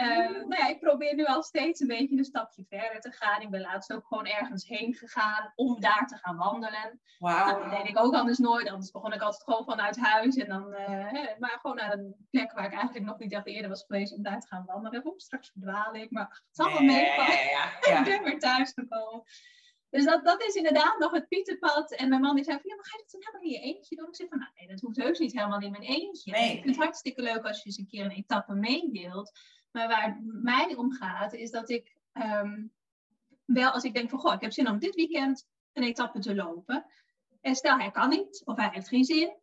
nou 0.49 0.57
ja, 0.57 0.69
ik 0.69 0.81
probeer 0.81 1.15
nu 1.15 1.25
al 1.25 1.43
steeds 1.43 1.81
een 1.81 1.87
beetje 1.87 2.17
een 2.17 2.25
stapje 2.25 2.65
verder 2.69 3.01
te 3.01 3.11
gaan. 3.11 3.41
Ik 3.41 3.51
ben 3.51 3.61
laatst 3.61 3.93
ook 3.93 4.07
gewoon 4.07 4.27
ergens 4.27 4.69
heen 4.69 4.95
gegaan 4.95 5.53
om 5.55 5.81
daar 5.81 6.07
te 6.07 6.17
gaan 6.17 6.37
wandelen. 6.37 7.01
Wow. 7.19 7.31
Nou, 7.31 7.63
dat 7.63 7.71
deed 7.71 7.89
ik 7.89 7.99
ook 7.99 8.15
anders 8.15 8.39
nooit, 8.39 8.71
anders 8.71 8.91
begon 8.91 9.13
ik 9.13 9.23
altijd 9.23 9.43
gewoon 9.43 9.65
vanuit 9.65 9.99
huis. 9.99 10.37
En 10.37 10.49
dan, 10.49 10.73
hè, 10.73 11.35
maar 11.39 11.59
gewoon 11.61 11.77
naar 11.77 11.93
een 11.93 12.27
plek 12.31 12.53
waar 12.53 12.65
ik 12.65 12.73
eigenlijk 12.73 13.07
nog 13.07 13.19
niet 13.19 13.33
echt 13.33 13.47
eerder 13.47 13.69
was 13.69 13.85
geweest 13.87 14.17
om 14.17 14.23
daar 14.23 14.41
te 14.41 14.47
gaan 14.47 14.65
wandelen. 14.67 15.13
Straks 15.17 15.51
verdwaal 15.51 15.95
ik, 15.95 16.11
maar 16.11 16.29
het 16.29 16.57
zal 16.57 16.73
wel 16.73 16.83
meevallen. 16.83 17.33
Ja, 17.33 17.71
ja, 17.81 17.91
ja. 17.91 17.99
ik 18.01 18.05
ben 18.05 18.23
weer 18.23 18.39
thuis 18.39 18.73
gekomen. 18.73 19.25
Dus 19.91 20.05
dat, 20.05 20.25
dat 20.25 20.43
is 20.43 20.55
inderdaad 20.55 20.99
nog 20.99 21.13
het 21.13 21.29
Pieterpad. 21.29 21.93
En 21.93 22.09
mijn 22.09 22.21
man 22.21 22.35
die 22.35 22.45
zei 22.45 22.59
van, 22.61 22.71
ja, 22.71 22.77
maar 22.77 22.85
ga 22.85 22.97
je 22.97 23.03
dat 23.03 23.13
dan 23.13 23.21
helemaal 23.25 23.43
in 23.43 23.51
je 23.51 23.75
eentje 23.75 23.97
doen? 23.97 24.09
Ik 24.09 24.15
zei 24.15 24.29
van, 24.29 24.39
nou 24.39 24.51
nee, 24.55 24.69
dat 24.69 24.81
hoeft 24.81 24.97
heus 24.97 25.19
niet 25.19 25.33
helemaal 25.33 25.61
in 25.61 25.71
mijn 25.71 25.83
eentje. 25.83 26.31
Nee. 26.31 26.53
Ik 26.53 26.63
vind 26.63 26.77
het 26.77 26.85
hartstikke 26.85 27.23
leuk 27.23 27.47
als 27.47 27.59
je 27.59 27.65
eens 27.65 27.79
een 27.79 27.87
keer 27.87 28.05
een 28.05 28.11
etappe 28.11 28.55
meedeelt. 28.55 29.33
Maar 29.71 29.89
waar 29.89 30.05
het 30.05 30.17
mij 30.23 30.75
om 30.75 30.93
gaat, 30.93 31.33
is 31.33 31.51
dat 31.51 31.71
ik 31.71 31.97
ehm, 32.13 32.67
wel 33.45 33.71
als 33.71 33.85
ik 33.85 33.95
denk 33.95 34.11
van, 34.11 34.19
goh, 34.19 34.35
ik 34.35 34.41
heb 34.41 34.53
zin 34.53 34.69
om 34.69 34.79
dit 34.79 34.95
weekend 34.95 35.47
een 35.73 35.83
etappe 35.83 36.19
te 36.19 36.35
lopen. 36.35 36.87
En 37.41 37.55
stel 37.55 37.79
hij 37.79 37.91
kan 37.91 38.09
niet, 38.09 38.43
of 38.45 38.57
hij 38.57 38.69
heeft 38.73 38.89
geen 38.89 39.05
zin, 39.05 39.37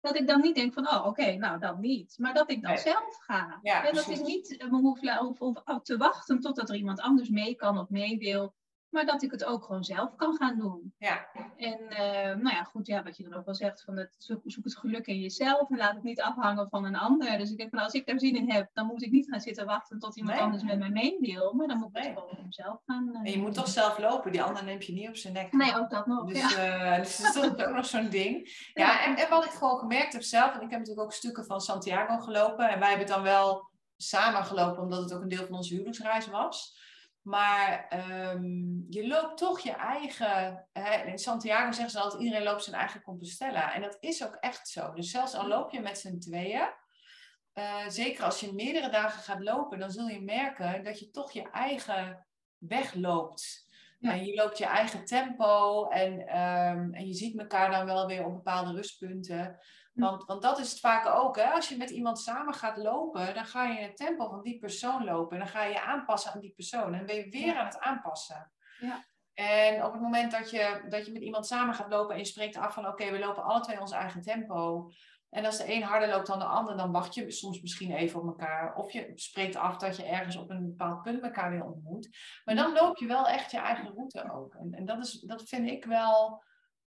dat 0.00 0.16
ik 0.16 0.26
dan 0.26 0.40
niet 0.40 0.54
denk 0.54 0.72
van, 0.72 0.88
oh 0.88 1.06
oké, 1.06 1.36
nou 1.36 1.58
dan 1.58 1.80
niet. 1.80 2.14
Maar 2.18 2.34
dat 2.34 2.50
ik 2.50 2.62
dan 2.62 2.78
zelf 2.78 3.16
ga. 3.20 3.58
Ja, 3.62 3.86
en 3.86 3.94
dat 3.94 4.08
ik 4.08 4.22
niet 4.22 4.64
me 4.70 4.76
hoef, 4.76 5.00
hoef, 5.00 5.38
hoef, 5.38 5.82
te 5.82 5.96
wachten 5.96 6.40
totdat 6.40 6.68
er 6.68 6.76
iemand 6.76 7.00
anders 7.00 7.28
mee 7.28 7.54
kan 7.54 7.78
of 7.78 7.88
mee 7.88 8.18
wil. 8.18 8.54
Maar 8.94 9.06
dat 9.06 9.22
ik 9.22 9.30
het 9.30 9.44
ook 9.44 9.64
gewoon 9.64 9.84
zelf 9.84 10.16
kan 10.16 10.36
gaan 10.36 10.58
doen. 10.58 10.94
Ja. 10.98 11.26
En 11.56 11.80
uh, 11.90 12.42
nou 12.42 12.48
ja, 12.56 12.64
goed, 12.64 12.86
ja, 12.86 13.02
wat 13.02 13.16
je 13.16 13.22
dan 13.22 13.34
ook 13.34 13.44
wel 13.44 13.54
zegt, 13.54 13.82
van 13.84 13.96
het, 13.96 14.14
zoek, 14.18 14.42
het 14.44 14.76
geluk 14.76 15.06
in 15.06 15.20
jezelf 15.20 15.70
en 15.70 15.76
laat 15.76 15.94
het 15.94 16.02
niet 16.02 16.20
afhangen 16.20 16.68
van 16.68 16.84
een 16.84 16.96
ander. 16.96 17.38
Dus 17.38 17.50
ik 17.50 17.56
denk 17.56 17.70
van 17.70 17.78
als 17.78 17.92
ik 17.92 18.06
daar 18.06 18.18
zin 18.18 18.36
in 18.36 18.50
heb, 18.50 18.70
dan 18.72 18.86
moet 18.86 19.02
ik 19.02 19.10
niet 19.10 19.28
gaan 19.28 19.40
zitten 19.40 19.66
wachten 19.66 19.98
tot 19.98 20.16
iemand 20.16 20.38
anders 20.38 20.62
met 20.62 20.78
mij 20.78 20.90
mee 20.90 21.16
wil. 21.20 21.52
Maar 21.52 21.66
dan 21.66 21.78
moet 21.78 21.96
ik 21.96 22.02
nee. 22.02 22.12
gewoon 22.12 22.46
zelf 22.48 22.80
gaan. 22.86 23.08
Uh, 23.08 23.18
en 23.22 23.30
je 23.30 23.38
moet 23.38 23.54
toch 23.54 23.68
zelf 23.68 23.98
lopen, 23.98 24.32
die 24.32 24.42
ander 24.42 24.64
neemt 24.64 24.86
je 24.86 24.92
niet 24.92 25.08
op 25.08 25.16
zijn 25.16 25.32
nek. 25.32 25.52
Nee, 25.52 25.76
ook 25.76 25.90
dat 25.90 26.06
nog. 26.06 26.24
Dus, 26.28 26.54
ja. 26.54 26.96
uh, 26.96 26.98
dus 27.02 27.16
dat 27.16 27.36
is 27.36 27.66
ook 27.66 27.74
nog 27.74 27.86
zo'n 27.86 28.08
ding. 28.08 28.68
Ja, 28.74 29.04
en, 29.04 29.16
en 29.16 29.28
wat 29.28 29.44
ik 29.44 29.50
gewoon 29.50 29.78
gemerkt 29.78 30.12
heb 30.12 30.22
zelf, 30.22 30.54
en 30.54 30.62
ik 30.62 30.70
heb 30.70 30.78
natuurlijk 30.78 31.06
ook 31.06 31.12
stukken 31.12 31.44
van 31.44 31.60
Santiago 31.60 32.18
gelopen. 32.18 32.68
En 32.68 32.78
wij 32.78 32.88
hebben 32.88 33.06
het 33.06 33.14
dan 33.14 33.22
wel 33.22 33.70
samen 33.96 34.44
gelopen, 34.44 34.82
omdat 34.82 35.02
het 35.02 35.14
ook 35.14 35.22
een 35.22 35.28
deel 35.28 35.46
van 35.46 35.56
onze 35.56 35.72
huwelijksreis 35.74 36.26
was. 36.26 36.82
Maar 37.24 37.88
um, 38.32 38.86
je 38.88 39.06
loopt 39.06 39.38
toch 39.38 39.60
je 39.60 39.72
eigen. 39.72 40.66
Hè, 40.72 41.04
in 41.04 41.18
Santiago 41.18 41.72
zeggen 41.72 41.90
ze 41.90 42.00
altijd: 42.00 42.22
iedereen 42.22 42.44
loopt 42.44 42.64
zijn 42.64 42.76
eigen 42.76 43.02
Compostela. 43.02 43.74
En 43.74 43.82
dat 43.82 43.96
is 44.00 44.24
ook 44.24 44.34
echt 44.34 44.68
zo. 44.68 44.92
Dus 44.92 45.10
zelfs 45.10 45.34
al 45.34 45.48
loop 45.48 45.70
je 45.70 45.80
met 45.80 45.98
z'n 45.98 46.18
tweeën, 46.18 46.68
uh, 47.54 47.88
zeker 47.88 48.24
als 48.24 48.40
je 48.40 48.52
meerdere 48.52 48.90
dagen 48.90 49.22
gaat 49.22 49.42
lopen, 49.42 49.78
dan 49.78 49.90
zul 49.90 50.06
je 50.06 50.22
merken 50.22 50.84
dat 50.84 50.98
je 50.98 51.10
toch 51.10 51.32
je 51.32 51.50
eigen 51.50 52.26
weg 52.58 52.94
loopt. 52.94 53.68
Ja. 53.98 54.12
En 54.12 54.24
je 54.24 54.34
loopt 54.34 54.58
je 54.58 54.66
eigen 54.66 55.04
tempo 55.04 55.84
en, 55.88 56.12
um, 56.12 56.94
en 56.94 57.06
je 57.06 57.14
ziet 57.14 57.38
elkaar 57.38 57.70
dan 57.70 57.86
wel 57.86 58.06
weer 58.06 58.24
op 58.24 58.32
bepaalde 58.32 58.72
rustpunten. 58.72 59.58
Want, 59.94 60.24
want 60.24 60.42
dat 60.42 60.58
is 60.58 60.70
het 60.70 60.80
vaak 60.80 61.06
ook. 61.06 61.36
Hè? 61.36 61.50
Als 61.50 61.68
je 61.68 61.76
met 61.76 61.90
iemand 61.90 62.18
samen 62.18 62.54
gaat 62.54 62.76
lopen, 62.76 63.34
dan 63.34 63.44
ga 63.44 63.64
je 63.64 63.78
in 63.78 63.86
het 63.86 63.96
tempo 63.96 64.28
van 64.28 64.42
die 64.42 64.58
persoon 64.58 65.04
lopen. 65.04 65.32
En 65.32 65.38
dan 65.38 65.52
ga 65.52 65.62
je 65.62 65.72
je 65.72 65.82
aanpassen 65.82 66.32
aan 66.32 66.40
die 66.40 66.52
persoon. 66.54 66.92
En 66.92 66.96
dan 66.98 67.06
ben 67.06 67.16
je 67.16 67.28
weer 67.28 67.46
ja. 67.46 67.58
aan 67.58 67.66
het 67.66 67.80
aanpassen. 67.80 68.52
Ja. 68.80 69.04
En 69.34 69.84
op 69.84 69.92
het 69.92 70.00
moment 70.00 70.32
dat 70.32 70.50
je, 70.50 70.84
dat 70.88 71.06
je 71.06 71.12
met 71.12 71.22
iemand 71.22 71.46
samen 71.46 71.74
gaat 71.74 71.90
lopen 71.90 72.14
en 72.14 72.20
je 72.20 72.26
spreekt 72.26 72.56
af 72.56 72.74
van 72.74 72.86
oké, 72.86 73.10
we 73.10 73.18
lopen 73.18 73.42
alle 73.42 73.60
twee 73.60 73.80
ons 73.80 73.92
eigen 73.92 74.22
tempo. 74.22 74.90
En 75.30 75.44
als 75.44 75.58
de 75.58 75.72
een 75.72 75.82
harder 75.82 76.08
loopt 76.08 76.26
dan 76.26 76.38
de 76.38 76.44
ander, 76.44 76.76
dan 76.76 76.92
wacht 76.92 77.14
je 77.14 77.30
soms 77.30 77.60
misschien 77.60 77.92
even 77.92 78.20
op 78.20 78.26
elkaar. 78.26 78.74
Of 78.74 78.92
je 78.92 79.12
spreekt 79.14 79.56
af 79.56 79.76
dat 79.76 79.96
je 79.96 80.04
ergens 80.04 80.36
op 80.36 80.50
een 80.50 80.66
bepaald 80.66 81.02
punt 81.02 81.22
elkaar 81.22 81.50
weer 81.50 81.64
ontmoet. 81.64 82.08
Maar 82.44 82.54
dan 82.54 82.72
loop 82.72 82.96
je 82.96 83.06
wel 83.06 83.28
echt 83.28 83.50
je 83.50 83.58
eigen 83.58 83.94
route 83.94 84.32
ook. 84.32 84.54
En, 84.54 84.72
en 84.72 84.84
dat, 84.84 84.98
is, 84.98 85.20
dat 85.20 85.42
vind 85.42 85.68
ik 85.68 85.84
wel 85.84 86.42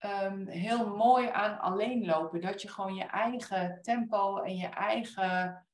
um, 0.05 0.47
heel 0.47 0.95
mooi 0.95 1.27
aan 1.27 1.59
alleen 1.59 2.05
lopen. 2.05 2.41
Dat 2.41 2.61
je 2.61 2.67
gewoon 2.67 2.95
je 2.95 3.03
eigen 3.03 3.79
tempo 3.81 4.37
en 4.37 4.57
je 4.57 4.67
eigen, 4.67 5.65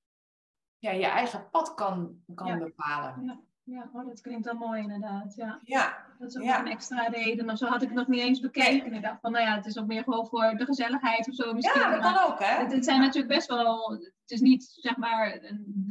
ja, 0.77 0.91
je 0.91 1.05
eigen 1.05 1.49
pad 1.49 1.73
kan, 1.73 2.23
kan 2.35 2.47
ja. 2.47 2.57
bepalen. 2.57 3.25
Ja. 3.25 3.39
Ja, 3.65 3.89
oh, 3.93 4.07
dat 4.07 4.21
klinkt 4.21 4.45
wel 4.45 4.53
mooi 4.53 4.81
inderdaad. 4.81 5.35
Ja. 5.35 5.59
ja. 5.63 6.05
Dat 6.19 6.29
is 6.29 6.37
ook 6.37 6.43
ja. 6.43 6.59
een 6.59 6.67
extra 6.67 7.07
reden. 7.07 7.45
Maar 7.45 7.57
zo 7.57 7.67
had 7.67 7.81
ik 7.81 7.87
het 7.87 7.97
nog 7.97 8.07
niet 8.07 8.21
eens 8.21 8.39
bekeken. 8.39 8.93
Ik 8.93 9.01
dacht 9.01 9.19
van, 9.21 9.31
nou 9.31 9.45
ja, 9.45 9.55
het 9.55 9.65
is 9.65 9.77
ook 9.77 9.87
meer 9.87 10.03
gewoon 10.03 10.27
voor 10.27 10.53
de 10.57 10.65
gezelligheid 10.65 11.27
of 11.27 11.35
zo 11.35 11.53
misschien. 11.53 11.81
Ja, 11.81 11.89
dat 11.89 11.99
kan 11.99 12.31
ook, 12.31 12.39
hè? 12.39 12.63
Het, 12.63 12.71
het 12.71 12.85
zijn 12.85 12.99
natuurlijk 12.99 13.33
best 13.33 13.47
wel... 13.47 13.91
Het 13.91 14.31
is 14.31 14.41
niet, 14.41 14.63
zeg 14.63 14.97
maar, 14.97 15.39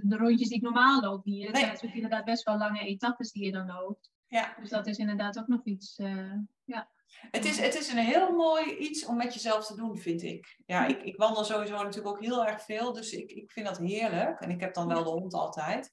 de 0.03 0.17
rondjes 0.17 0.49
die 0.49 0.57
ik 0.57 0.63
normaal 0.63 1.01
loop 1.01 1.25
hier. 1.25 1.45
Het 1.45 1.53
Nee. 1.53 1.61
zijn 1.61 1.73
natuurlijk 1.73 2.03
inderdaad 2.03 2.25
best 2.25 2.45
wel 2.45 2.57
lange 2.57 2.81
etappes 2.81 3.33
die 3.33 3.45
je 3.45 3.53
dan 3.53 3.67
loopt. 3.67 4.11
Ja. 4.35 4.55
Dus 4.61 4.71
dat 4.71 4.87
is 4.87 4.99
inderdaad 4.99 5.39
ook 5.39 5.47
nog 5.47 5.65
iets... 5.65 5.97
eh, 5.97 6.33
ja. 6.65 6.89
Het 7.31 7.45
is, 7.45 7.61
het 7.61 7.75
is 7.75 7.93
een 7.93 7.99
heel 7.99 8.33
mooi 8.33 8.77
iets 8.77 9.07
om 9.07 9.17
met 9.17 9.35
jezelf 9.35 9.67
te 9.67 9.77
doen, 9.77 9.99
vind 9.99 10.23
ik. 10.23 10.61
Ja, 10.67 10.87
ik, 10.87 11.03
ik 11.03 11.17
wandel 11.17 11.45
sowieso 11.45 11.83
natuurlijk 11.83 12.17
ook 12.17 12.23
heel 12.23 12.47
erg 12.47 12.63
veel. 12.63 12.93
Dus 12.93 13.13
ik, 13.13 13.31
ik 13.31 13.53
vind 13.53 13.67
dat 13.67 13.79
heerlijk. 13.79 14.41
En 14.41 14.51
ik 14.51 14.61
heb 14.61 14.75
dan 14.75 14.89
wel 14.89 15.05
de 15.05 15.11
hond 15.11 15.35
altijd. 15.35 15.93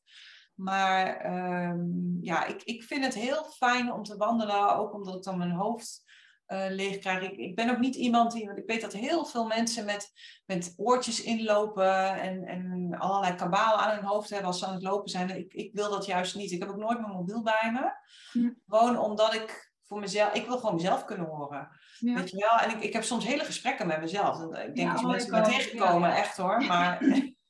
Maar 0.55 1.17
ehm, 1.17 1.79
ja, 2.21 2.45
ik, 2.45 2.63
ik 2.63 2.83
vind 2.83 3.05
het 3.05 3.13
heel 3.13 3.43
fijn 3.43 3.91
om 3.93 4.03
te 4.03 4.17
wandelen. 4.17 4.75
Ook 4.75 4.93
omdat 4.93 5.15
ik 5.15 5.23
dan 5.23 5.37
mijn 5.37 5.51
hoofd 5.51 6.10
uh, 6.51 6.65
leeg 6.69 6.97
krijg. 6.97 7.21
Ik, 7.21 7.37
ik 7.37 7.55
ben 7.55 7.69
ook 7.69 7.79
niet 7.79 7.95
iemand 7.95 8.31
die... 8.31 8.45
Want 8.45 8.57
ik 8.57 8.67
weet 8.67 8.81
dat 8.81 8.93
heel 8.93 9.25
veel 9.25 9.45
mensen 9.45 9.85
met, 9.85 10.11
met 10.45 10.73
oortjes 10.77 11.23
inlopen... 11.23 12.19
En, 12.19 12.45
en 12.45 12.95
allerlei 12.97 13.35
kabalen 13.35 13.79
aan 13.79 13.95
hun 13.95 14.05
hoofd 14.05 14.29
hebben 14.29 14.47
als 14.47 14.59
ze 14.59 14.65
aan 14.65 14.73
het 14.73 14.83
lopen 14.83 15.09
zijn. 15.09 15.37
Ik, 15.37 15.53
ik 15.53 15.73
wil 15.73 15.89
dat 15.89 16.05
juist 16.05 16.35
niet. 16.35 16.51
Ik 16.51 16.59
heb 16.59 16.69
ook 16.69 16.77
nooit 16.77 16.99
mijn 16.99 17.13
mobiel 17.13 17.43
bij 17.43 17.71
me. 17.73 17.91
Hm. 18.31 18.51
Gewoon 18.67 18.97
omdat 18.97 19.33
ik 19.33 19.73
voor 19.81 19.99
mezelf... 19.99 20.33
Ik 20.33 20.45
wil 20.45 20.57
gewoon 20.57 20.75
mezelf 20.75 21.05
kunnen 21.05 21.27
horen. 21.27 21.69
Ja. 21.99 22.13
Weet 22.13 22.29
je 22.29 22.37
wel? 22.37 22.69
En 22.69 22.77
ik, 22.77 22.83
ik 22.83 22.93
heb 22.93 23.03
soms 23.03 23.25
hele 23.25 23.43
gesprekken 23.43 23.87
met 23.87 23.99
mezelf. 23.99 24.41
Ik 24.41 24.51
denk 24.51 24.77
Ja, 24.77 24.91
dat 24.91 24.99
je 24.99 25.05
oh, 25.05 25.11
mensen 25.11 25.31
me 25.31 25.41
tegenkomen, 25.41 26.09
Ja. 26.09 26.15
echt 26.15 26.37
hoor. 26.37 26.63
Maar 26.63 26.99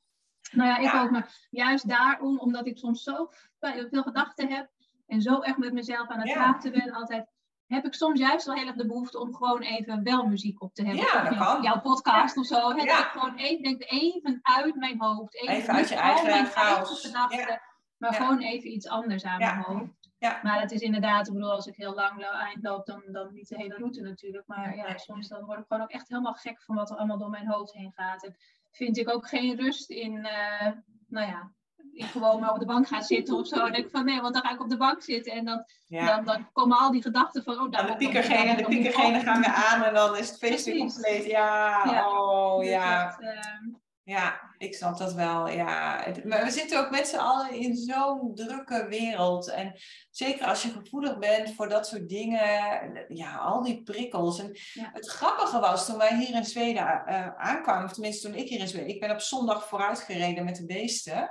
Nou 0.52 0.70
ja, 0.70 0.78
ik 0.78 1.04
ook. 1.04 1.12
Maar 1.12 1.48
juist 1.50 1.88
daarom, 1.88 2.40
omdat 2.40 2.68
ik 2.68 2.78
soms 2.78 3.04
zo 3.04 3.30
veel 3.60 4.04
gedachten 4.04 4.50
heb 4.52 4.70
en 5.08 5.22
zo 5.22 5.40
echt 5.40 5.58
met 5.58 5.74
mezelf 5.74 6.08
aan 6.08 6.20
het 6.20 6.34
praten 6.34 6.72
ben, 6.72 6.92
altijd, 6.92 7.28
heb 7.72 7.86
ik 7.86 7.94
soms 7.94 8.20
juist 8.20 8.46
wel 8.46 8.56
heel 8.56 8.68
erg 8.68 8.76
de 8.76 8.86
behoefte 8.86 9.20
om 9.20 9.36
gewoon 9.36 9.62
even 9.62 10.04
wel 10.04 10.26
muziek 10.26 10.62
op 10.62 10.74
te 10.74 10.84
hebben. 10.86 11.04
Ja, 11.06 11.24
dat 11.24 11.34
jouw- 11.34 11.54
kan. 11.54 11.62
Jouw 11.64 11.80
podcast 11.82 12.38
of 12.38 12.46
zo. 12.46 12.70
Hè, 12.70 12.76
Ja. 12.84 12.86
Dat 12.86 13.06
ik 13.06 13.12
gewoon 13.12 13.36
even 13.36 13.64
denk, 13.64 13.84
even 13.92 14.40
uit 14.42 14.76
mijn 14.76 15.02
hoofd. 15.02 15.36
Even, 15.36 15.54
Even 15.56 15.74
uit 15.74 15.90
je 15.90 15.96
eigen 15.96 16.26
mijn 16.30 16.46
chaos. 16.46 17.02
gedachten, 17.06 17.62
maar 17.98 18.14
gewoon 18.14 18.40
even 18.40 18.72
iets 18.74 18.88
anders 18.88 19.24
aan 19.26 19.38
mijn 19.38 19.62
hoofd. 19.62 20.00
Ja. 20.18 20.40
Maar 20.44 20.60
het 20.62 20.72
is 20.72 20.82
inderdaad, 20.82 21.28
ik 21.28 21.34
bedoel, 21.34 21.52
als 21.52 21.68
ik 21.68 21.76
heel 21.76 21.94
lang 21.94 22.20
lo- 22.22 22.32
eindloop, 22.40 22.86
dan, 22.86 23.04
dan 23.12 23.34
niet 23.34 23.48
de 23.48 23.56
hele 23.58 23.76
route 23.76 24.02
natuurlijk. 24.02 24.48
Maar 24.48 24.76
ja, 24.76 24.98
soms 24.98 25.28
dan 25.28 25.46
word 25.46 25.60
ik 25.60 25.66
gewoon 25.68 25.84
ook 25.84 25.92
echt 25.92 26.10
helemaal 26.10 26.34
gek 26.34 26.62
van 26.62 26.76
wat 26.76 26.90
er 26.90 26.98
allemaal 26.98 27.18
door 27.18 27.30
mijn 27.30 27.48
hoofd 27.48 27.74
heen 27.74 27.92
gaat. 27.96 28.24
En 28.24 28.36
vind 28.72 28.98
ik 28.98 29.10
ook 29.14 29.28
geen 29.28 29.56
rust 29.56 29.90
in, 29.90 30.26
eh, 30.26 30.72
nou 31.08 31.28
ja, 31.28 31.52
ik 31.94 32.06
gewoon 32.06 32.40
maar 32.40 32.52
op 32.54 32.60
de 32.60 32.66
bank 32.66 32.88
ga 32.88 33.02
zitten 33.02 33.36
of 33.38 33.48
zo. 33.48 33.66
En 33.66 33.72
denk 33.72 33.86
ik 33.86 33.92
van 33.92 34.06
nee, 34.06 34.22
want 34.22 34.34
dan 34.34 34.44
ga 34.44 34.52
ik 34.52 34.62
op 34.62 34.70
de 34.70 34.78
bank 34.78 35.02
zitten 35.02 35.34
en 35.34 35.46
dan, 35.46 35.66
ja. 35.88 36.16
dan, 36.16 36.26
dan 36.26 36.50
komen 36.54 36.78
al 36.78 36.92
die 36.92 37.02
gedachten 37.02 37.44
van, 37.44 37.60
oh, 37.60 37.72
daar 37.72 37.82
En 37.82 37.92
de 37.92 37.98
piekergenen, 37.98 38.58
de 38.58 38.64
piekergenen 38.66 39.22
gaan 39.22 39.40
weer 39.42 39.54
aan 39.54 39.84
en 39.84 39.94
dan 39.94 40.18
is 40.18 40.30
het 40.30 40.38
feest 40.38 40.66
weer 40.66 40.78
compleet. 40.78 41.26
Ja, 41.26 41.82
Ja. 41.86 42.10
oh 42.10 42.60
Dus 42.60 42.70
ja. 42.70 43.06
dat, 43.06 43.20
ehm, 43.20 43.80
Ja, 44.04 44.40
ik 44.58 44.76
snap 44.76 44.98
dat 44.98 45.14
wel. 45.14 45.48
Ja. 45.50 46.06
Maar 46.24 46.44
we 46.44 46.52
zitten 46.52 46.80
ook 46.80 46.90
met 46.90 47.08
z'n 47.08 47.16
allen 47.18 47.52
in 47.54 47.76
zo'n 47.76 48.32
drukke 48.36 48.88
wereld. 48.90 49.50
En 49.50 49.74
zeker 50.10 50.46
als 50.46 50.62
je 50.62 50.70
gevoelig 50.70 51.18
bent 51.18 51.56
voor 51.56 51.70
dat 51.70 51.88
soort 51.88 52.10
dingen, 52.10 53.06
ja, 53.08 53.36
al 53.36 53.64
die 53.64 53.84
prikkels. 53.84 54.40
En 54.40 54.58
Ja. 54.74 54.90
het 54.94 55.10
grappige 55.10 55.60
was 55.60 55.86
toen 55.86 55.98
wij 55.98 56.18
hier 56.18 56.36
in 56.36 56.46
Zweden 56.46 57.06
eh, 57.06 57.28
aankwamen, 57.38 57.86
of 57.86 57.92
tenminste 57.94 58.28
toen 58.28 58.38
ik 58.38 58.50
hier 58.50 58.60
in 58.60 58.68
Zweden, 58.68 58.90
ik 58.90 59.00
ben 59.00 59.12
op 59.12 59.20
zondag 59.20 59.68
vooruitgereden 59.68 60.46
met 60.46 60.56
de 60.56 60.66
beesten. 60.66 61.30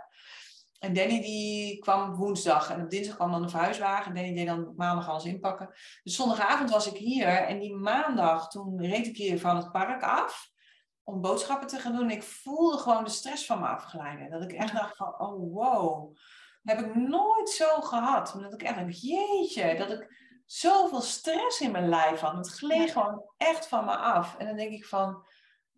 En 0.81 0.93
Danny 0.93 1.20
die 1.20 1.78
kwam 1.78 2.14
woensdag 2.14 2.70
en 2.70 2.83
op 2.83 2.91
dinsdag 2.91 3.16
kwam 3.16 3.31
dan 3.31 3.43
de 3.43 3.49
verhuiswagen. 3.49 4.14
Danny 4.14 4.35
deed 4.35 4.47
dan 4.47 4.72
maandag 4.76 5.09
alles 5.09 5.24
inpakken. 5.24 5.68
Dus 6.03 6.14
zondagavond 6.14 6.70
was 6.70 6.87
ik 6.87 6.97
hier 6.97 7.28
en 7.28 7.59
die 7.59 7.74
maandag 7.74 8.49
toen 8.49 8.81
reed 8.81 9.07
ik 9.07 9.16
hier 9.16 9.41
van 9.41 9.57
het 9.57 9.72
park 9.72 10.03
af 10.03 10.51
om 11.05 11.20
boodschappen 11.20 11.68
te 11.68 11.78
gaan 11.78 11.97
doen. 11.97 12.11
Ik 12.11 12.22
voelde 12.22 12.78
gewoon 12.78 13.05
de 13.05 13.11
stress 13.11 13.47
van 13.47 13.61
me 13.61 13.66
afglijden. 13.66 14.31
Dat 14.31 14.43
ik 14.43 14.53
echt 14.53 14.72
dacht 14.72 14.97
van, 14.97 15.20
oh 15.20 15.53
wow, 15.53 16.16
heb 16.62 16.81
ik 16.81 16.95
nooit 16.95 17.51
zo 17.51 17.81
gehad. 17.81 18.35
Omdat 18.35 18.53
ik 18.53 18.62
echt 18.62 18.76
dacht, 18.76 19.03
jeetje, 19.03 19.76
dat 19.76 19.91
ik 19.91 20.14
zoveel 20.47 21.01
stress 21.01 21.61
in 21.61 21.70
mijn 21.70 21.89
lijf 21.89 22.20
had. 22.20 22.37
Het 22.37 22.51
gleed 22.51 22.91
gewoon 22.91 23.22
echt 23.37 23.66
van 23.68 23.85
me 23.85 23.97
af. 23.97 24.37
En 24.37 24.47
dan 24.47 24.57
denk 24.57 24.72
ik 24.72 24.87
van, 24.87 25.24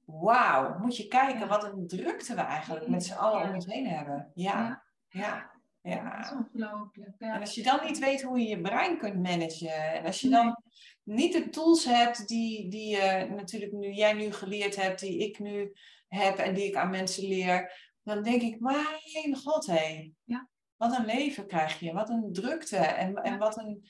wauw, 0.05 0.78
moet 0.78 0.96
je 0.96 1.09
kijken 1.09 1.48
wat 1.48 1.64
een 1.64 1.86
drukte 1.86 2.34
we 2.34 2.40
eigenlijk 2.40 2.88
met 2.88 3.05
z'n 3.05 3.12
allen 3.12 3.48
om 3.48 3.55
ons 3.55 3.66
heen 3.66 3.86
hebben. 3.86 4.30
Ja, 4.34 4.82
ja, 5.12 5.50
dat 5.82 5.92
ja. 5.92 6.20
is 6.20 6.30
ongelooflijk. 6.30 7.14
Ja. 7.18 7.34
En 7.34 7.40
als 7.40 7.54
je 7.54 7.62
dan 7.62 7.84
niet 7.84 7.98
weet 7.98 8.22
hoe 8.22 8.38
je 8.38 8.48
je 8.48 8.60
brein 8.60 8.98
kunt 8.98 9.22
managen. 9.22 9.92
En 9.92 10.04
als 10.04 10.20
je 10.20 10.28
Nee. 10.28 10.42
dan 10.42 10.62
niet 11.02 11.32
de 11.32 11.48
tools 11.48 11.84
hebt 11.84 12.28
die, 12.28 12.68
die 12.68 12.96
je 12.96 13.28
natuurlijk 13.30 13.72
nu, 13.72 13.92
jij 13.92 14.12
nu 14.12 14.32
geleerd 14.32 14.76
hebt, 14.76 15.00
die 15.00 15.18
ik 15.18 15.38
nu 15.38 15.72
heb 16.08 16.38
en 16.38 16.54
die 16.54 16.64
ik 16.64 16.76
aan 16.76 16.90
mensen 16.90 17.28
leer. 17.28 17.90
Dan 18.02 18.22
denk 18.22 18.42
ik, 18.42 18.60
mijn 18.60 19.36
god 19.36 19.66
hé. 19.66 20.12
Ja. 20.24 20.48
Wat 20.76 20.98
een 20.98 21.04
leven 21.04 21.46
krijg 21.46 21.80
je. 21.80 21.92
Wat 21.92 22.08
een 22.08 22.32
drukte. 22.32 22.76
En, 22.76 23.14
en 23.14 23.38
wat 23.38 23.58
een 23.58 23.88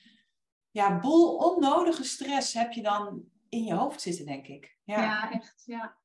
ja, 0.71 0.99
boel 0.99 1.35
onnodige 1.35 2.03
stress 2.03 2.53
heb 2.53 2.71
je 2.71 2.81
dan 2.81 3.23
in 3.49 3.63
je 3.63 3.73
hoofd 3.73 4.01
zitten, 4.01 4.25
denk 4.25 4.47
ik. 4.47 4.77
Ja. 4.83 5.01
ja, 5.01 5.31
echt. 5.31 5.63
Ja. 5.65 5.97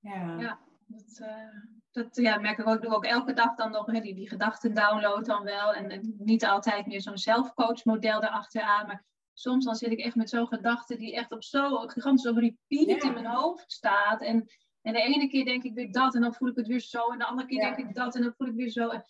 ja. 0.00 0.38
Ja. 0.38 0.60
Dat, 0.86 1.18
eh, 1.18 1.48
dat 1.94 2.16
ja, 2.16 2.38
merk 2.38 2.58
ik 2.58 2.66
ook, 2.66 2.82
doe 2.82 2.94
ook 2.94 3.04
elke 3.04 3.32
dag 3.32 3.54
dan 3.54 3.70
nog, 3.70 3.86
hè, 3.86 4.00
die, 4.00 4.14
die 4.14 4.28
gedachten 4.28 4.74
download 4.74 5.24
dan 5.26 5.42
wel. 5.44 5.72
En, 5.74 5.90
en 5.90 6.14
niet 6.18 6.44
altijd 6.44 6.86
meer 6.86 7.00
zo'n 7.00 7.18
zelfcoachmodel 7.18 8.22
erachteraan. 8.22 8.86
Maar 8.86 9.04
soms 9.32 9.64
dan 9.64 9.74
zit 9.74 9.90
ik 9.90 9.98
echt 9.98 10.14
met 10.14 10.30
zo'n 10.30 10.46
gedachte 10.46 10.96
die 10.96 11.14
echt 11.14 11.32
op 11.32 11.44
zo'n 11.44 11.90
gigantisch 11.90 12.26
op 12.26 12.36
repeat 12.36 13.02
Ja. 13.02 13.08
in 13.08 13.12
mijn 13.12 13.26
hoofd 13.26 13.72
staat. 13.72 14.20
En, 14.22 14.46
en 14.82 14.92
de 14.92 15.00
ene 15.02 15.28
keer 15.28 15.44
denk 15.44 15.62
ik 15.62 15.74
weer 15.74 15.92
dat 15.92 16.14
en 16.14 16.20
dan 16.20 16.34
voel 16.34 16.48
ik 16.48 16.56
het 16.56 16.66
weer 16.66 16.80
zo. 16.80 17.10
En 17.10 17.18
de 17.18 17.24
andere 17.24 17.48
keer 17.48 17.58
Ja. 17.62 17.74
denk 17.74 17.88
ik 17.88 17.94
dat 17.94 18.14
en 18.14 18.22
dan 18.22 18.34
voel 18.36 18.46
ik 18.48 18.54
weer 18.54 18.70
zo. 18.70 18.88
En, 18.88 19.04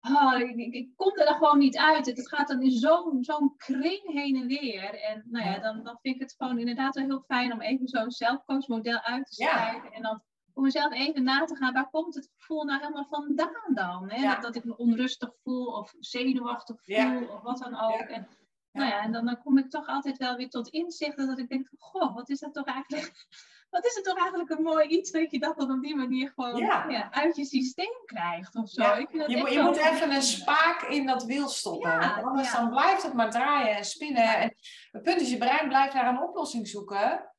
oh, 0.00 0.38
ik, 0.38 0.56
ik, 0.56 0.74
ik, 0.74 0.88
kom 0.96 1.18
er 1.18 1.24
dan 1.24 1.34
gewoon 1.34 1.58
niet 1.58 1.78
uit. 1.78 2.06
Het 2.06 2.28
gaat 2.28 2.48
dan 2.48 2.62
in 2.62 2.70
zo'n 2.70 3.24
zo'n 3.24 3.56
kring 3.56 4.12
heen 4.12 4.36
en 4.36 4.46
weer. 4.46 5.00
En 5.02 5.22
nou 5.30 5.44
ja, 5.46 5.58
dan, 5.58 5.84
dan 5.84 5.98
vind 6.02 6.14
ik 6.14 6.20
het 6.20 6.34
gewoon 6.36 6.58
inderdaad 6.58 6.94
wel 6.94 7.04
heel 7.04 7.24
fijn 7.26 7.52
om 7.52 7.60
even 7.60 7.88
zo'n 7.88 8.10
zelfcoachmodel 8.10 9.00
uit 9.00 9.26
te 9.26 9.34
schrijven. 9.34 9.92
En 9.92 10.02
dan 10.02 10.22
om 10.56 10.62
mezelf 10.62 10.92
even 10.92 11.22
na 11.22 11.44
te 11.44 11.56
gaan, 11.56 11.72
waar 11.72 11.90
komt 11.90 12.14
het 12.14 12.30
gevoel 12.36 12.64
nou 12.64 12.80
helemaal 12.80 13.06
vandaan 13.10 13.74
dan? 13.74 14.10
Hè? 14.10 14.28
Dat, 14.28 14.42
dat, 14.42 14.54
ik 14.54 14.64
me 14.64 14.76
onrustig 14.76 15.30
voel 15.42 15.66
of 15.66 15.94
zenuwachtig 15.98 16.76
voel 16.84 17.28
of 17.28 17.42
wat 17.42 17.58
dan 17.58 17.80
ook. 17.80 18.00
En, 18.00 18.28
nou 18.72 18.88
ja, 18.88 19.02
en 19.02 19.12
dan, 19.12 19.24
dan 19.24 19.42
kom 19.42 19.58
ik 19.58 19.70
toch 19.70 19.86
altijd 19.86 20.16
wel 20.16 20.36
weer 20.36 20.48
tot 20.48 20.68
inzicht 20.68 21.16
dat 21.16 21.38
ik 21.38 21.48
denk 21.48 21.68
goh, 21.78 22.14
wat 22.14 22.28
is 22.28 22.38
dat 22.38 22.54
toch 22.54 22.66
eigenlijk 22.66 23.26
wat 23.70 23.84
is 23.84 23.94
het 23.94 24.04
toch 24.04 24.18
eigenlijk 24.18 24.50
een 24.50 24.62
mooi 24.62 24.88
iets 24.88 25.10
dat 25.10 25.30
je 25.30 25.38
dat 25.38 25.58
dan 25.58 25.70
op 25.70 25.82
die 25.82 25.96
manier 25.96 26.32
gewoon 26.34 26.56
ja. 26.56 27.10
uit 27.10 27.36
je 27.36 27.44
systeem 27.44 28.02
krijgt 28.04 28.56
of 28.56 28.68
zo. 28.68 28.94
Ik 28.94 29.08
vind 29.10 29.30
je, 29.30 29.36
moet, 29.36 29.52
je 29.52 29.62
moet 29.62 29.76
even 29.76 30.10
een 30.10 30.22
spaak 30.22 30.82
in 30.82 31.06
dat 31.06 31.24
wiel 31.24 31.48
stoppen. 31.48 32.22
anders 32.24 32.52
dan 32.52 32.70
blijft 32.70 33.02
het 33.02 33.14
maar 33.14 33.30
draaien 33.30 33.76
en 33.76 33.84
spinnen. 33.84 34.38
En 34.38 34.54
het 34.90 35.02
punt 35.02 35.20
is, 35.20 35.30
je 35.30 35.38
brein 35.38 35.68
blijft 35.68 35.94
naar 35.94 36.08
een 36.08 36.22
oplossing 36.22 36.68
zoeken. 36.68 37.32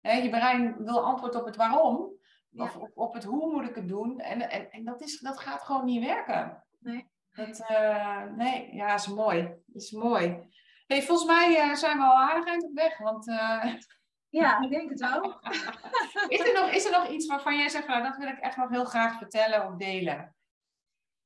je 0.00 0.28
brein 0.30 0.84
wil 0.84 1.04
antwoord 1.04 1.34
op 1.34 1.44
het 1.44 1.56
waarom. 1.56 2.20
Of 2.56 2.76
op, 2.76 2.90
op, 2.94 3.14
het 3.14 3.24
hoe 3.24 3.52
moet 3.52 3.68
ik 3.68 3.74
het 3.74 3.88
doen. 3.88 4.20
En, 4.20 4.50
en, 4.50 4.70
en 4.70 4.84
dat, 4.84 5.00
is, 5.00 5.20
dat 5.20 5.38
gaat 5.38 5.62
gewoon 5.62 5.84
niet 5.84 6.04
werken. 6.04 6.64
Nee. 6.78 7.10
Dat, 7.32 7.60
uh, 7.70 8.24
nee, 8.24 8.74
ja, 8.74 8.94
is 8.94 9.06
mooi. 9.06 9.54
is 9.72 9.90
mooi. 9.90 10.50
Hey, 10.86 11.02
volgens 11.02 11.28
mij 11.28 11.68
uh, 11.68 11.74
zijn 11.74 11.98
we 11.98 12.04
al 12.04 12.20
aardig 12.20 12.46
eind 12.46 12.64
op 12.64 12.74
weg. 12.74 12.98
Want 12.98 13.28
uh, 13.28 13.74
ja, 14.40 14.60
ik 14.60 14.70
denk 14.70 14.90
het 14.90 15.00
wel. 15.00 15.40
is, 16.28 16.40
er 16.40 16.60
nog, 16.60 16.70
is 16.70 16.84
er 16.84 16.90
nog 16.90 17.08
iets 17.08 17.26
waarvan 17.26 17.56
jij 17.56 17.68
zegt, 17.68 17.86
nou, 17.86 18.02
dat 18.02 18.16
wil 18.16 18.28
ik 18.28 18.38
echt 18.38 18.56
nog 18.56 18.70
heel 18.70 18.84
graag 18.84 19.18
vertellen 19.18 19.66
of 19.66 19.76
delen? 19.76 20.34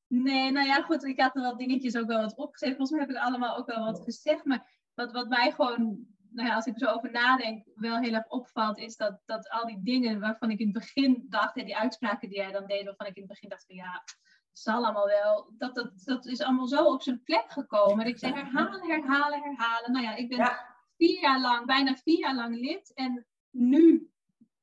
Nee, 0.07 0.51
nou 0.53 0.66
ja, 0.66 0.83
goed, 0.83 1.05
ik 1.05 1.20
had 1.20 1.37
er 1.37 1.43
wel 1.43 1.57
dingetjes 1.57 1.97
ook 1.97 2.07
wel 2.07 2.20
wat 2.20 2.37
opgeschreven. 2.37 2.77
Volgens 2.77 2.99
mij 2.99 3.07
heb 3.07 3.16
ik 3.16 3.22
allemaal 3.22 3.57
ook 3.57 3.66
wel 3.66 3.85
wat 3.85 4.03
gezegd. 4.05 4.45
Maar 4.45 4.66
wat, 4.95 5.12
wat 5.12 5.29
mij 5.29 5.53
gewoon, 5.53 6.07
nou 6.37 6.49
ja, 6.49 6.55
als 6.55 6.66
ik 6.66 6.74
er 6.74 6.89
zo 6.89 6.95
over 6.95 7.11
nadenk, 7.11 7.64
wel 7.74 7.99
heel 7.99 8.12
erg 8.12 8.28
opvalt, 8.28 8.78
is 8.78 8.97
dat, 8.97 9.20
dat 9.24 9.51
al 9.51 9.66
die 9.66 9.82
dingen 9.82 10.20
waarvan 10.20 10.51
ik 10.51 10.59
in 10.59 10.68
het 10.68 10.78
begin 10.78 11.26
dacht, 11.28 11.55
hè, 11.55 11.64
die 11.64 11.76
uitspraken 11.76 12.28
die 12.28 12.39
jij 12.39 12.53
dan 12.53 12.66
deed, 12.66 12.84
waarvan 12.84 13.07
ik 13.07 13.14
in 13.14 13.22
het 13.22 13.30
begin 13.30 13.49
dacht 13.49 13.66
van 13.66 13.76
ja, 13.76 14.05
zal 14.53 14.84
allemaal 14.84 15.07
wel, 15.07 15.53
dat, 15.59 15.74
dat, 15.74 15.93
dat 16.05 16.26
is 16.26 16.43
allemaal 16.43 16.66
zo 16.66 16.84
op 16.84 17.03
zijn 17.03 17.22
plek 17.22 17.45
gekomen. 17.49 18.05
En 18.05 18.11
ik 18.11 18.18
zeg 18.18 18.34
herhalen, 18.34 18.91
herhalen, 18.91 19.43
herhalen. 19.43 19.93
Nou 19.93 20.05
ja, 20.05 20.14
ik 20.14 20.28
ben 20.28 20.57
vier 20.97 21.20
jaar 21.20 21.41
lang, 21.41 21.66
bijna 21.66 21.97
vier 21.97 22.18
jaar 22.18 22.34
lang 22.34 22.57
lid. 22.61 22.95
En 22.95 23.26
nu, 23.51 24.11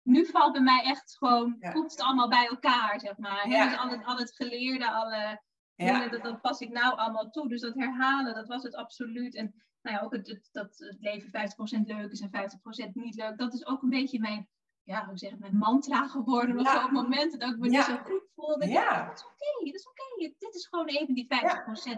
nu 0.02 0.26
valt 0.26 0.52
bij 0.52 0.62
mij 0.62 0.84
echt 0.84 1.18
gewoon, 1.18 1.56
ja. 1.60 1.72
komt 1.72 1.92
het 1.92 2.02
allemaal 2.02 2.30
bij 2.30 2.48
elkaar, 2.48 3.00
zeg 3.00 3.18
maar. 3.18 3.50
Ja. 3.50 3.66
Dus 3.70 3.78
al 3.78 3.90
het, 3.90 4.06
al 4.06 4.18
het 4.18 4.36
geleerde, 4.36 4.92
alle 4.92 5.42
dingen, 5.76 6.12
dat, 6.12 6.24
dat 6.24 6.42
pas 6.42 6.60
ik 6.60 6.70
nou 6.70 6.98
allemaal 6.98 7.30
toe. 7.30 7.48
Dus 7.48 7.62
dat 7.62 7.76
herhalen, 7.76 8.36
dat 8.36 8.48
was 8.48 8.64
het 8.64 8.76
absoluut. 8.76 9.36
En 9.36 9.64
nou 9.84 9.96
ja, 9.96 10.02
ook 10.04 10.12
het, 10.12 10.50
dat 10.52 10.78
het 10.78 10.98
leven 11.00 11.30
50% 11.82 11.86
leuk 11.86 12.12
is 12.12 12.22
en 12.22 12.50
50% 12.90 12.94
niet 12.94 13.16
leuk. 13.16 13.38
Dat 13.38 13.54
is 13.54 13.66
ook 13.66 13.82
een 13.82 13.90
beetje 13.90 14.20
mijn, 14.20 14.50
ja, 14.84 15.06
hoe 15.06 15.18
zeg 15.18 15.32
ik, 15.32 15.40
mijn 15.40 15.58
mantra 15.58 16.08
geworden. 16.08 16.60
Op 16.60 16.92
momenten 16.92 17.40
dat 17.40 17.50
ik 17.50 17.58
me 17.58 17.70
niet 17.70 17.84
zo 17.84 17.98
goed 17.98 18.24
voelde. 18.36 18.68
Ja. 18.68 19.06
dat 19.06 19.18
is 19.18 19.26
oké, 19.26 19.66
dat 19.66 19.76
is 19.76 19.88
oké. 19.88 20.34
Dit 20.38 20.56
is 20.56 20.68
gewoon 20.68 20.88
even 20.88 21.14
die 21.14 21.28
50% 21.28 21.28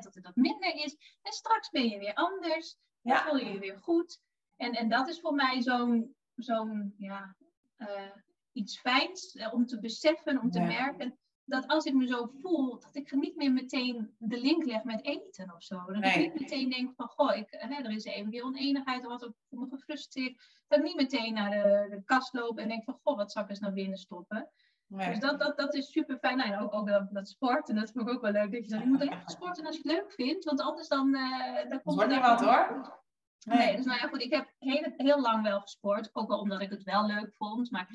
dat 0.02 0.16
er 0.16 0.22
dat 0.22 0.36
minder 0.36 0.76
is. 0.76 0.96
En 1.22 1.32
straks 1.32 1.70
ben 1.70 1.90
je 1.90 2.00
weer 2.00 2.14
anders. 2.14 2.78
Dan 3.02 3.18
voel 3.18 3.38
je 3.38 3.52
je 3.52 3.60
weer 3.60 3.80
goed. 3.80 4.20
En, 4.56 4.72
en 4.72 4.90
dat 4.90 5.08
is 5.08 5.20
voor 5.20 5.34
mij 5.34 5.62
zo'n 5.62 6.16
zo'n 6.36 6.94
ja, 6.98 7.36
uh, 7.78 8.12
iets 8.52 8.80
fijns 8.80 9.36
eh, 9.36 9.54
om 9.54 9.66
te 9.66 9.80
beseffen, 9.80 10.42
om 10.42 10.52
te 10.52 10.60
merken. 10.60 11.18
Dat 11.46 11.68
als 11.68 11.86
ik 11.86 11.94
me 11.94 12.08
zo 12.08 12.30
voel, 12.42 12.80
dat 12.80 12.96
ik 12.96 13.12
niet 13.12 13.36
meer 13.36 13.52
meteen 13.52 14.16
de 14.18 14.42
link 14.42 14.64
leg 14.66 14.84
met 14.84 15.06
eten 15.06 15.54
of 15.56 15.64
zo. 15.64 15.84
Dat 15.86 16.06
ik 16.06 16.18
niet 16.18 16.40
meteen 16.40 16.70
denk 16.70 16.94
van, 16.96 17.08
goh, 17.08 17.36
ik, 17.36 17.48
hè, 17.50 17.84
er 17.84 17.92
is 17.92 18.04
even 18.04 18.30
weer 18.30 18.44
oneenigheid 18.44 19.06
of 19.06 19.12
wat, 19.12 19.24
ik 19.24 19.34
voel 19.50 19.60
me 19.60 19.68
gefrustreerd. 19.70 20.64
Dat 20.68 20.80
ik 20.80 20.86
niet 20.86 20.96
meteen 20.96 21.34
naar 21.34 21.50
de, 21.50 21.88
de 21.90 22.04
kast 22.06 22.34
loop 22.34 22.58
en 22.58 22.68
denk 22.68 22.84
van, 22.84 23.00
goh, 23.04 23.18
wat 23.18 23.32
zal 23.32 23.44
ik 23.44 23.50
eens 23.50 23.60
naar 23.60 23.74
binnen 23.74 23.98
stoppen. 23.98 24.50
Dus 24.88 25.20
dat, 25.20 25.40
dat, 25.40 25.58
dat 25.58 25.74
is 25.74 25.92
super 25.92 26.18
fijn. 26.18 26.38
Nou, 26.38 26.52
en 26.52 26.60
ook, 26.60 26.74
ook 26.74 26.88
dat, 26.88 27.08
dat 27.12 27.28
sport. 27.28 27.70
En 27.70 27.76
dat 27.76 27.92
vind 27.92 28.08
ik 28.08 28.14
ook 28.14 28.22
wel 28.22 28.32
leuk. 28.32 28.52
Dat 28.52 28.64
je, 28.64 28.70
zegt, 28.70 28.84
je 28.84 28.90
moet 28.90 29.02
echt 29.02 29.32
sporten 29.32 29.66
als 29.66 29.76
je 29.76 29.82
het 29.82 29.92
leuk 29.92 30.12
vindt. 30.12 30.46
Want 30.46 30.62
anders 30.62 30.88
dan... 30.88 31.16
Uh, 31.16 31.70
dan 31.70 31.82
komt 31.82 32.02
het 32.02 32.10
niet 32.10 32.20
wat 32.20 32.42
hoor. 32.42 33.04
Nee, 33.46 33.76
dus 33.76 33.86
nou 33.86 34.00
ja, 34.00 34.08
goed, 34.08 34.22
ik 34.22 34.34
heb 34.34 34.54
heel, 34.60 34.94
heel 34.98 35.22
lang 35.22 35.44
wel 35.44 35.60
gesport. 35.60 36.10
Ook 36.14 36.28
wel 36.28 36.40
omdat 36.40 36.62
ik 36.62 36.70
het 36.70 36.84
wel 36.84 37.06
leuk 37.06 37.34
vond. 37.34 37.72
Maar 37.72 37.88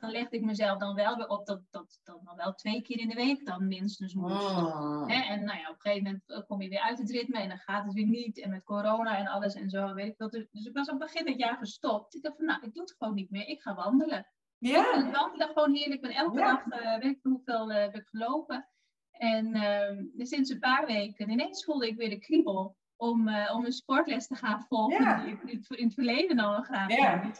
dan 0.00 0.10
legde 0.10 0.36
ik 0.36 0.44
mezelf 0.44 0.78
dan 0.78 0.94
wel 0.94 1.16
weer 1.16 1.28
op 1.28 1.46
dat 1.46 1.62
dat 1.70 2.00
dan 2.04 2.32
wel 2.36 2.54
twee 2.54 2.82
keer 2.82 2.98
in 2.98 3.08
de 3.08 3.14
week 3.14 3.46
dan 3.46 3.68
minstens 3.68 4.14
moest. 4.14 4.50
Oh. 4.50 5.04
En 5.08 5.44
nou 5.44 5.58
ja, 5.58 5.68
op 5.68 5.74
een 5.74 5.80
gegeven 5.80 6.04
moment 6.04 6.30
eh, 6.30 6.40
kom 6.46 6.62
je 6.62 6.68
weer 6.68 6.80
uit 6.80 6.98
het 6.98 7.10
ritme 7.10 7.38
en 7.38 7.48
dan 7.48 7.58
gaat 7.58 7.84
het 7.84 7.94
weer 7.94 8.06
niet. 8.06 8.40
En 8.40 8.50
met 8.50 8.64
corona 8.64 9.16
en 9.16 9.26
alles 9.26 9.54
en 9.54 9.70
zo, 9.70 9.94
weet 9.94 10.06
ik 10.06 10.18
wel. 10.18 10.30
Dus, 10.30 10.46
dus 10.50 10.64
ik 10.64 10.74
was 10.74 10.90
op 10.90 10.98
begin 10.98 11.26
het 11.26 11.38
jaar 11.38 11.56
gestopt. 11.56 12.14
Ik 12.14 12.22
dacht 12.22 12.36
van, 12.36 12.44
nou, 12.44 12.62
ik 12.62 12.74
doe 12.74 12.82
het 12.82 12.94
gewoon 12.98 13.14
niet 13.14 13.30
meer. 13.30 13.46
Ik 13.46 13.62
ga 13.62 13.74
wandelen. 13.74 14.26
Ja. 14.58 15.06
Ik 15.06 15.14
wandelde 15.14 15.52
gewoon 15.52 15.74
heerlijk. 15.74 15.94
Ik 15.94 16.08
ben 16.08 16.16
elke 16.16 16.38
dag, 16.38 16.66
uh, 16.66 16.98
weet 16.98 17.16
ik 17.16 17.22
hoeveel 17.22 17.70
uh, 17.70 17.76
heb 17.76 17.94
ik 17.94 18.06
gelopen. 18.06 18.68
En 19.10 19.56
uh, 19.56 20.26
sinds 20.26 20.50
een 20.50 20.58
paar 20.58 20.86
weken 20.86 21.30
ineens 21.30 21.64
voelde 21.64 21.86
ik 21.86 21.96
weer 21.96 22.10
de 22.10 22.18
kriebel 22.18 22.76
om, 22.96 23.28
uh, 23.28 23.52
om 23.54 23.64
een 23.64 23.72
sportles 23.72 24.26
te 24.26 24.34
gaan 24.34 24.66
volgen. 24.68 25.24
Die 25.24 25.52
ik 25.52 25.68
in 25.68 25.84
het 25.84 25.94
verleden 25.94 26.38
al 26.38 26.62
graag 26.62 26.96
ja. 26.96 27.32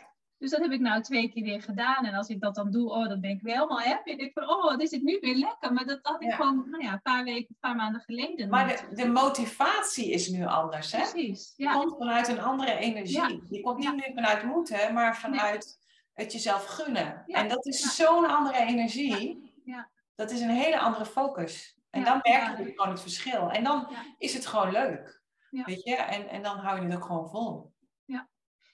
Dus 0.44 0.52
dat 0.52 0.62
heb 0.62 0.72
ik 0.72 0.80
nou 0.80 1.02
twee 1.02 1.28
keer 1.28 1.42
weer 1.42 1.62
gedaan. 1.62 2.04
En 2.04 2.14
als 2.14 2.28
ik 2.28 2.40
dat 2.40 2.54
dan 2.54 2.70
doe, 2.70 2.90
oh, 2.90 3.08
dan 3.08 3.20
ben 3.20 3.30
ik 3.30 3.42
wel 3.42 3.54
helemaal 3.54 3.80
happy. 3.80 4.10
Ik 4.10 4.18
denk 4.18 4.32
van, 4.32 4.48
oh, 4.48 4.64
wat 4.64 4.80
is 4.80 4.90
het 4.90 5.02
nu 5.02 5.18
weer 5.20 5.36
lekker. 5.36 5.72
Maar 5.72 5.86
dat 5.86 5.98
had 6.02 6.22
ik 6.22 6.32
gewoon, 6.32 6.66
nou 6.70 6.82
ja, 6.82 6.92
een 6.92 7.02
paar 7.02 7.24
weken, 7.24 7.46
een 7.48 7.56
paar 7.60 7.76
maanden 7.76 8.00
geleden. 8.00 8.48
Maar 8.48 8.68
de, 8.68 8.94
de, 8.94 9.08
motivatie 9.08 10.10
is 10.10 10.28
nu 10.28 10.44
anders, 10.46 10.92
hè? 10.92 10.98
Precies, 10.98 11.52
ja. 11.56 11.72
Je 11.72 11.78
komt 11.78 11.96
vanuit 11.98 12.28
een 12.28 12.40
andere 12.40 12.76
energie. 12.76 13.42
Je 13.50 13.60
komt 13.60 13.78
niet 13.78 13.94
meer 13.94 14.12
vanuit 14.14 14.44
moeten, 14.44 14.94
maar 14.94 15.16
vanuit 15.16 15.78
het 16.12 16.32
jezelf 16.32 16.64
gunnen. 16.64 17.24
En 17.26 17.48
dat 17.48 17.66
is 17.66 17.96
zo'n 17.96 18.26
andere 18.26 18.58
energie. 18.58 19.52
Ja. 19.64 19.90
Dat 20.14 20.30
is 20.30 20.40
een 20.40 20.50
hele 20.50 20.78
andere 20.78 21.06
focus. 21.06 21.78
En 21.90 22.04
dan 22.04 22.18
merk 22.22 22.58
je 22.58 22.64
gewoon 22.64 22.90
het 22.90 23.00
verschil. 23.00 23.50
En 23.50 23.64
dan 23.64 23.88
is 24.18 24.34
het 24.34 24.46
gewoon 24.46 24.72
leuk. 24.72 25.22
Ja. 25.54 25.64
Weet 25.64 25.82
je? 25.82 25.94
En, 25.96 26.28
en 26.28 26.42
dan 26.42 26.58
hou 26.58 26.80
je 26.80 26.86
het 26.86 26.96
ook 26.96 27.04
gewoon 27.04 27.30
vol. 27.30 27.72
Ja, 28.04 28.28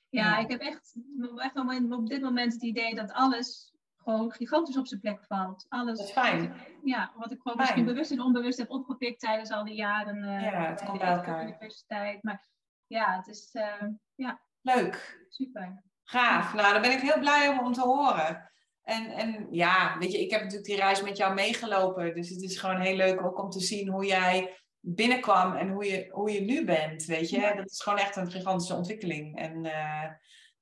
ja, 0.09 0.39
ik 0.39 0.51
heb 0.51 0.61
echt, 0.61 0.97
echt 1.37 1.57
op 1.91 2.09
dit 2.09 2.21
moment 2.21 2.53
het 2.53 2.63
idee 2.63 2.95
dat 2.95 3.13
alles 3.13 3.75
gewoon 3.97 4.33
gigantisch 4.33 4.77
op 4.77 4.87
zijn 4.87 5.01
plek 5.01 5.25
valt. 5.25 5.67
Alles, 5.69 5.99
dat 5.99 6.07
is 6.07 6.13
fijn. 6.13 6.55
ja, 6.85 7.13
wat 7.17 7.33
ik 7.33 7.41
gewoon 7.41 7.59
misschien 7.59 7.85
bewust 7.85 8.11
en 8.11 8.21
onbewust 8.21 8.59
heb 8.59 8.71
opgepikt 8.71 9.21
tijdens 9.21 9.51
al 9.51 9.65
die 9.65 9.75
jaren. 9.75 10.17
Uh, 10.17 10.43
ja, 10.43 10.67
het 10.67 10.85
komt 10.85 10.99
bij 10.99 11.09
elkaar. 11.09 11.43
Universiteit. 11.43 12.23
Maar 12.23 12.49
ja, 12.87 13.17
het 13.17 13.27
is, 13.27 13.55
uh, 13.55 13.89
ja. 14.15 14.41
Leuk. 14.61 15.25
Super. 15.29 15.83
Gaaf. 16.05 16.55
Nou, 16.55 16.73
daar 16.73 16.81
ben 16.81 16.93
ik 16.93 17.01
heel 17.01 17.19
blij 17.19 17.49
om, 17.49 17.59
om 17.59 17.73
te 17.73 17.81
horen. 17.81 18.51
En, 18.83 19.07
en 19.11 19.47
ja, 19.51 19.99
weet 19.99 20.13
je, 20.13 20.21
ik 20.21 20.31
heb 20.31 20.41
natuurlijk 20.41 20.69
die 20.69 20.77
reis 20.77 21.03
met 21.03 21.17
jou 21.17 21.35
meegelopen. 21.35 22.15
Dus 22.15 22.29
het 22.29 22.43
is 22.43 22.59
gewoon 22.59 22.81
heel 22.81 22.97
leuk 22.97 23.23
ook 23.23 23.39
om 23.39 23.51
te 23.51 23.61
zien 23.61 23.89
hoe 23.89 24.07
jij 24.07 24.61
binnenkwam 24.81 25.57
en 25.57 25.69
hoe 25.69 25.85
je, 25.85 26.09
hoe 26.11 26.31
je 26.33 26.41
nu 26.41 26.65
bent, 26.65 27.05
weet 27.05 27.31
je. 27.31 27.53
Dat 27.57 27.71
is 27.71 27.83
gewoon 27.83 27.99
echt 27.99 28.17
een 28.17 28.31
gigantische 28.31 28.75
ontwikkeling. 28.75 29.39
En 29.39 29.65
uh, 29.65 30.11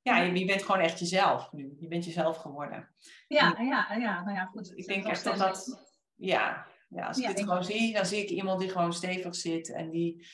ja, 0.02 0.18
je, 0.18 0.38
je, 0.38 0.44
bent 0.44 0.62
gewoon 0.62 0.80
echt 0.80 0.98
jezelf 0.98 1.52
nu. 1.52 1.76
Je 1.78 1.88
bent 1.88 2.04
jezelf 2.04 2.36
geworden. 2.36 2.94
Ja, 3.28 3.56
ja, 3.60 3.94
ja. 3.98 4.22
Nou 4.24 4.36
ja, 4.36 4.44
goed. 4.44 4.72
Ik 4.74 4.86
denk 4.86 5.04
echt 5.04 5.24
dat 5.24 5.38
dat... 5.38 5.86
Ja, 6.14 6.66
ja 6.88 7.06
als 7.06 7.18
ik 7.18 7.26
dit 7.26 7.40
gewoon 7.40 7.64
zie, 7.64 7.92
dan 7.92 8.06
zie 8.06 8.22
ik 8.22 8.28
iemand 8.28 8.60
die 8.60 8.68
gewoon 8.68 8.92
stevig 8.92 9.34
zit 9.34 9.72
en 9.72 9.90
die... 9.90 10.26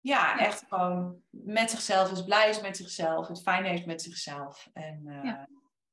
Ja, 0.00 0.38
echt 0.38 0.64
gewoon 0.68 1.20
met 1.30 1.70
zichzelf 1.70 2.12
is, 2.12 2.24
blij 2.24 2.48
is 2.48 2.60
met 2.60 2.76
zichzelf, 2.76 3.28
het 3.28 3.42
fijn 3.42 3.64
heeft 3.64 3.86
met 3.86 4.02
zichzelf. 4.02 4.68
En, 4.72 5.02
uh, 5.04 5.32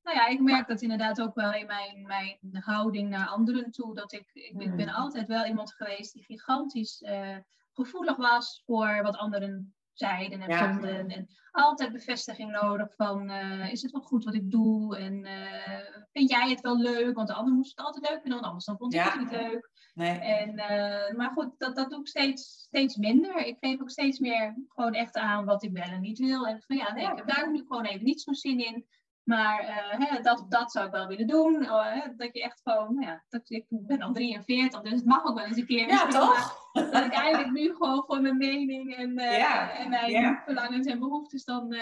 nou 0.05 0.17
ja, 0.17 0.27
ik 0.27 0.39
merk 0.39 0.67
dat 0.67 0.81
inderdaad 0.81 1.21
ook 1.21 1.35
wel 1.35 1.53
in 1.53 1.65
mijn, 1.65 2.05
mijn 2.05 2.63
houding 2.63 3.09
naar 3.09 3.27
anderen 3.27 3.71
toe. 3.71 3.95
Dat 3.95 4.13
ik, 4.13 4.29
ik, 4.33 4.57
ben, 4.57 4.75
ben 4.75 4.87
mm. 4.87 4.93
altijd 4.93 5.27
wel 5.27 5.45
iemand 5.45 5.73
geweest 5.73 6.13
die 6.13 6.23
gigantisch 6.23 7.01
uh, 7.01 7.37
gevoelig 7.73 8.15
was 8.15 8.61
voor 8.65 8.99
wat 9.01 9.17
anderen 9.17 9.75
zeiden 9.93 10.41
en 10.41 10.57
vonden. 10.57 11.09
En 11.09 11.27
altijd 11.51 11.91
bevestiging 11.91 12.51
nodig 12.51 12.95
van, 12.95 13.29
uh, 13.29 13.71
is 13.71 13.81
het 13.81 13.91
wel 13.91 14.01
goed 14.01 14.23
wat 14.23 14.33
ik 14.33 14.51
doe? 14.51 14.97
En 14.97 15.25
uh, 15.25 16.03
vind 16.11 16.29
jij 16.29 16.49
het 16.49 16.61
wel 16.61 16.77
leuk? 16.77 17.15
Want 17.15 17.27
de 17.27 17.33
ander 17.33 17.53
moest 17.53 17.77
het 17.77 17.85
altijd 17.85 18.09
leuk 18.09 18.21
vinden, 18.21 18.33
want 18.33 18.45
anders 18.45 18.65
dan 18.65 18.77
vond 18.77 18.93
ik 18.93 19.01
het 19.01 19.19
niet 19.19 19.31
leuk. 19.31 19.69
Nee. 19.93 20.19
En, 20.19 20.55
maar 21.17 21.31
goed, 21.31 21.53
dat, 21.57 21.75
dat 21.75 21.89
doe 21.89 21.99
ik 21.99 22.07
steeds, 22.07 22.41
steeds 22.41 22.95
minder. 22.95 23.35
Ik 23.35 23.57
geef 23.59 23.81
ook 23.81 23.89
steeds 23.89 24.19
meer 24.19 24.55
gewoon 24.67 24.93
echt 24.93 25.15
aan 25.15 25.45
wat 25.45 25.63
ik 25.63 25.71
wel 25.71 25.83
en 25.83 26.01
niet 26.01 26.19
wil. 26.19 26.47
En 26.47 26.61
van 26.61 26.75
ja, 26.75 26.93
nee, 26.93 27.07
ik 27.07 27.17
heb 27.17 27.27
daar 27.27 27.51
nu 27.51 27.57
gewoon 27.57 27.85
even 27.85 28.05
niet 28.05 28.21
zo'n 28.21 28.35
zin 28.35 28.65
in. 28.65 28.85
Maar 29.25 29.61
uh, 29.63 30.07
hè, 30.07 30.21
dat, 30.21 30.45
dat 30.49 30.71
zou 30.71 30.85
ik 30.85 30.91
wel 30.91 31.07
willen 31.07 31.27
doen. 31.27 31.61
Uh, 31.61 32.01
dat 32.17 32.29
je 32.33 32.43
echt 32.43 32.61
gewoon, 32.63 32.95
nou 32.95 33.07
ja, 33.07 33.23
dat, 33.29 33.49
ik 33.49 33.65
ben 33.69 34.01
al 34.01 34.11
43, 34.11 34.81
dus 34.81 34.91
het 34.91 35.05
mag 35.05 35.25
ook 35.25 35.35
wel 35.35 35.45
eens 35.45 35.57
een 35.57 35.65
keer. 35.65 35.87
Ja, 35.87 36.07
toch? 36.07 36.63
Dat 36.73 37.05
ik 37.05 37.13
eigenlijk 37.13 37.51
nu 37.51 37.75
gewoon 37.75 38.03
voor 38.07 38.21
mijn 38.21 38.37
mening 38.37 38.95
en, 38.95 39.19
uh, 39.19 39.79
en 39.79 39.89
mijn 39.89 40.11
ja. 40.11 40.41
verlangens 40.45 40.87
en 40.87 40.99
behoeftes 40.99 41.43
dan 41.43 41.75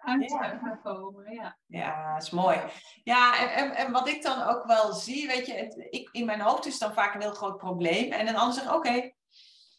uit 0.00 0.30
ja. 0.30 0.58
gaan 0.62 0.80
komen. 0.82 1.32
Ja. 1.32 1.56
ja, 1.66 2.14
dat 2.14 2.22
is 2.22 2.30
mooi. 2.30 2.58
Ja, 3.02 3.38
en, 3.38 3.50
en, 3.52 3.76
en, 3.76 3.92
wat 3.92 4.08
ik 4.08 4.22
dan 4.22 4.42
ook 4.42 4.66
wel 4.66 4.92
zie, 4.92 5.26
weet 5.26 5.46
je, 5.46 5.52
het, 5.52 5.86
ik, 5.90 6.08
in 6.12 6.26
mijn 6.26 6.40
hoofd 6.40 6.66
is 6.66 6.78
dan 6.78 6.92
vaak 6.92 7.14
een 7.14 7.20
heel 7.20 7.34
groot 7.34 7.56
probleem. 7.56 8.12
En 8.12 8.28
een 8.28 8.36
ander 8.36 8.54
zegt, 8.54 8.74
oké, 8.74 9.10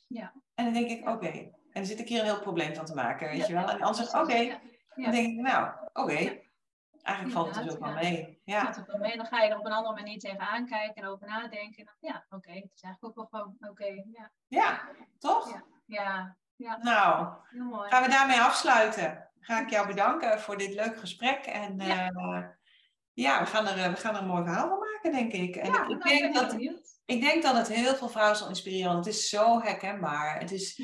Ja. 0.07 0.33
En 0.55 0.63
dan 0.63 0.73
denk 0.73 0.89
ik, 0.89 1.09
oké. 1.09 1.27
En 1.27 1.51
dan 1.81 1.85
zit 1.85 1.99
ik 1.99 2.07
hier 2.07 2.19
een 2.19 2.25
heel 2.25 2.39
probleem 2.39 2.75
van 2.75 2.85
te 2.85 2.93
maken, 2.93 3.29
weet 3.29 3.47
je 3.47 3.53
wel. 3.53 3.69
En 3.69 3.79
dan 3.79 3.95
zeg 3.95 4.05
ik, 4.05 4.11
precies, 4.11 4.39
oké. 4.39 4.59
ja. 4.95 5.03
Dan 5.03 5.11
denk 5.11 5.27
ik, 5.27 5.39
nou, 5.39 5.71
oké. 5.93 6.43
Eigenlijk 7.05 7.35
valt 7.37 7.55
het 7.55 7.63
dus 7.63 7.73
ook 7.73 7.79
wel 7.79 7.93
mee. 7.93 8.41
Ja. 8.43 8.75
Wel 8.87 8.97
mee. 8.97 9.17
Dan 9.17 9.25
ga 9.25 9.41
je 9.41 9.49
er 9.49 9.57
op 9.57 9.65
een 9.65 9.71
andere 9.71 9.95
manier 9.95 10.19
tegenaan 10.19 10.65
kijken 10.65 11.03
en 11.03 11.09
over 11.09 11.27
nadenken. 11.27 11.77
En 11.77 11.85
dan, 11.85 12.11
ja, 12.11 12.25
oké, 12.29 12.51
het 12.51 12.71
is 12.75 12.81
eigenlijk 12.81 13.19
ook 13.19 13.31
wel 13.31 13.41
gewoon 13.41 13.69
oké. 13.69 13.85
ja. 13.85 14.31
ja, 14.47 14.81
toch? 15.19 15.49
Ja. 15.49 15.63
ja, 15.85 16.37
ja, 16.55 16.77
Nou, 16.77 17.33
heel 17.49 17.63
mooi. 17.63 17.89
gaan 17.89 18.03
we 18.03 18.09
daarmee 18.09 18.41
afsluiten. 18.41 19.29
Ga 19.39 19.61
ik 19.61 19.69
jou 19.69 19.87
bedanken 19.87 20.39
voor 20.39 20.57
dit 20.57 20.73
leuke 20.73 20.99
gesprek. 20.99 21.45
En 21.45 21.77
Ja. 21.77 21.95
ja, 21.95 22.57
ja 23.13 23.39
we, 23.39 23.45
gaan 23.45 23.67
er, 23.67 23.77
eh, 23.77 23.89
we 23.89 23.95
gaan 23.95 24.15
er 24.15 24.21
een 24.21 24.27
mooi 24.27 24.43
verhaal 24.43 24.69
van 24.69 24.79
maken, 24.79 25.11
denk 25.11 25.31
ik. 25.31 25.55
En 25.55 25.65
ik, 25.65 25.71
nou, 25.71 25.87
denk 25.87 26.21
ben 26.21 26.33
dat, 26.33 26.49
benieuwd. 26.49 27.01
ik 27.05 27.21
denk 27.21 27.43
dat 27.43 27.57
het 27.57 27.67
heel 27.67 27.95
veel 27.95 28.09
vrouwen 28.09 28.37
zal 28.37 28.49
inspireren. 28.49 28.93
Want 28.93 29.05
het 29.05 29.13
is 29.13 29.29
zo 29.29 29.61
herkenbaar. 29.61 30.39
Het 30.39 30.51
is, 30.51 30.81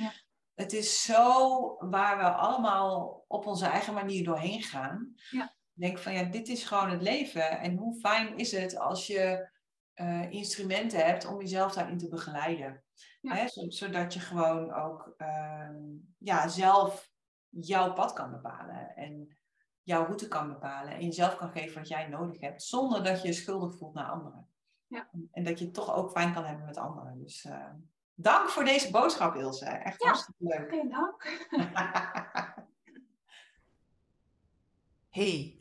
het 0.54 0.74
is 0.74 1.04
zo 1.04 1.76
waar 1.90 2.18
we 2.18 2.30
allemaal 2.30 3.24
op 3.28 3.46
onze 3.46 3.66
eigen 3.66 3.94
manier 3.94 4.24
doorheen 4.24 4.64
gaan. 4.64 5.14
Ja. 5.30 5.60
Ik 5.76 5.82
denk 5.82 5.98
van 5.98 6.14
ja, 6.14 6.24
dit 6.24 6.48
is 6.48 6.64
gewoon 6.64 6.90
het 6.90 7.02
leven. 7.02 7.60
En 7.60 7.78
hoe 7.78 8.00
fijn 8.00 8.38
is 8.38 8.52
het 8.52 8.78
als 8.78 9.08
je 9.08 9.50
eh, 9.94 10.32
instrumenten 10.32 11.06
hebt 11.06 11.26
om 11.26 11.40
jezelf 11.40 11.74
daarin 11.74 11.98
te 11.98 12.10
begeleiden. 12.10 12.84
Ja. 13.22 13.36
Hè, 13.36 13.48
zo- 13.48 13.70
zodat 13.70 14.14
je 14.14 14.20
gewoon 14.20 14.74
ook 14.74 15.14
ehm, 15.18 15.76
ja, 16.18 16.48
zelf 16.48 17.10
jouw 17.50 17.94
pad 17.94 18.14
kan 18.14 18.32
bepalen. 18.32 18.96
En 18.96 19.38
jouw 19.84 20.04
route 20.06 20.28
kan 20.28 20.48
bepalen. 20.48 20.94
En 20.94 21.06
jezelf 21.06 21.36
kan 21.36 21.52
geven 21.52 21.78
wat 21.78 21.88
jij 21.88 22.08
nodig 22.08 22.40
hebt. 22.42 22.64
Zonder 22.64 23.04
dat 23.04 23.22
je 23.22 23.28
je 23.28 23.34
schuldig 23.34 23.78
voelt 23.78 23.94
naar 23.94 24.10
anderen. 24.10 24.48
Ja. 24.88 25.10
En 25.32 25.44
dat 25.44 25.60
je 25.60 25.66
het 25.66 25.74
toch 25.74 25.94
ook 25.96 26.12
fijn 26.12 26.34
kan 26.34 26.44
hebben 26.46 26.66
met 26.66 26.78
anderen. 26.78 27.20
Dus 27.20 27.46
eh, 27.46 27.70
dank 28.14 28.50
voor 28.50 28.64
deze 28.64 28.92
boodschap 28.92 29.36
Ilse. 29.36 29.66
Echt 29.66 30.02
Ja. 30.04 30.08
hartstikke 30.08 30.44
leuk. 30.44 30.74
Oké, 30.74 30.88
dank. 30.90 31.24
Hey, 35.10 35.61